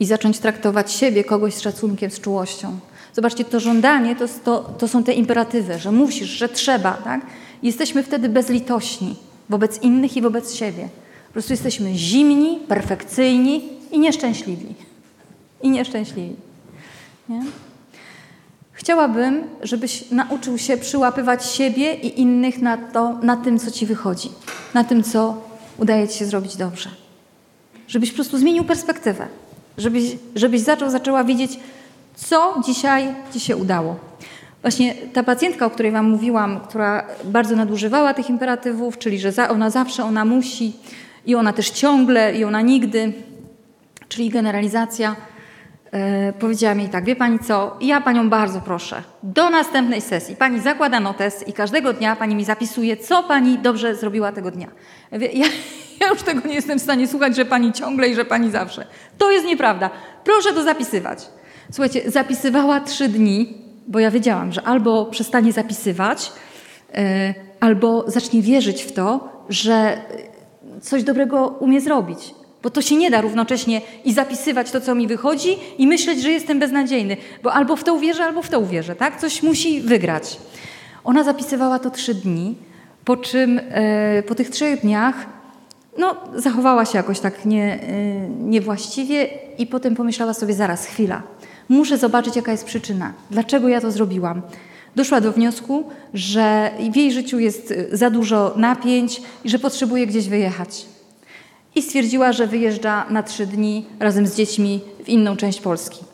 i 0.00 0.06
zacząć 0.06 0.38
traktować 0.38 0.92
siebie, 0.92 1.24
kogoś 1.24 1.54
z 1.54 1.60
szacunkiem, 1.60 2.10
z 2.10 2.20
czułością. 2.20 2.78
Zobaczcie, 3.14 3.44
to 3.44 3.60
żądanie 3.60 4.16
to, 4.16 4.24
to, 4.44 4.58
to 4.78 4.88
są 4.88 5.04
te 5.04 5.12
imperatywy, 5.12 5.78
że 5.78 5.92
musisz, 5.92 6.28
że 6.28 6.48
trzeba. 6.48 6.92
Tak? 6.92 7.20
Jesteśmy 7.62 8.02
wtedy 8.02 8.28
bezlitośni 8.28 9.16
wobec 9.48 9.82
innych 9.82 10.16
i 10.16 10.22
wobec 10.22 10.54
siebie. 10.54 10.88
Po 11.26 11.32
prostu 11.32 11.52
jesteśmy 11.52 11.94
zimni, 11.94 12.60
perfekcyjni 12.68 13.68
i 13.90 13.98
nieszczęśliwi. 13.98 14.74
I 15.62 15.70
nieszczęśliwi. 15.70 16.36
Nie? 17.28 17.42
Chciałabym, 18.72 19.44
żebyś 19.62 20.10
nauczył 20.10 20.58
się 20.58 20.76
przyłapywać 20.76 21.46
siebie 21.46 21.94
i 21.94 22.20
innych 22.20 22.62
na, 22.62 22.76
to, 22.76 23.18
na 23.22 23.36
tym, 23.36 23.58
co 23.58 23.70
ci 23.70 23.86
wychodzi, 23.86 24.28
na 24.74 24.84
tym, 24.84 25.02
co 25.02 25.42
udaje 25.78 26.08
ci 26.08 26.18
się 26.18 26.26
zrobić 26.26 26.56
dobrze. 26.56 26.90
Żebyś 27.88 28.10
po 28.10 28.14
prostu 28.14 28.38
zmienił 28.38 28.64
perspektywę, 28.64 29.26
żebyś, 29.78 30.16
żebyś 30.34 30.60
zaczął, 30.60 30.90
zaczęła 30.90 31.24
widzieć, 31.24 31.58
co 32.14 32.60
dzisiaj 32.64 33.14
ci 33.32 33.40
się 33.40 33.56
udało. 33.56 33.96
Właśnie 34.62 34.94
ta 34.94 35.22
pacjentka, 35.22 35.66
o 35.66 35.70
której 35.70 35.92
Wam 35.92 36.10
mówiłam, 36.10 36.60
która 36.60 37.06
bardzo 37.24 37.56
nadużywała 37.56 38.14
tych 38.14 38.30
imperatywów, 38.30 38.98
czyli 38.98 39.18
że 39.18 39.48
ona 39.48 39.70
zawsze, 39.70 40.04
ona 40.04 40.24
musi 40.24 40.72
i 41.26 41.34
ona 41.34 41.52
też 41.52 41.70
ciągle 41.70 42.34
i 42.34 42.44
ona 42.44 42.60
nigdy, 42.60 43.12
czyli 44.08 44.30
generalizacja 44.30 45.16
E, 45.92 46.32
powiedziała 46.32 46.74
mi 46.74 46.88
tak, 46.88 47.04
wie 47.04 47.16
pani 47.16 47.38
co, 47.38 47.76
ja 47.80 48.00
panią 48.00 48.30
bardzo 48.30 48.60
proszę, 48.60 49.02
do 49.22 49.50
następnej 49.50 50.00
sesji 50.00 50.36
pani 50.36 50.60
zakłada 50.60 51.00
notes 51.00 51.48
i 51.48 51.52
każdego 51.52 51.92
dnia 51.92 52.16
pani 52.16 52.34
mi 52.34 52.44
zapisuje, 52.44 52.96
co 52.96 53.22
pani 53.22 53.58
dobrze 53.58 53.94
zrobiła 53.94 54.32
tego 54.32 54.50
dnia. 54.50 54.68
Ja, 55.12 55.46
ja 56.00 56.08
już 56.08 56.22
tego 56.22 56.48
nie 56.48 56.54
jestem 56.54 56.78
w 56.78 56.82
stanie 56.82 57.08
słuchać, 57.08 57.36
że 57.36 57.44
pani 57.44 57.72
ciągle 57.72 58.08
i 58.08 58.14
że 58.14 58.24
pani 58.24 58.50
zawsze. 58.50 58.86
To 59.18 59.30
jest 59.30 59.46
nieprawda. 59.46 59.90
Proszę 60.24 60.52
to 60.52 60.62
zapisywać. 60.62 61.28
Słuchajcie, 61.72 62.10
zapisywała 62.10 62.80
trzy 62.80 63.08
dni, 63.08 63.54
bo 63.86 63.98
ja 63.98 64.10
wiedziałam, 64.10 64.52
że 64.52 64.62
albo 64.62 65.06
przestanie 65.06 65.52
zapisywać, 65.52 66.32
yy, 66.94 66.98
albo 67.60 68.04
zacznie 68.06 68.42
wierzyć 68.42 68.82
w 68.82 68.92
to, 68.92 69.28
że 69.48 70.00
coś 70.80 71.02
dobrego 71.02 71.46
umie 71.46 71.80
zrobić. 71.80 72.34
Bo 72.62 72.70
to 72.70 72.82
się 72.82 72.96
nie 72.96 73.10
da 73.10 73.20
równocześnie 73.20 73.80
i 74.04 74.12
zapisywać 74.12 74.70
to, 74.70 74.80
co 74.80 74.94
mi 74.94 75.06
wychodzi, 75.06 75.56
i 75.78 75.86
myśleć, 75.86 76.22
że 76.22 76.30
jestem 76.30 76.58
beznadziejny, 76.58 77.16
bo 77.42 77.52
albo 77.52 77.76
w 77.76 77.84
to 77.84 77.94
uwierzę, 77.94 78.24
albo 78.24 78.42
w 78.42 78.48
to 78.48 78.60
uwierzę, 78.60 78.96
tak? 78.96 79.20
Coś 79.20 79.42
musi 79.42 79.80
wygrać. 79.80 80.38
Ona 81.04 81.24
zapisywała 81.24 81.78
to 81.78 81.90
trzy 81.90 82.14
dni, 82.14 82.54
po 83.04 83.16
czym 83.16 83.60
e, 83.70 84.22
po 84.22 84.34
tych 84.34 84.50
trzech 84.50 84.80
dniach 84.80 85.26
no, 85.98 86.16
zachowała 86.34 86.84
się 86.84 86.98
jakoś 86.98 87.20
tak 87.20 87.44
nie, 87.44 87.80
e, 87.82 88.28
niewłaściwie 88.28 89.28
i 89.58 89.66
potem 89.66 89.94
pomyślała 89.94 90.34
sobie, 90.34 90.54
zaraz, 90.54 90.86
chwila, 90.86 91.22
muszę 91.68 91.98
zobaczyć, 91.98 92.36
jaka 92.36 92.52
jest 92.52 92.64
przyczyna, 92.64 93.12
dlaczego 93.30 93.68
ja 93.68 93.80
to 93.80 93.90
zrobiłam. 93.90 94.42
Doszła 94.96 95.20
do 95.20 95.32
wniosku, 95.32 95.84
że 96.14 96.70
w 96.92 96.96
jej 96.96 97.12
życiu 97.12 97.38
jest 97.38 97.74
za 97.92 98.10
dużo 98.10 98.54
napięć 98.56 99.22
i 99.44 99.48
że 99.48 99.58
potrzebuje 99.58 100.06
gdzieś 100.06 100.28
wyjechać 100.28 100.86
i 101.74 101.82
stwierdziła, 101.82 102.32
że 102.32 102.46
wyjeżdża 102.46 103.04
na 103.10 103.22
trzy 103.22 103.46
dni 103.46 103.86
razem 104.00 104.26
z 104.26 104.36
dziećmi 104.36 104.80
w 105.04 105.08
inną 105.08 105.36
część 105.36 105.60
Polski. 105.60 106.04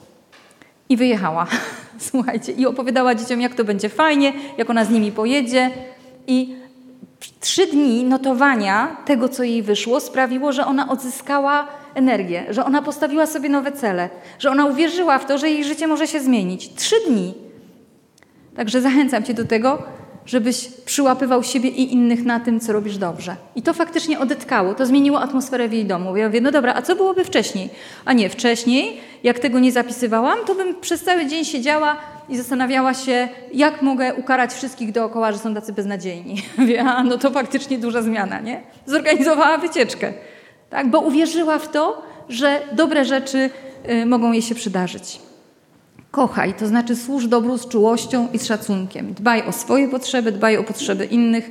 I 0.88 0.96
wyjechała, 0.96 1.46
słuchajcie, 2.10 2.52
i 2.52 2.66
opowiadała 2.66 3.14
dzieciom, 3.14 3.40
jak 3.40 3.54
to 3.54 3.64
będzie 3.64 3.88
fajnie, 3.88 4.32
jak 4.58 4.70
ona 4.70 4.84
z 4.84 4.90
nimi 4.90 5.12
pojedzie. 5.12 5.70
I 6.26 6.56
trzy 7.40 7.66
dni 7.66 8.04
notowania 8.04 8.96
tego, 9.04 9.28
co 9.28 9.42
jej 9.42 9.62
wyszło, 9.62 10.00
sprawiło, 10.00 10.52
że 10.52 10.66
ona 10.66 10.88
odzyskała 10.88 11.68
energię, 11.94 12.46
że 12.50 12.64
ona 12.64 12.82
postawiła 12.82 13.26
sobie 13.26 13.48
nowe 13.48 13.72
cele, 13.72 14.08
że 14.38 14.50
ona 14.50 14.66
uwierzyła 14.66 15.18
w 15.18 15.26
to, 15.26 15.38
że 15.38 15.50
jej 15.50 15.64
życie 15.64 15.86
może 15.86 16.06
się 16.06 16.20
zmienić. 16.20 16.74
Trzy 16.74 16.96
dni. 17.08 17.34
Także 18.56 18.80
zachęcam 18.80 19.22
Cię 19.22 19.34
do 19.34 19.44
tego, 19.44 19.82
żebyś 20.28 20.68
przyłapywał 20.84 21.42
siebie 21.42 21.68
i 21.68 21.92
innych 21.92 22.24
na 22.24 22.40
tym, 22.40 22.60
co 22.60 22.72
robisz 22.72 22.98
dobrze. 22.98 23.36
I 23.56 23.62
to 23.62 23.74
faktycznie 23.74 24.18
odetkało, 24.18 24.74
to 24.74 24.86
zmieniło 24.86 25.20
atmosferę 25.20 25.68
w 25.68 25.72
jej 25.72 25.84
domu. 25.84 26.16
Ja 26.16 26.26
mówię, 26.26 26.40
no 26.40 26.50
dobra, 26.50 26.74
a 26.74 26.82
co 26.82 26.96
byłoby 26.96 27.24
wcześniej? 27.24 27.70
A 28.04 28.12
nie, 28.12 28.28
wcześniej, 28.28 29.00
jak 29.22 29.38
tego 29.38 29.58
nie 29.58 29.72
zapisywałam, 29.72 30.38
to 30.46 30.54
bym 30.54 30.80
przez 30.80 31.04
cały 31.04 31.26
dzień 31.26 31.44
siedziała 31.44 31.96
i 32.28 32.36
zastanawiała 32.36 32.94
się, 32.94 33.28
jak 33.54 33.82
mogę 33.82 34.14
ukarać 34.14 34.52
wszystkich 34.52 34.92
dookoła, 34.92 35.32
że 35.32 35.38
są 35.38 35.54
tacy 35.54 35.72
beznadziejni. 35.72 36.42
Wie, 36.66 36.84
a 36.84 37.02
no 37.02 37.18
to 37.18 37.30
faktycznie 37.30 37.78
duża 37.78 38.02
zmiana, 38.02 38.40
nie? 38.40 38.60
Zorganizowała 38.86 39.58
wycieczkę, 39.58 40.12
tak? 40.70 40.90
bo 40.90 41.00
uwierzyła 41.00 41.58
w 41.58 41.70
to, 41.70 42.02
że 42.28 42.60
dobre 42.72 43.04
rzeczy 43.04 43.50
y, 43.90 44.06
mogą 44.06 44.32
jej 44.32 44.42
się 44.42 44.54
przydarzyć. 44.54 45.20
Kochaj, 46.10 46.54
to 46.54 46.66
znaczy 46.66 46.96
służ 46.96 47.26
dobru 47.26 47.58
z 47.58 47.68
czułością 47.68 48.28
i 48.32 48.38
z 48.38 48.46
szacunkiem. 48.46 49.14
Dbaj 49.14 49.42
o 49.42 49.52
swoje 49.52 49.88
potrzeby, 49.88 50.32
dbaj 50.32 50.56
o 50.56 50.64
potrzeby 50.64 51.04
innych, 51.04 51.50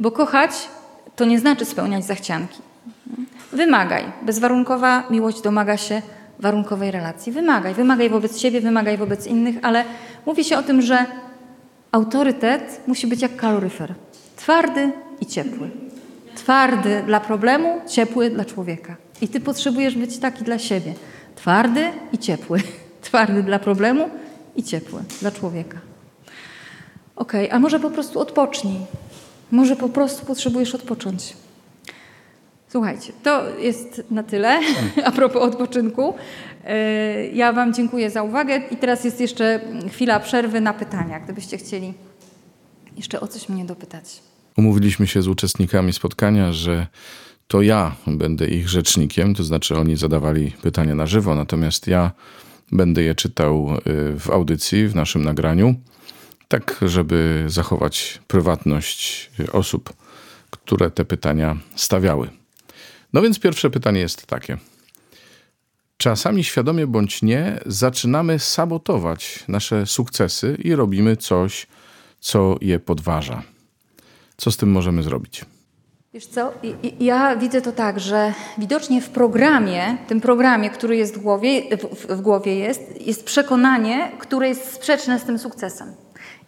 bo 0.00 0.10
kochać 0.10 0.50
to 1.16 1.24
nie 1.24 1.38
znaczy 1.38 1.64
spełniać 1.64 2.04
zachcianki. 2.04 2.58
Wymagaj. 3.52 4.04
Bezwarunkowa 4.22 5.02
miłość 5.10 5.40
domaga 5.40 5.76
się 5.76 6.02
warunkowej 6.38 6.90
relacji. 6.90 7.32
Wymagaj. 7.32 7.74
Wymagaj 7.74 8.10
wobec 8.10 8.38
siebie, 8.38 8.60
wymagaj 8.60 8.96
wobec 8.96 9.26
innych, 9.26 9.56
ale 9.62 9.84
mówi 10.26 10.44
się 10.44 10.58
o 10.58 10.62
tym, 10.62 10.82
że 10.82 11.06
autorytet 11.92 12.80
musi 12.86 13.06
być 13.06 13.22
jak 13.22 13.36
kaloryfer. 13.36 13.94
Twardy 14.36 14.92
i 15.20 15.26
ciepły. 15.26 15.70
Twardy 16.44 17.02
dla 17.06 17.20
problemu, 17.20 17.80
ciepły 17.88 18.30
dla 18.30 18.44
człowieka. 18.44 18.96
I 19.20 19.28
ty 19.28 19.40
potrzebujesz 19.40 19.94
być 19.94 20.18
taki 20.18 20.44
dla 20.44 20.58
siebie. 20.58 20.94
Twardy 21.36 21.90
i 22.12 22.18
ciepły. 22.18 22.62
Twardy 23.02 23.42
dla 23.42 23.58
problemu 23.58 24.10
i 24.56 24.62
ciepły 24.62 25.00
dla 25.20 25.30
człowieka. 25.30 25.78
Ok, 27.16 27.32
a 27.50 27.58
może 27.58 27.80
po 27.80 27.90
prostu 27.90 28.20
odpocznij. 28.20 28.76
Może 29.50 29.76
po 29.76 29.88
prostu 29.88 30.26
potrzebujesz 30.26 30.74
odpocząć. 30.74 31.36
Słuchajcie, 32.68 33.12
to 33.22 33.58
jest 33.58 34.02
na 34.10 34.22
tyle 34.22 34.60
a 35.04 35.12
propos 35.12 35.42
odpoczynku. 35.42 36.14
E, 36.64 37.26
ja 37.26 37.52
Wam 37.52 37.74
dziękuję 37.74 38.10
za 38.10 38.22
uwagę 38.22 38.60
i 38.70 38.76
teraz 38.76 39.04
jest 39.04 39.20
jeszcze 39.20 39.60
chwila 39.92 40.20
przerwy 40.20 40.60
na 40.60 40.72
pytania, 40.72 41.20
gdybyście 41.20 41.58
chcieli 41.58 41.94
jeszcze 42.96 43.20
o 43.20 43.28
coś 43.28 43.48
mnie 43.48 43.64
dopytać. 43.64 44.23
Umówiliśmy 44.56 45.06
się 45.06 45.22
z 45.22 45.28
uczestnikami 45.28 45.92
spotkania, 45.92 46.52
że 46.52 46.86
to 47.46 47.62
ja 47.62 47.96
będę 48.06 48.46
ich 48.46 48.68
rzecznikiem, 48.68 49.34
to 49.34 49.44
znaczy 49.44 49.76
oni 49.76 49.96
zadawali 49.96 50.50
pytania 50.50 50.94
na 50.94 51.06
żywo, 51.06 51.34
natomiast 51.34 51.86
ja 51.86 52.12
będę 52.72 53.02
je 53.02 53.14
czytał 53.14 53.78
y, 53.78 54.20
w 54.20 54.30
audycji, 54.30 54.88
w 54.88 54.94
naszym 54.94 55.24
nagraniu, 55.24 55.74
tak 56.48 56.80
żeby 56.82 57.44
zachować 57.46 58.20
prywatność 58.26 59.30
osób, 59.52 59.92
które 60.50 60.90
te 60.90 61.04
pytania 61.04 61.56
stawiały. 61.76 62.30
No 63.12 63.22
więc 63.22 63.38
pierwsze 63.38 63.70
pytanie 63.70 64.00
jest 64.00 64.26
takie. 64.26 64.58
Czasami 65.96 66.44
świadomie 66.44 66.86
bądź 66.86 67.22
nie, 67.22 67.60
zaczynamy 67.66 68.38
sabotować 68.38 69.44
nasze 69.48 69.86
sukcesy 69.86 70.56
i 70.64 70.74
robimy 70.74 71.16
coś, 71.16 71.66
co 72.20 72.56
je 72.60 72.78
podważa. 72.78 73.53
Co 74.36 74.50
z 74.50 74.56
tym 74.56 74.72
możemy 74.72 75.02
zrobić? 75.02 75.44
Wiesz 76.14 76.26
co, 76.26 76.52
ja 77.00 77.36
widzę 77.36 77.60
to 77.60 77.72
tak, 77.72 78.00
że 78.00 78.32
widocznie 78.58 79.00
w 79.00 79.08
programie, 79.08 79.96
tym 80.08 80.20
programie, 80.20 80.70
który 80.70 80.96
jest 80.96 81.14
w 81.14 81.22
głowie, 81.22 81.62
w, 82.08 82.20
głowie 82.20 82.54
jest, 82.54 83.06
jest 83.06 83.24
przekonanie, 83.24 84.12
które 84.18 84.48
jest 84.48 84.72
sprzeczne 84.72 85.18
z 85.18 85.24
tym 85.24 85.38
sukcesem. 85.38 85.94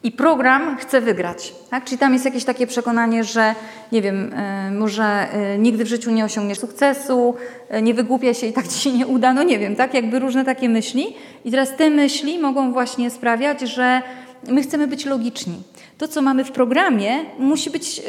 I 0.03 0.13
program 0.13 0.77
chce 0.77 1.01
wygrać. 1.01 1.55
Tak? 1.71 1.85
Czyli 1.85 1.99
tam 1.99 2.13
jest 2.13 2.25
jakieś 2.25 2.45
takie 2.45 2.67
przekonanie, 2.67 3.25
że 3.25 3.55
nie 3.93 4.03
wiem, 4.03 4.33
y, 4.33 4.71
może 4.71 5.27
y, 5.55 5.59
nigdy 5.59 5.85
w 5.85 5.89
życiu 5.89 6.11
nie 6.11 6.25
osiągniesz 6.25 6.59
sukcesu, 6.59 7.35
y, 7.75 7.83
nie 7.83 7.95
wygłupia 7.95 8.35
się 8.35 8.47
i 8.47 8.53
tak 8.53 8.69
ci 8.73 8.81
się 8.81 8.93
nie 8.93 9.07
uda, 9.07 9.33
no 9.33 9.43
nie 9.43 9.59
wiem, 9.59 9.77
tak? 9.77 9.95
Jakby 9.95 10.19
różne 10.19 10.45
takie 10.45 10.69
myśli. 10.69 11.17
I 11.45 11.51
teraz 11.51 11.77
te 11.77 11.91
myśli 11.91 12.39
mogą 12.39 12.73
właśnie 12.73 13.11
sprawiać, 13.11 13.61
że 13.61 14.03
my 14.49 14.63
chcemy 14.63 14.87
być 14.87 15.05
logiczni. 15.05 15.63
To, 15.99 16.09
co 16.09 16.23
mamy 16.23 16.45
w 16.45 16.53
programie, 16.53 17.25
musi 17.39 17.71
być, 17.71 18.03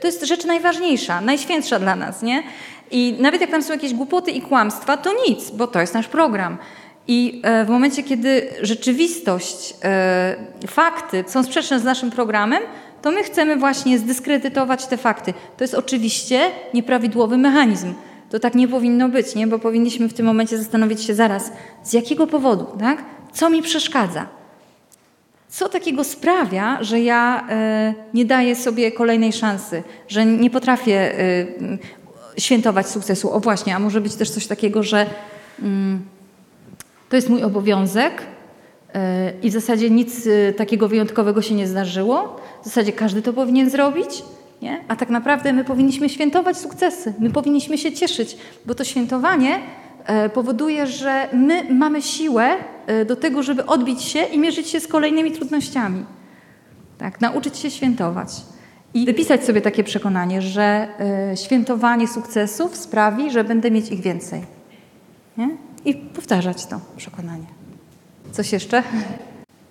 to 0.00 0.06
jest 0.06 0.24
rzecz 0.24 0.44
najważniejsza, 0.44 1.20
najświętsza 1.20 1.78
dla 1.78 1.96
nas, 1.96 2.22
nie? 2.22 2.42
I 2.90 3.16
nawet 3.18 3.40
jak 3.40 3.50
tam 3.50 3.62
są 3.62 3.72
jakieś 3.72 3.94
głupoty 3.94 4.30
i 4.30 4.40
kłamstwa, 4.40 4.96
to 4.96 5.10
nic, 5.28 5.50
bo 5.50 5.66
to 5.66 5.80
jest 5.80 5.94
nasz 5.94 6.08
program. 6.08 6.58
I 7.08 7.40
e, 7.44 7.64
w 7.64 7.68
momencie, 7.68 8.02
kiedy 8.02 8.48
rzeczywistość, 8.62 9.74
e, 9.84 10.36
fakty 10.66 11.24
są 11.26 11.42
sprzeczne 11.42 11.80
z 11.80 11.84
naszym 11.84 12.10
programem, 12.10 12.62
to 13.02 13.10
my 13.10 13.22
chcemy 13.22 13.56
właśnie 13.56 13.98
zdyskredytować 13.98 14.86
te 14.86 14.96
fakty. 14.96 15.34
To 15.56 15.64
jest 15.64 15.74
oczywiście 15.74 16.40
nieprawidłowy 16.74 17.38
mechanizm. 17.38 17.94
To 18.30 18.38
tak 18.38 18.54
nie 18.54 18.68
powinno 18.68 19.08
być, 19.08 19.34
nie? 19.34 19.46
bo 19.46 19.58
powinniśmy 19.58 20.08
w 20.08 20.14
tym 20.14 20.26
momencie 20.26 20.58
zastanowić 20.58 21.02
się 21.02 21.14
zaraz, 21.14 21.52
z 21.82 21.92
jakiego 21.92 22.26
powodu, 22.26 22.66
tak? 22.80 23.04
co 23.32 23.50
mi 23.50 23.62
przeszkadza. 23.62 24.41
Co 25.52 25.68
takiego 25.68 26.04
sprawia, 26.04 26.78
że 26.80 27.00
ja 27.00 27.46
e, 27.48 27.94
nie 28.14 28.24
daję 28.24 28.56
sobie 28.56 28.92
kolejnej 28.92 29.32
szansy, 29.32 29.82
że 30.08 30.26
nie 30.26 30.50
potrafię 30.50 31.14
świętować 32.38 32.88
sukcesu? 32.88 33.32
O 33.32 33.40
właśnie, 33.40 33.76
a 33.76 33.78
może 33.78 34.00
być 34.00 34.14
też 34.14 34.30
coś 34.30 34.46
takiego, 34.46 34.82
że. 34.82 35.06
Mm, 35.62 36.02
to 37.12 37.16
jest 37.16 37.28
mój 37.28 37.42
obowiązek 37.42 38.22
e, 38.94 39.32
i 39.42 39.50
w 39.50 39.52
zasadzie 39.52 39.90
nic 39.90 40.26
e, 40.26 40.52
takiego 40.52 40.88
wyjątkowego 40.88 41.42
się 41.42 41.54
nie 41.54 41.66
zdarzyło. 41.66 42.40
W 42.62 42.64
zasadzie 42.64 42.92
każdy 42.92 43.22
to 43.22 43.32
powinien 43.32 43.70
zrobić. 43.70 44.22
Nie? 44.62 44.84
A 44.88 44.96
tak 44.96 45.10
naprawdę 45.10 45.52
my 45.52 45.64
powinniśmy 45.64 46.08
świętować 46.08 46.56
sukcesy, 46.56 47.14
my 47.18 47.30
powinniśmy 47.30 47.78
się 47.78 47.92
cieszyć, 47.92 48.36
bo 48.66 48.74
to 48.74 48.84
świętowanie 48.84 49.54
e, 49.54 49.60
powoduje, 50.34 50.86
że 50.86 51.28
my 51.32 51.74
mamy 51.74 52.02
siłę 52.02 52.56
do 53.06 53.16
tego, 53.16 53.42
żeby 53.42 53.66
odbić 53.66 54.02
się 54.02 54.24
i 54.24 54.38
mierzyć 54.38 54.68
się 54.68 54.80
z 54.80 54.88
kolejnymi 54.88 55.32
trudnościami. 55.32 56.04
Tak, 56.98 57.20
nauczyć 57.20 57.56
się 57.56 57.70
świętować. 57.70 58.28
I 58.94 59.06
wypisać 59.06 59.44
sobie 59.44 59.60
takie 59.60 59.84
przekonanie, 59.84 60.42
że 60.42 60.88
świętowanie 61.44 62.08
sukcesów 62.08 62.76
sprawi, 62.76 63.30
że 63.30 63.44
będę 63.44 63.70
mieć 63.70 63.88
ich 63.88 64.00
więcej. 64.00 64.42
Nie? 65.36 65.56
i 65.84 65.94
powtarzać 65.94 66.66
to 66.66 66.80
przekonanie. 66.96 67.46
Coś 68.32 68.52
jeszcze? 68.52 68.82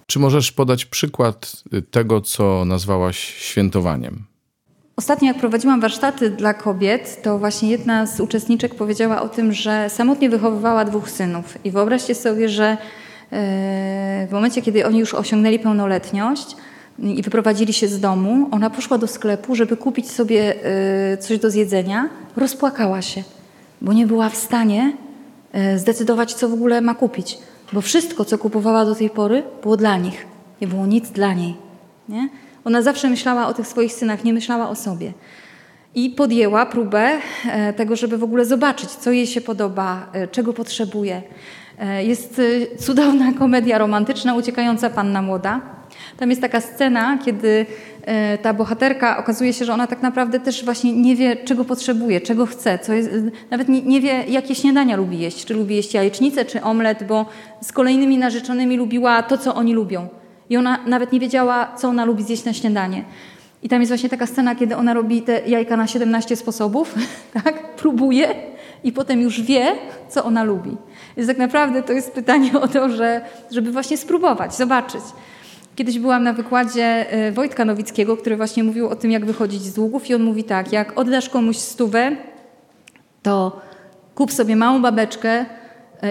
Czy 0.08 0.20
możesz 0.20 0.52
podać 0.52 0.86
przykład 0.86 1.64
tego, 1.92 2.22
co 2.22 2.66
nazwałaś 2.66 3.18
świętowaniem? 3.18 4.24
Ostatnio, 4.96 5.28
jak 5.28 5.38
prowadziłam 5.38 5.82
warsztaty 5.82 6.30
dla 6.30 6.54
kobiet, 6.54 7.22
to 7.24 7.40
właśnie 7.40 7.70
jedna 7.70 8.06
z 8.06 8.20
uczestniczek 8.20 8.76
powiedziała 8.76 9.22
o 9.22 9.30
tym, 9.30 9.54
że 9.54 9.90
samotnie 9.90 10.30
wychowywała 10.30 10.86
dwóch 10.86 11.10
synów. 11.10 11.58
I 11.64 11.72
wyobraźcie 11.72 12.16
sobie, 12.16 12.50
że 12.50 12.66
e, 12.66 12.78
w 14.28 14.32
momencie, 14.32 14.62
kiedy 14.62 14.86
oni 14.86 15.00
już 15.00 15.14
osiągnęli 15.14 15.60
pełnoletność 15.60 16.56
i 17.00 17.22
wyprowadzili 17.22 17.74
się 17.74 17.88
z 17.88 18.00
domu, 18.00 18.48
ona 18.52 18.70
poszła 18.70 18.98
do 18.98 19.08
sklepu, 19.08 19.56
żeby 19.56 19.78
kupić 19.78 20.12
sobie 20.12 20.56
e, 20.66 21.18
coś 21.18 21.40
do 21.40 21.50
zjedzenia. 21.50 22.10
Rozpłakała 22.38 23.02
się, 23.02 23.24
bo 23.82 23.94
nie 23.94 24.08
była 24.08 24.30
w 24.30 24.36
stanie 24.36 24.94
E, 25.54 25.80
zdecydować, 25.80 26.34
co 26.34 26.50
w 26.50 26.54
ogóle 26.54 26.82
ma 26.82 26.96
kupić. 26.96 27.38
Bo 27.74 27.82
wszystko, 27.82 28.26
co 28.26 28.38
kupowała 28.38 28.86
do 28.86 28.96
tej 28.96 29.10
pory, 29.10 29.44
było 29.62 29.78
dla 29.78 29.98
nich. 29.98 30.26
Nie 30.62 30.68
było 30.68 30.86
nic 30.86 31.10
dla 31.10 31.34
niej. 31.34 31.56
Nie? 32.10 32.30
Ona 32.66 32.82
zawsze 32.82 33.10
myślała 33.10 33.48
o 33.48 33.54
tych 33.54 33.68
swoich 33.68 33.94
synach, 33.94 34.24
nie 34.24 34.34
myślała 34.34 34.70
o 34.70 34.76
sobie. 34.76 35.14
I 35.96 36.10
podjęła 36.10 36.66
próbę 36.66 37.20
e, 37.52 37.74
tego, 37.74 37.96
żeby 37.96 38.18
w 38.18 38.24
ogóle 38.24 38.46
zobaczyć, 38.46 38.90
co 38.90 39.12
jej 39.12 39.28
się 39.28 39.42
podoba, 39.42 40.10
e, 40.14 40.28
czego 40.28 40.54
potrzebuje. 40.54 41.22
Jest 42.02 42.42
cudowna 42.80 43.34
komedia 43.40 43.78
romantyczna, 43.78 44.36
Uciekająca 44.36 44.90
Panna 44.90 45.22
Młoda. 45.22 45.62
Tam 46.18 46.30
jest 46.30 46.42
taka 46.42 46.62
scena, 46.62 47.18
kiedy 47.26 47.66
E, 48.06 48.38
ta 48.38 48.54
bohaterka 48.54 49.18
okazuje 49.18 49.54
się, 49.54 49.66
że 49.66 49.74
ona 49.74 49.88
tak 49.88 50.02
naprawdę 50.02 50.40
też 50.40 50.66
właśnie 50.66 50.94
nie 50.94 51.16
wie, 51.16 51.36
czego 51.36 51.66
potrzebuje, 51.66 52.22
czego 52.22 52.46
chce, 52.46 52.80
co 52.80 52.94
jest, 52.94 53.10
nawet 53.52 53.70
nie, 53.70 54.02
wie, 54.02 54.24
jakie 54.28 54.56
śniadania 54.56 54.96
lubi 54.96 55.20
jeść, 55.20 55.46
czy 55.46 55.54
lubi 55.54 55.76
jeść 55.76 55.94
jajecznicę, 55.94 56.46
czy 56.46 56.62
omlet, 56.62 57.04
bo 57.04 57.26
z 57.62 57.72
kolejnymi 57.72 58.18
narzeczonymi 58.18 58.78
lubiła 58.78 59.24
to, 59.24 59.38
co 59.38 59.56
oni 59.56 59.74
lubią. 59.74 60.08
I 60.52 60.58
ona 60.58 60.80
nawet 60.88 61.12
nie 61.12 61.20
wiedziała, 61.20 61.76
co 61.78 61.88
ona 61.88 62.06
lubi 62.06 62.24
zjeść 62.24 62.46
na 62.46 62.54
śniadanie. 62.54 63.04
I 63.64 63.70
tam 63.70 63.82
jest 63.82 63.92
właśnie 63.92 64.10
taka 64.10 64.28
scena, 64.28 64.56
kiedy 64.56 64.76
ona 64.76 64.94
robi 64.94 65.22
te 65.22 65.42
jajka 65.48 65.78
na 65.78 65.88
17 65.88 66.36
sposobów, 66.36 66.96
tak? 67.44 67.76
próbuje 67.76 68.36
i 68.84 68.92
potem 68.92 69.22
już 69.22 69.42
wie, 69.42 69.66
co 70.10 70.24
ona 70.24 70.44
lubi. 70.44 70.78
Więc 71.18 71.30
tak 71.30 71.38
naprawdę 71.38 71.84
to 71.84 71.94
jest 71.94 72.12
pytanie 72.12 72.60
o 72.62 72.68
to, 72.68 72.90
że, 72.90 73.22
żeby 73.52 73.72
właśnie 73.72 73.98
spróbować, 73.98 74.56
zobaczyć. 74.56 75.02
Kiedyś 75.76 76.00
byłam 76.00 76.24
na 76.24 76.34
wykładzie 76.34 77.06
y, 77.28 77.32
Wojtka 77.32 77.66
Nowickiego, 77.66 78.18
który 78.18 78.38
właśnie 78.38 78.64
mówił 78.64 78.88
o 78.88 78.96
tym, 78.96 79.12
jak 79.12 79.26
wychodzić 79.26 79.62
z 79.62 79.74
długów 79.74 80.10
i 80.10 80.16
on 80.16 80.24
mówi 80.24 80.44
tak, 80.44 80.72
jak 80.72 81.00
oddasz 81.00 81.30
komuś 81.30 81.58
stówę, 81.58 82.12
to 83.24 83.62
kup 84.16 84.32
sobie 84.32 84.56
małą 84.56 84.82
babeczkę, 84.82 85.30
e, 85.30 85.46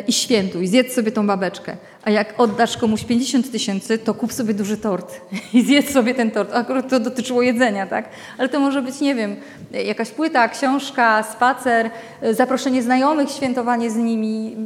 i 0.09 0.13
świętuj, 0.13 0.67
zjedz 0.67 0.95
sobie 0.95 1.13
tą 1.13 1.27
babeczkę. 1.27 1.77
A 2.03 2.11
jak 2.11 2.41
oddasz 2.41 2.77
komuś 2.77 3.05
50 3.05 3.53
tysięcy, 3.53 3.99
to 3.99 4.15
kup 4.15 4.33
sobie 4.33 4.55
duży 4.55 4.77
tort 4.77 5.21
i 5.55 5.65
zjedz 5.65 5.93
sobie 5.93 6.15
ten 6.15 6.31
tort. 6.31 6.55
Akurat 6.55 6.91
to 6.91 7.01
dotyczyło 7.01 7.43
jedzenia, 7.43 7.87
tak? 7.87 8.09
Ale 8.39 8.49
to 8.49 8.61
może 8.61 8.83
być, 8.83 9.01
nie 9.01 9.15
wiem, 9.15 9.37
jakaś 9.71 10.11
płyta, 10.11 10.49
książka, 10.49 11.23
spacer, 11.23 11.91
e, 12.21 12.35
zaproszenie 12.35 12.83
znajomych, 12.83 13.31
świętowanie 13.31 13.91
z 13.91 13.97
nimi, 13.97 14.57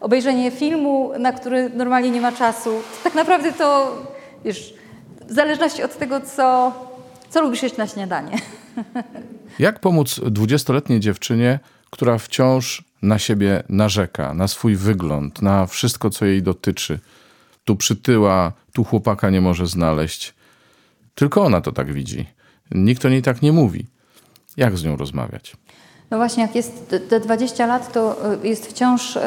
obejrzenie 0.00 0.50
filmu, 0.50 1.10
na 1.18 1.32
który 1.32 1.70
normalnie 1.74 2.10
nie 2.10 2.20
ma 2.20 2.32
czasu. 2.32 2.70
Tak 3.04 3.14
naprawdę 3.14 3.52
to, 3.52 3.98
wiesz, 4.44 4.74
w 5.28 5.32
zależności 5.32 5.82
od 5.82 5.98
tego, 5.98 6.20
co, 6.20 6.72
co 7.30 7.42
lubisz 7.42 7.62
jeść 7.62 7.76
na 7.76 7.86
śniadanie. 7.86 8.38
Jak 9.58 9.80
pomóc 9.80 10.20
dwudziestoletniej 10.30 11.00
dziewczynie, 11.00 11.58
która 11.90 12.18
wciąż 12.18 12.84
na 13.04 13.18
siebie 13.18 13.62
narzeka, 13.68 14.34
na 14.34 14.48
swój 14.48 14.76
wygląd, 14.76 15.42
na 15.42 15.66
wszystko, 15.66 16.10
co 16.10 16.24
jej 16.24 16.42
dotyczy? 16.42 16.98
Tu 17.64 17.76
przytyła, 17.76 18.52
tu 18.72 18.84
chłopaka 18.84 19.30
nie 19.30 19.40
może 19.40 19.66
znaleźć. 19.66 20.34
Tylko 21.14 21.44
ona 21.44 21.60
to 21.60 21.72
tak 21.72 21.92
widzi. 21.92 22.26
Nikt 22.70 23.04
o 23.04 23.08
niej 23.08 23.22
tak 23.22 23.42
nie 23.42 23.52
mówi. 23.52 23.86
Jak 24.56 24.78
z 24.78 24.84
nią 24.84 24.96
rozmawiać? 24.96 25.56
No 26.10 26.16
właśnie, 26.16 26.42
jak 26.42 26.54
jest 26.54 26.94
te 27.08 27.20
20 27.20 27.66
lat, 27.66 27.92
to 27.92 28.32
y, 28.44 28.48
jest 28.48 28.66
wciąż. 28.66 29.14
Yy 29.14 29.22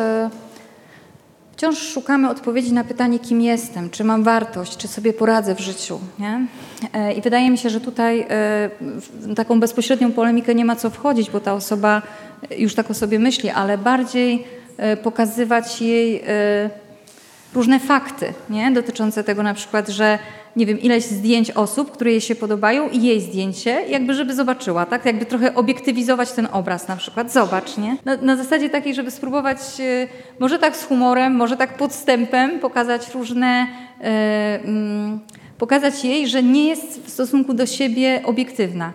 Wciąż 1.57 1.77
szukamy 1.77 2.29
odpowiedzi 2.29 2.73
na 2.73 2.83
pytanie, 2.83 3.19
kim 3.19 3.41
jestem, 3.41 3.89
czy 3.89 4.03
mam 4.03 4.23
wartość, 4.23 4.77
czy 4.77 4.87
sobie 4.87 5.13
poradzę 5.13 5.55
w 5.55 5.59
życiu. 5.59 5.99
Nie? 6.19 6.47
E, 6.93 7.13
I 7.13 7.21
wydaje 7.21 7.51
mi 7.51 7.57
się, 7.57 7.69
że 7.69 7.81
tutaj 7.81 8.21
e, 8.21 8.25
w 9.11 9.35
taką 9.35 9.59
bezpośrednią 9.59 10.11
polemikę 10.11 10.55
nie 10.55 10.65
ma 10.65 10.75
co 10.75 10.89
wchodzić, 10.89 11.29
bo 11.29 11.39
ta 11.39 11.53
osoba 11.53 12.01
już 12.57 12.75
tak 12.75 12.91
o 12.91 12.93
sobie 12.93 13.19
myśli, 13.19 13.49
ale 13.49 13.77
bardziej 13.77 14.43
e, 14.77 14.97
pokazywać 14.97 15.81
jej 15.81 16.23
różne 17.53 17.79
fakty 17.79 18.33
nie? 18.49 18.71
dotyczące 18.71 19.23
tego 19.23 19.43
na 19.43 19.53
przykład, 19.53 19.87
że 19.87 20.19
nie 20.57 20.65
wiem, 20.65 20.79
ileś 20.79 21.03
zdjęć 21.03 21.51
osób, 21.51 21.91
które 21.91 22.11
jej 22.11 22.21
się 22.21 22.35
podobają 22.35 22.89
i 22.89 23.03
jej 23.03 23.21
zdjęcie, 23.21 23.81
jakby 23.89 24.13
żeby 24.13 24.35
zobaczyła, 24.35 24.85
tak? 24.85 25.05
Jakby 25.05 25.25
trochę 25.25 25.55
obiektywizować 25.55 26.31
ten 26.31 26.47
obraz 26.51 26.87
na 26.87 26.95
przykład. 26.95 27.33
Zobacz, 27.33 27.77
nie? 27.77 27.97
Na, 28.05 28.15
na 28.15 28.35
zasadzie 28.35 28.69
takiej, 28.69 28.95
żeby 28.95 29.11
spróbować, 29.11 29.57
e, 29.79 30.07
może 30.39 30.59
tak 30.59 30.77
z 30.77 30.85
humorem, 30.85 31.35
może 31.35 31.57
tak 31.57 31.77
podstępem 31.77 32.59
pokazać 32.59 33.13
różne, 33.13 33.67
e, 34.01 34.63
mm, 34.63 35.19
pokazać 35.57 36.05
jej, 36.05 36.27
że 36.27 36.43
nie 36.43 36.67
jest 36.67 37.05
w 37.05 37.09
stosunku 37.09 37.53
do 37.53 37.65
siebie 37.65 38.21
obiektywna 38.25 38.93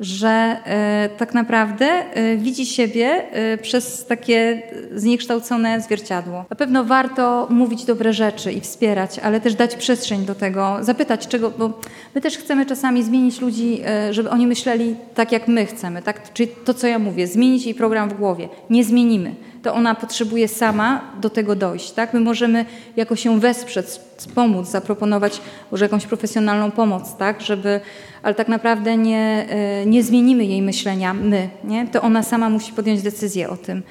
że 0.00 0.28
e, 0.28 1.08
tak 1.16 1.34
naprawdę 1.34 1.86
e, 1.86 2.36
widzi 2.36 2.66
siebie 2.66 3.32
e, 3.32 3.58
przez 3.58 4.06
takie 4.06 4.62
zniekształcone 4.94 5.80
zwierciadło. 5.80 6.44
Na 6.50 6.56
pewno 6.56 6.84
warto 6.84 7.46
mówić 7.50 7.84
dobre 7.84 8.12
rzeczy 8.12 8.52
i 8.52 8.60
wspierać, 8.60 9.18
ale 9.18 9.40
też 9.40 9.54
dać 9.54 9.76
przestrzeń 9.76 10.24
do 10.24 10.34
tego, 10.34 10.76
zapytać 10.80 11.28
czego, 11.28 11.50
bo 11.50 11.80
my 12.14 12.20
też 12.20 12.38
chcemy 12.38 12.66
czasami 12.66 13.02
zmienić 13.02 13.40
ludzi, 13.40 13.80
żeby 14.10 14.30
oni 14.30 14.46
myśleli 14.46 14.96
tak, 15.14 15.32
jak 15.32 15.48
my 15.48 15.66
chcemy. 15.66 16.02
Tak? 16.02 16.32
Czyli 16.32 16.48
to, 16.64 16.74
co 16.74 16.86
ja 16.86 16.98
mówię, 16.98 17.26
zmienić 17.26 17.64
jej 17.64 17.74
program 17.74 18.08
w 18.08 18.14
głowie. 18.14 18.48
Nie 18.70 18.84
zmienimy 18.84 19.34
to 19.62 19.74
ona 19.74 19.94
potrzebuje 19.94 20.48
sama 20.48 21.00
do 21.20 21.30
tego 21.30 21.56
dojść. 21.56 21.90
Tak? 21.90 22.14
My 22.14 22.20
możemy 22.20 22.64
jakoś 22.96 23.20
się 23.20 23.40
wesprzeć, 23.40 23.86
pomóc, 24.34 24.68
zaproponować 24.68 25.40
może 25.70 25.84
jakąś 25.84 26.06
profesjonalną 26.06 26.70
pomoc, 26.70 27.16
tak? 27.16 27.40
żeby, 27.40 27.80
ale 28.22 28.34
tak 28.34 28.48
naprawdę 28.48 28.96
nie, 28.96 29.46
e, 29.48 29.86
nie 29.86 30.02
zmienimy 30.02 30.44
jej 30.44 30.62
myślenia 30.62 31.14
my. 31.14 31.48
Nie? 31.64 31.86
To 31.86 32.02
ona 32.02 32.22
sama 32.22 32.50
musi 32.50 32.72
podjąć 32.72 33.02
decyzję 33.02 33.50
o 33.50 33.56
tym. 33.56 33.82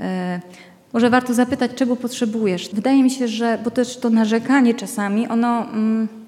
E, 0.00 0.40
może 0.92 1.10
warto 1.10 1.34
zapytać, 1.34 1.70
czego 1.74 1.96
potrzebujesz. 1.96 2.68
Wydaje 2.72 3.02
mi 3.02 3.10
się, 3.10 3.28
że, 3.28 3.58
bo 3.64 3.70
też 3.70 3.96
to 3.96 4.10
narzekanie 4.10 4.74
czasami, 4.74 5.28
ono... 5.28 5.62
Mm, 5.62 6.25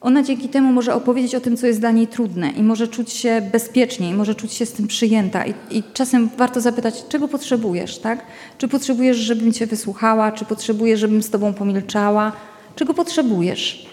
ona 0.00 0.22
dzięki 0.22 0.48
temu 0.48 0.72
może 0.72 0.94
opowiedzieć 0.94 1.34
o 1.34 1.40
tym, 1.40 1.56
co 1.56 1.66
jest 1.66 1.80
dla 1.80 1.90
niej 1.90 2.06
trudne 2.06 2.50
i 2.50 2.62
może 2.62 2.88
czuć 2.88 3.12
się 3.12 3.42
bezpieczniej, 3.52 4.14
może 4.14 4.34
czuć 4.34 4.52
się 4.52 4.66
z 4.66 4.72
tym 4.72 4.86
przyjęta. 4.86 5.46
I, 5.46 5.54
I, 5.70 5.82
czasem 5.94 6.30
warto 6.36 6.60
zapytać, 6.60 7.04
czego 7.08 7.28
potrzebujesz, 7.28 7.98
tak? 7.98 8.22
Czy 8.58 8.68
potrzebujesz, 8.68 9.16
żebym 9.16 9.52
cię 9.52 9.66
wysłuchała, 9.66 10.32
czy 10.32 10.44
potrzebujesz, 10.44 11.00
żebym 11.00 11.22
z 11.22 11.30
tobą 11.30 11.54
pomilczała? 11.54 12.32
Czego 12.76 12.94
potrzebujesz? 12.94 13.86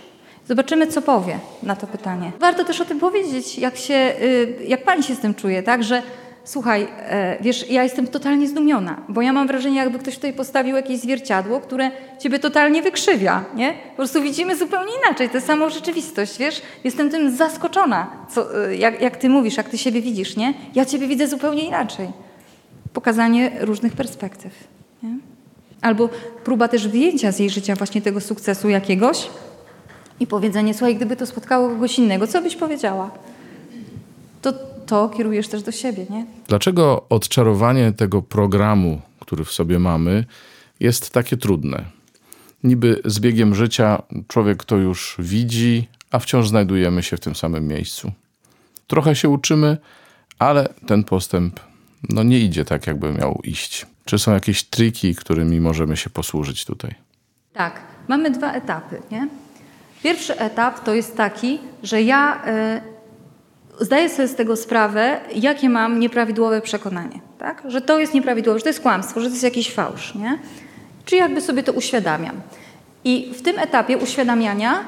Zobaczymy, 0.47 0.87
co 0.87 1.01
powie 1.01 1.39
na 1.63 1.75
to 1.75 1.87
pytanie. 1.87 2.31
Warto 2.39 2.63
też 2.63 2.81
o 2.81 2.85
tym 2.85 2.99
powiedzieć, 2.99 3.57
jak, 3.57 3.77
się, 3.77 4.13
y, 4.21 4.65
jak 4.67 4.83
pani 4.83 5.03
się 5.03 5.15
z 5.15 5.19
tym 5.19 5.33
czuje, 5.33 5.63
tak? 5.63 5.83
Że 5.83 6.01
Słuchaj, 6.45 6.87
e, 6.99 7.37
wiesz, 7.41 7.69
ja 7.69 7.83
jestem 7.83 8.07
totalnie 8.07 8.47
zdumiona, 8.47 9.01
bo 9.09 9.21
ja 9.21 9.33
mam 9.33 9.47
wrażenie, 9.47 9.77
jakby 9.77 9.99
ktoś 9.99 10.15
tutaj 10.15 10.33
postawił 10.33 10.75
jakieś 10.75 10.99
zwierciadło, 10.99 11.59
które 11.59 11.91
ciebie 12.19 12.39
totalnie 12.39 12.81
wykrzywia, 12.81 13.43
nie? 13.55 13.73
Po 13.89 13.95
prostu 13.95 14.21
widzimy 14.21 14.55
zupełnie 14.55 14.91
inaczej 15.05 15.29
tę 15.29 15.41
samą 15.41 15.69
rzeczywistość, 15.69 16.37
wiesz? 16.37 16.61
Jestem 16.83 17.09
tym 17.09 17.35
zaskoczona, 17.35 18.07
co, 18.29 18.67
e, 18.67 18.75
jak, 18.75 19.01
jak 19.01 19.17
ty 19.17 19.29
mówisz, 19.29 19.57
jak 19.57 19.69
ty 19.69 19.77
siebie 19.77 20.01
widzisz, 20.01 20.35
nie? 20.35 20.53
Ja 20.75 20.85
ciebie 20.85 21.07
widzę 21.07 21.27
zupełnie 21.27 21.63
inaczej. 21.63 22.07
Pokazanie 22.93 23.51
różnych 23.59 23.93
perspektyw, 23.93 24.53
nie? 25.03 25.17
Albo 25.81 26.09
próba 26.43 26.67
też 26.67 26.87
wyjęcia 26.87 27.31
z 27.31 27.39
jej 27.39 27.49
życia 27.49 27.75
właśnie 27.75 28.01
tego 28.01 28.21
sukcesu 28.21 28.69
jakiegoś 28.69 29.29
i 30.19 30.27
powiedzenie, 30.27 30.73
słuchaj, 30.73 30.95
gdyby 30.95 31.15
to 31.15 31.25
spotkało 31.25 31.69
kogoś 31.69 31.99
innego, 31.99 32.27
co 32.27 32.41
byś 32.41 32.55
powiedziała? 32.55 33.11
To 34.41 34.74
to 34.85 35.09
kierujesz 35.09 35.47
też 35.47 35.63
do 35.63 35.71
siebie, 35.71 36.05
nie? 36.09 36.25
Dlaczego 36.47 37.05
odczarowanie 37.09 37.91
tego 37.91 38.21
programu, 38.21 39.01
który 39.19 39.45
w 39.45 39.51
sobie 39.51 39.79
mamy, 39.79 40.25
jest 40.79 41.09
takie 41.09 41.37
trudne? 41.37 41.85
Niby 42.63 43.01
z 43.05 43.19
biegiem 43.19 43.55
życia 43.55 44.01
człowiek 44.27 44.63
to 44.63 44.77
już 44.77 45.15
widzi, 45.19 45.87
a 46.11 46.19
wciąż 46.19 46.49
znajdujemy 46.49 47.03
się 47.03 47.17
w 47.17 47.19
tym 47.19 47.35
samym 47.35 47.67
miejscu. 47.67 48.11
Trochę 48.87 49.15
się 49.15 49.29
uczymy, 49.29 49.77
ale 50.39 50.73
ten 50.87 51.03
postęp 51.03 51.59
no 52.09 52.23
nie 52.23 52.39
idzie 52.39 52.65
tak, 52.65 52.87
jakby 52.87 53.13
miał 53.13 53.41
iść. 53.43 53.85
Czy 54.05 54.19
są 54.19 54.33
jakieś 54.33 54.63
triki, 54.63 55.15
którymi 55.15 55.61
możemy 55.61 55.97
się 55.97 56.09
posłużyć 56.09 56.65
tutaj? 56.65 56.95
Tak, 57.53 57.81
mamy 58.07 58.31
dwa 58.31 58.53
etapy. 58.53 59.01
Nie? 59.11 59.27
Pierwszy 60.03 60.39
etap 60.39 60.83
to 60.83 60.93
jest 60.93 61.17
taki, 61.17 61.59
że 61.83 62.01
ja 62.01 62.43
y, 62.47 62.94
zdaję 63.79 64.09
sobie 64.09 64.27
z 64.27 64.35
tego 64.35 64.55
sprawę, 64.55 65.19
jakie 65.35 65.69
mam 65.69 65.99
nieprawidłowe 65.99 66.61
przekonanie. 66.61 67.19
Tak? 67.39 67.63
Że 67.67 67.81
to 67.81 67.99
jest 67.99 68.13
nieprawidłowe, 68.13 68.59
że 68.59 68.63
to 68.63 68.69
jest 68.69 68.81
kłamstwo, 68.81 69.19
że 69.19 69.27
to 69.27 69.31
jest 69.31 69.43
jakiś 69.43 69.73
fałsz. 69.73 70.15
Nie? 70.15 70.39
Czy 71.05 71.15
jakby 71.15 71.41
sobie 71.41 71.63
to 71.63 71.73
uświadamiam. 71.73 72.41
I 73.03 73.33
w 73.33 73.41
tym 73.41 73.59
etapie 73.59 73.97
uświadamiania 73.97 74.83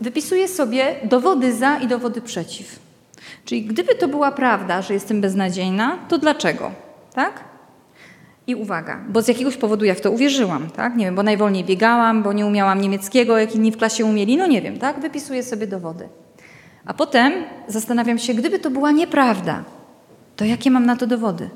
wypisuję 0.00 0.48
sobie 0.48 0.94
dowody 1.04 1.52
za 1.52 1.76
i 1.78 1.86
dowody 1.86 2.20
przeciw. 2.20 2.78
Czyli 3.44 3.62
gdyby 3.62 3.94
to 3.94 4.08
była 4.08 4.32
prawda, 4.32 4.82
że 4.82 4.94
jestem 4.94 5.20
beznadziejna, 5.20 5.98
to 6.08 6.18
dlaczego? 6.18 6.70
Tak? 7.14 7.44
I 8.46 8.54
uwaga, 8.54 9.00
bo 9.08 9.22
z 9.22 9.28
jakiegoś 9.28 9.56
powodu 9.56 9.84
ja 9.84 9.94
w 9.94 10.00
to 10.00 10.10
uwierzyłam, 10.10 10.70
tak? 10.70 10.96
Nie 10.96 11.04
wiem, 11.04 11.14
bo 11.14 11.22
najwolniej 11.22 11.64
biegałam, 11.64 12.22
bo 12.22 12.32
nie 12.32 12.46
umiałam 12.46 12.80
niemieckiego, 12.80 13.38
jak 13.38 13.54
inni 13.54 13.72
w 13.72 13.76
klasie 13.76 14.04
umieli, 14.04 14.36
no 14.36 14.46
nie 14.46 14.62
wiem, 14.62 14.78
tak? 14.78 15.00
Wypisuję 15.00 15.42
sobie 15.42 15.66
dowody. 15.66 16.08
A 16.88 16.94
potem 16.94 17.32
zastanawiam 17.66 18.18
się, 18.18 18.34
gdyby 18.34 18.58
to 18.58 18.70
była 18.70 18.90
nieprawda, 18.92 19.64
to 20.36 20.44
jakie 20.44 20.70
mam 20.70 20.86
na 20.86 20.96
to 20.96 21.06
dowody? 21.06 21.50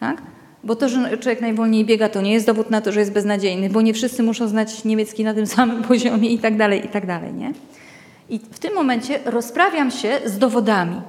Tak? 0.00 0.22
Bo 0.64 0.76
to, 0.76 0.88
że 0.88 1.18
człowiek 1.18 1.40
najwolniej 1.40 1.84
biega, 1.84 2.08
to 2.08 2.20
nie 2.20 2.32
jest 2.32 2.46
dowód 2.46 2.70
na 2.70 2.80
to, 2.80 2.92
że 2.92 3.00
jest 3.00 3.12
beznadziejny, 3.12 3.70
bo 3.70 3.82
nie 3.82 3.94
wszyscy 3.94 4.22
muszą 4.22 4.48
znać 4.48 4.84
niemiecki 4.84 5.24
na 5.24 5.34
tym 5.34 5.46
samym 5.56 5.82
poziomie 5.82 6.28
i 6.30 6.38
tak 6.38 6.56
dalej, 6.56 6.84
i 6.86 6.88
tak 6.88 7.06
dalej, 7.06 7.32
nie? 7.34 7.52
I 8.28 8.38
w 8.38 8.58
tym 8.58 8.74
momencie 8.74 9.20
rozprawiam 9.24 9.90
się 9.90 10.20
z 10.24 10.38
dowodami. 10.38 11.00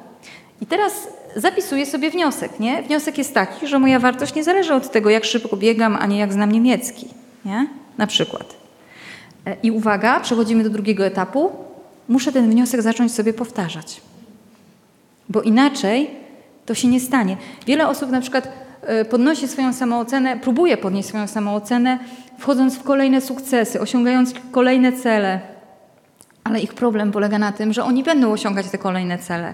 I 0.62 0.66
teraz 0.66 1.08
zapisuję 1.36 1.86
sobie 1.86 2.10
wniosek, 2.10 2.60
nie? 2.60 2.84
Wniosek 2.84 3.18
jest 3.18 3.34
taki, 3.34 3.68
że 3.68 3.80
moja 3.80 4.00
wartość 4.00 4.36
nie 4.36 4.44
zależy 4.44 4.74
od 4.74 4.92
tego, 4.92 5.10
jak 5.10 5.26
szybko 5.26 5.58
biegam, 5.58 5.98
a 6.00 6.06
nie 6.06 6.20
jak 6.20 6.34
znam 6.34 6.52
niemiecki, 6.52 7.08
nie? 7.46 7.68
Na 7.98 8.08
przykład. 8.08 8.56
E, 9.46 9.56
I 9.64 9.72
uwaga, 9.72 10.20
przechodzimy 10.20 10.64
do 10.64 10.70
drugiego 10.70 11.06
etapu 11.06 11.73
muszę 12.10 12.32
ten 12.32 12.52
wniosek 12.52 12.82
zacząć 12.82 13.14
sobie 13.14 13.34
powtarzać. 13.34 14.02
Bo 15.30 15.42
inaczej 15.42 16.10
to 16.66 16.74
się 16.74 16.88
nie 16.88 17.00
stanie. 17.00 17.38
Wiele 17.68 17.88
osób 17.88 18.12
na 18.12 18.22
przykład 18.22 18.50
e, 18.82 19.06
podnosi 19.06 19.48
swoją 19.48 19.74
samoocenę, 19.74 20.40
próbuje 20.40 20.78
podnieść 20.78 21.10
swoją 21.10 21.28
samoocenę, 21.28 22.00
wchodząc 22.40 22.76
w 22.78 22.84
kolejne 22.84 23.22
sukcesy, 23.22 23.82
osiągając 23.82 24.34
kolejne 24.52 24.94
cele. 24.94 25.40
Ale 26.44 26.60
ich 26.60 26.74
problem 26.74 27.12
polega 27.12 27.40
na 27.40 27.52
tym, 27.52 27.74
że 27.74 27.84
oni 27.84 28.04
będą 28.04 28.32
osiągać 28.32 28.70
te 28.70 28.78
kolejne 28.78 29.18
cele. 29.18 29.54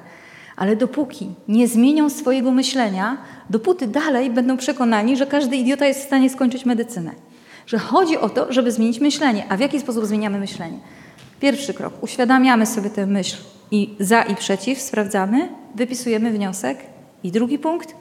Ale 0.55 0.75
dopóki 0.75 1.29
nie 1.47 1.67
zmienią 1.67 2.09
swojego 2.09 2.51
myślenia, 2.51 3.17
dopóty 3.49 3.87
dalej 3.87 4.29
będą 4.29 4.57
przekonani, 4.57 5.17
że 5.17 5.25
każdy 5.27 5.55
idiota 5.55 5.85
jest 5.85 5.99
w 5.99 6.05
stanie 6.05 6.29
skończyć 6.29 6.65
medycynę. 6.65 7.11
Że 7.65 7.77
chodzi 7.77 8.17
o 8.17 8.29
to, 8.29 8.53
żeby 8.53 8.71
zmienić 8.71 8.99
myślenie. 8.99 9.45
A 9.49 9.57
w 9.57 9.59
jaki 9.59 9.79
sposób 9.79 10.05
zmieniamy 10.05 10.39
myślenie? 10.39 10.77
Pierwszy 11.39 11.73
krok. 11.73 11.93
Uświadamiamy 12.03 12.65
sobie 12.65 12.89
tę 12.89 13.05
myśl 13.05 13.37
i 13.71 13.95
za 13.99 14.21
i 14.21 14.35
przeciw 14.35 14.81
sprawdzamy, 14.81 15.49
wypisujemy 15.75 16.31
wniosek. 16.31 16.77
I 17.23 17.31
drugi 17.31 17.59
punkt. 17.59 17.95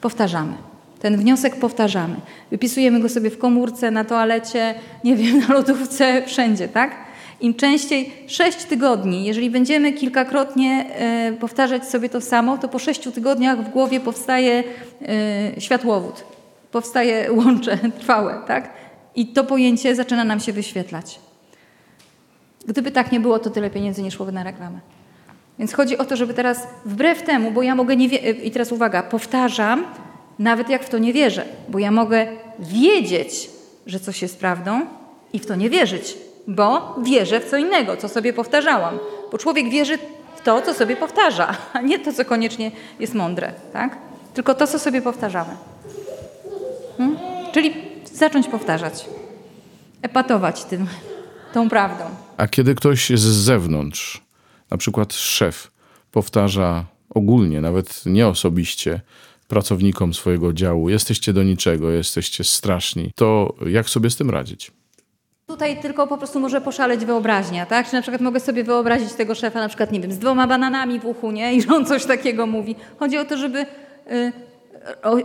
Powtarzamy. 0.00 0.52
Ten 1.00 1.16
wniosek 1.16 1.56
powtarzamy. 1.56 2.16
Wypisujemy 2.50 3.00
go 3.00 3.08
sobie 3.08 3.30
w 3.30 3.38
komórce, 3.38 3.90
na 3.90 4.04
toalecie, 4.04 4.74
nie 5.04 5.16
wiem, 5.16 5.38
na 5.38 5.54
lodówce, 5.54 6.22
wszędzie, 6.26 6.68
tak? 6.68 6.94
Im 7.40 7.54
częściej, 7.54 8.12
sześć 8.26 8.64
tygodni, 8.64 9.24
jeżeli 9.24 9.50
będziemy 9.50 9.92
kilkakrotnie 9.92 10.86
e, 10.94 11.32
powtarzać 11.32 11.88
sobie 11.88 12.08
to 12.08 12.20
samo, 12.20 12.58
to 12.58 12.68
po 12.68 12.78
sześciu 12.78 13.12
tygodniach 13.12 13.64
w 13.64 13.70
głowie 13.70 14.00
powstaje 14.00 14.64
e, 15.08 15.60
światłowód, 15.60 16.24
powstaje 16.72 17.32
łącze 17.32 17.78
trwałe, 18.00 18.40
tak? 18.46 18.70
I 19.14 19.26
to 19.26 19.44
pojęcie 19.44 19.94
zaczyna 19.94 20.24
nam 20.24 20.40
się 20.40 20.52
wyświetlać. 20.52 21.20
Gdyby 22.66 22.90
tak 22.90 23.12
nie 23.12 23.20
było, 23.20 23.38
to 23.38 23.50
tyle 23.50 23.70
pieniędzy 23.70 24.02
nie 24.02 24.10
szłoby 24.10 24.32
na 24.32 24.42
reklamę. 24.42 24.80
Więc 25.58 25.72
chodzi 25.72 25.98
o 25.98 26.04
to, 26.04 26.16
żeby 26.16 26.34
teraz 26.34 26.66
wbrew 26.84 27.22
temu, 27.22 27.50
bo 27.50 27.62
ja 27.62 27.74
mogę 27.74 27.96
nie 27.96 28.08
wiedzieć, 28.08 28.36
i 28.44 28.50
teraz 28.50 28.72
uwaga, 28.72 29.02
powtarzam, 29.02 29.84
nawet 30.38 30.68
jak 30.68 30.84
w 30.84 30.88
to 30.88 30.98
nie 30.98 31.12
wierzę, 31.12 31.44
bo 31.68 31.78
ja 31.78 31.90
mogę 31.90 32.26
wiedzieć, 32.58 33.50
że 33.86 34.00
coś 34.00 34.22
jest 34.22 34.38
prawdą 34.38 34.80
i 35.32 35.38
w 35.38 35.46
to 35.46 35.54
nie 35.54 35.70
wierzyć, 35.70 36.16
bo 36.46 36.96
wierzę 37.02 37.40
w 37.40 37.50
co 37.50 37.56
innego, 37.56 37.96
co 37.96 38.08
sobie 38.08 38.32
powtarzałam. 38.32 38.98
Bo 39.32 39.38
człowiek 39.38 39.68
wierzy 39.68 39.98
w 40.36 40.40
to, 40.44 40.62
co 40.62 40.74
sobie 40.74 40.96
powtarza, 40.96 41.56
a 41.72 41.80
nie 41.80 41.98
to, 41.98 42.12
co 42.12 42.24
koniecznie 42.24 42.70
jest 43.00 43.14
mądre, 43.14 43.52
tak? 43.72 43.96
Tylko 44.34 44.54
to, 44.54 44.66
co 44.66 44.78
sobie 44.78 45.02
powtarzamy. 45.02 45.56
Hmm? 46.98 47.18
Czyli 47.52 47.74
zacząć 48.12 48.48
powtarzać, 48.48 49.04
epatować 50.02 50.64
tym, 50.64 50.86
tą 51.52 51.68
prawdą. 51.68 52.04
A 52.36 52.48
kiedy 52.48 52.74
ktoś 52.74 53.10
z 53.10 53.20
zewnątrz, 53.20 54.22
na 54.70 54.76
przykład 54.76 55.14
szef, 55.14 55.70
powtarza 56.10 56.84
ogólnie, 57.10 57.60
nawet 57.60 58.02
nie 58.06 58.28
osobiście, 58.28 59.00
pracownikom 59.48 60.14
swojego 60.14 60.52
działu, 60.52 60.88
jesteście 60.88 61.32
do 61.32 61.42
niczego, 61.42 61.90
jesteście 61.90 62.44
straszni, 62.44 63.12
to 63.14 63.54
jak 63.66 63.88
sobie 63.88 64.10
z 64.10 64.16
tym 64.16 64.30
radzić? 64.30 64.72
Tutaj 65.46 65.82
tylko 65.82 66.06
po 66.06 66.18
prostu 66.18 66.40
może 66.40 66.60
poszaleć 66.60 67.04
wyobraźnia, 67.04 67.66
tak? 67.66 67.88
Czy 67.88 67.94
na 67.94 68.02
przykład 68.02 68.20
mogę 68.20 68.40
sobie 68.40 68.64
wyobrazić 68.64 69.12
tego 69.12 69.34
szefa 69.34 69.60
na 69.60 69.68
przykład, 69.68 69.92
nie 69.92 70.00
wiem, 70.00 70.12
z 70.12 70.18
dwoma 70.18 70.46
bananami 70.46 71.00
w 71.00 71.04
uchu, 71.04 71.30
nie? 71.30 71.54
I 71.54 71.62
że 71.62 71.74
on 71.74 71.86
coś 71.86 72.04
takiego 72.04 72.46
mówi. 72.46 72.76
Chodzi 72.98 73.18
o 73.18 73.24
to, 73.24 73.36
żeby 73.36 73.58
y, 73.58 74.32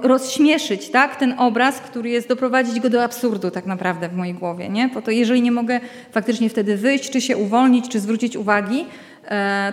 rozśmieszyć, 0.01 0.89
tak? 0.89 1.15
Ten 1.15 1.35
obraz, 1.37 1.79
który 1.79 2.09
jest, 2.09 2.27
doprowadzić 2.27 2.79
go 2.79 2.89
do 2.89 3.03
absurdu 3.03 3.51
tak 3.51 3.65
naprawdę 3.65 4.09
w 4.09 4.13
mojej 4.13 4.33
głowie, 4.33 4.69
nie? 4.69 4.89
Po 4.89 5.01
to 5.01 5.11
jeżeli 5.11 5.41
nie 5.41 5.51
mogę 5.51 5.79
faktycznie 6.11 6.49
wtedy 6.49 6.77
wyjść, 6.77 7.09
czy 7.09 7.21
się 7.21 7.37
uwolnić, 7.37 7.89
czy 7.89 7.99
zwrócić 7.99 8.37
uwagi, 8.37 8.79
y, 8.79 9.27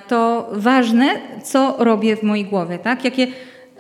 to 0.08 0.48
ważne, 0.52 1.08
co 1.44 1.76
robię 1.78 2.16
w 2.16 2.22
mojej 2.22 2.44
głowie, 2.44 2.78
tak? 2.78 3.04
Jakie 3.04 3.26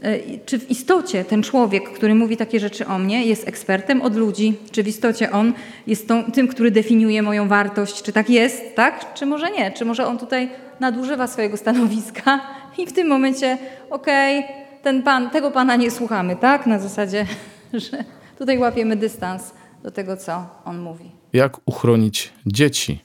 E, 0.02 0.38
czy 0.46 0.58
w 0.58 0.70
istocie 0.70 1.24
ten 1.24 1.42
człowiek, 1.42 1.90
który 1.90 2.14
mówi 2.14 2.36
takie 2.36 2.60
rzeczy 2.60 2.86
o 2.86 2.98
mnie, 2.98 3.26
jest 3.26 3.48
ekspertem 3.48 4.02
od 4.02 4.16
ludzi? 4.16 4.54
Czy 4.72 4.82
w 4.82 4.88
istocie 4.88 5.30
on 5.30 5.52
jest 5.86 6.08
tą, 6.08 6.24
tym, 6.24 6.48
który 6.48 6.70
definiuje 6.70 7.22
moją 7.22 7.48
wartość? 7.48 8.02
Czy 8.02 8.12
tak 8.12 8.30
jest, 8.30 8.74
tak? 8.74 9.14
Czy 9.14 9.26
może 9.26 9.50
nie? 9.50 9.70
Czy 9.70 9.84
może 9.84 10.06
on 10.06 10.18
tutaj 10.18 10.50
nadużywa 10.80 11.26
swojego 11.26 11.56
stanowiska 11.56 12.40
i 12.78 12.86
w 12.86 12.92
tym 12.92 13.08
momencie, 13.08 13.58
okej, 13.90 14.38
okay, 14.38 14.62
ten 14.82 15.02
pan, 15.02 15.30
tego 15.30 15.50
pana 15.50 15.76
nie 15.76 15.90
słuchamy, 15.90 16.36
tak? 16.36 16.66
Na 16.66 16.78
zasadzie, 16.78 17.26
że 17.72 18.04
tutaj 18.38 18.58
łapiemy 18.58 18.96
dystans 18.96 19.52
do 19.82 19.90
tego, 19.90 20.16
co 20.16 20.46
on 20.64 20.78
mówi. 20.78 21.10
Jak 21.32 21.56
uchronić 21.64 22.32
dzieci 22.46 23.04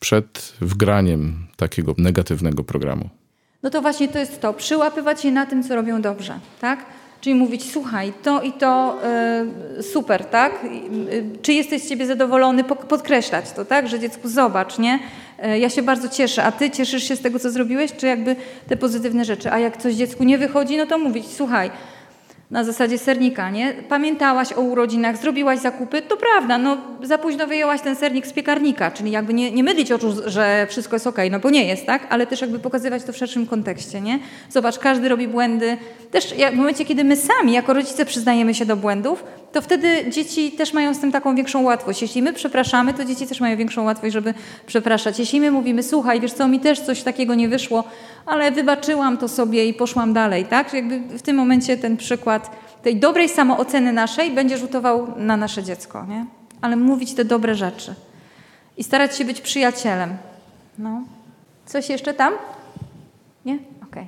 przed 0.00 0.52
wgraniem 0.60 1.46
takiego 1.56 1.94
negatywnego 1.98 2.64
programu? 2.64 3.08
no 3.64 3.70
to 3.70 3.82
właśnie 3.82 4.08
to 4.08 4.18
jest 4.18 4.40
to, 4.40 4.52
przyłapywać 4.52 5.24
je 5.24 5.32
na 5.32 5.46
tym, 5.46 5.62
co 5.62 5.74
robią 5.74 6.02
dobrze, 6.02 6.38
tak? 6.60 6.86
Czyli 7.24 7.36
mówić, 7.36 7.72
słuchaj, 7.72 8.12
to 8.22 8.42
i 8.42 8.52
to 8.52 8.98
y, 9.78 9.82
super, 9.82 10.24
tak? 10.24 10.64
Y, 10.64 11.24
czy 11.42 11.52
jesteś 11.52 11.82
z 11.82 11.88
ciebie 11.88 12.06
zadowolony? 12.06 12.64
Podkreślać 12.64 13.52
to, 13.52 13.64
tak? 13.64 13.88
Że 13.88 14.00
dziecku 14.00 14.28
zobacz, 14.28 14.78
nie? 14.78 14.98
Y, 15.44 15.58
ja 15.58 15.70
się 15.70 15.82
bardzo 15.82 16.08
cieszę, 16.08 16.44
a 16.44 16.52
ty 16.52 16.70
cieszysz 16.70 17.08
się 17.08 17.16
z 17.16 17.20
tego, 17.20 17.38
co 17.38 17.50
zrobiłeś? 17.50 17.92
Czy 17.92 18.06
jakby 18.06 18.36
te 18.68 18.76
pozytywne 18.76 19.24
rzeczy? 19.24 19.52
A 19.52 19.58
jak 19.58 19.76
coś 19.76 19.94
dziecku 19.94 20.24
nie 20.24 20.38
wychodzi, 20.38 20.76
no 20.76 20.86
to 20.86 20.98
mówić, 20.98 21.26
słuchaj, 21.36 21.70
na 22.50 22.64
zasadzie 22.64 22.98
sernika, 22.98 23.50
nie? 23.50 23.74
Pamiętałaś 23.88 24.52
o 24.52 24.60
urodzinach, 24.60 25.16
zrobiłaś 25.16 25.58
zakupy, 25.58 26.02
to 26.02 26.16
prawda, 26.16 26.58
no 26.58 26.76
za 27.02 27.18
późno 27.18 27.46
wyjęłaś 27.46 27.80
ten 27.80 27.96
sernik 27.96 28.26
z 28.26 28.32
piekarnika, 28.32 28.90
czyli 28.90 29.10
jakby 29.10 29.34
nie, 29.34 29.50
nie 29.50 29.64
mydlić 29.64 29.92
oczu, 29.92 30.12
że 30.26 30.66
wszystko 30.70 30.96
jest 30.96 31.06
ok, 31.06 31.18
no 31.30 31.40
bo 31.40 31.50
nie 31.50 31.64
jest, 31.66 31.86
tak? 31.86 32.06
Ale 32.10 32.26
też 32.26 32.40
jakby 32.40 32.58
pokazywać 32.58 33.04
to 33.04 33.12
w 33.12 33.16
szerszym 33.16 33.46
kontekście, 33.46 34.00
nie? 34.00 34.18
Zobacz, 34.50 34.78
każdy 34.78 35.08
robi 35.08 35.28
błędy. 35.28 35.76
Też 36.10 36.34
w 36.52 36.56
momencie, 36.56 36.84
kiedy 36.84 37.04
my 37.04 37.16
sami 37.16 37.52
jako 37.52 37.72
rodzice 37.72 38.04
przyznajemy 38.04 38.54
się 38.54 38.66
do 38.66 38.76
błędów, 38.76 39.24
to 39.54 39.62
wtedy 39.62 40.10
dzieci 40.10 40.52
też 40.52 40.72
mają 40.72 40.94
z 40.94 40.98
tym 40.98 41.12
taką 41.12 41.34
większą 41.34 41.62
łatwość. 41.62 42.02
Jeśli 42.02 42.22
my 42.22 42.32
przepraszamy, 42.32 42.94
to 42.94 43.04
dzieci 43.04 43.26
też 43.26 43.40
mają 43.40 43.56
większą 43.56 43.84
łatwość, 43.84 44.12
żeby 44.12 44.34
przepraszać. 44.66 45.18
Jeśli 45.18 45.40
my 45.40 45.50
mówimy, 45.50 45.82
słuchaj, 45.82 46.20
wiesz 46.20 46.32
co, 46.32 46.48
mi 46.48 46.60
też 46.60 46.80
coś 46.80 47.02
takiego 47.02 47.34
nie 47.34 47.48
wyszło, 47.48 47.84
ale 48.26 48.52
wybaczyłam 48.52 49.18
to 49.18 49.28
sobie 49.28 49.66
i 49.66 49.74
poszłam 49.74 50.12
dalej, 50.12 50.44
tak? 50.44 50.72
Jakby 50.72 51.18
w 51.18 51.22
tym 51.22 51.36
momencie 51.36 51.76
ten 51.76 51.96
przykład 51.96 52.50
tej 52.82 52.96
dobrej 52.96 53.28
samooceny 53.28 53.92
naszej 53.92 54.30
będzie 54.30 54.58
rzutował 54.58 55.14
na 55.16 55.36
nasze 55.36 55.62
dziecko, 55.62 56.06
nie? 56.08 56.26
Ale 56.60 56.76
mówić 56.76 57.14
te 57.14 57.24
dobre 57.24 57.54
rzeczy 57.54 57.94
i 58.76 58.84
starać 58.84 59.16
się 59.16 59.24
być 59.24 59.40
przyjacielem. 59.40 60.16
No. 60.78 61.02
Coś 61.66 61.88
jeszcze 61.88 62.14
tam? 62.14 62.32
Nie? 63.44 63.54
Okej. 63.54 63.88
Okay. 63.88 64.06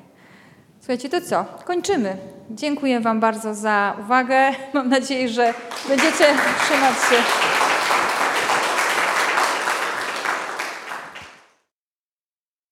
Słuchajcie, 0.81 1.09
to 1.09 1.20
co? 1.20 1.44
Kończymy. 1.64 2.16
Dziękuję 2.51 3.01
Wam 3.01 3.20
bardzo 3.20 3.55
za 3.55 3.97
uwagę. 4.01 4.51
Mam 4.74 4.89
nadzieję, 4.89 5.28
że 5.28 5.55
będziecie 5.89 6.24
trzymać 6.64 6.94
się. 6.94 7.76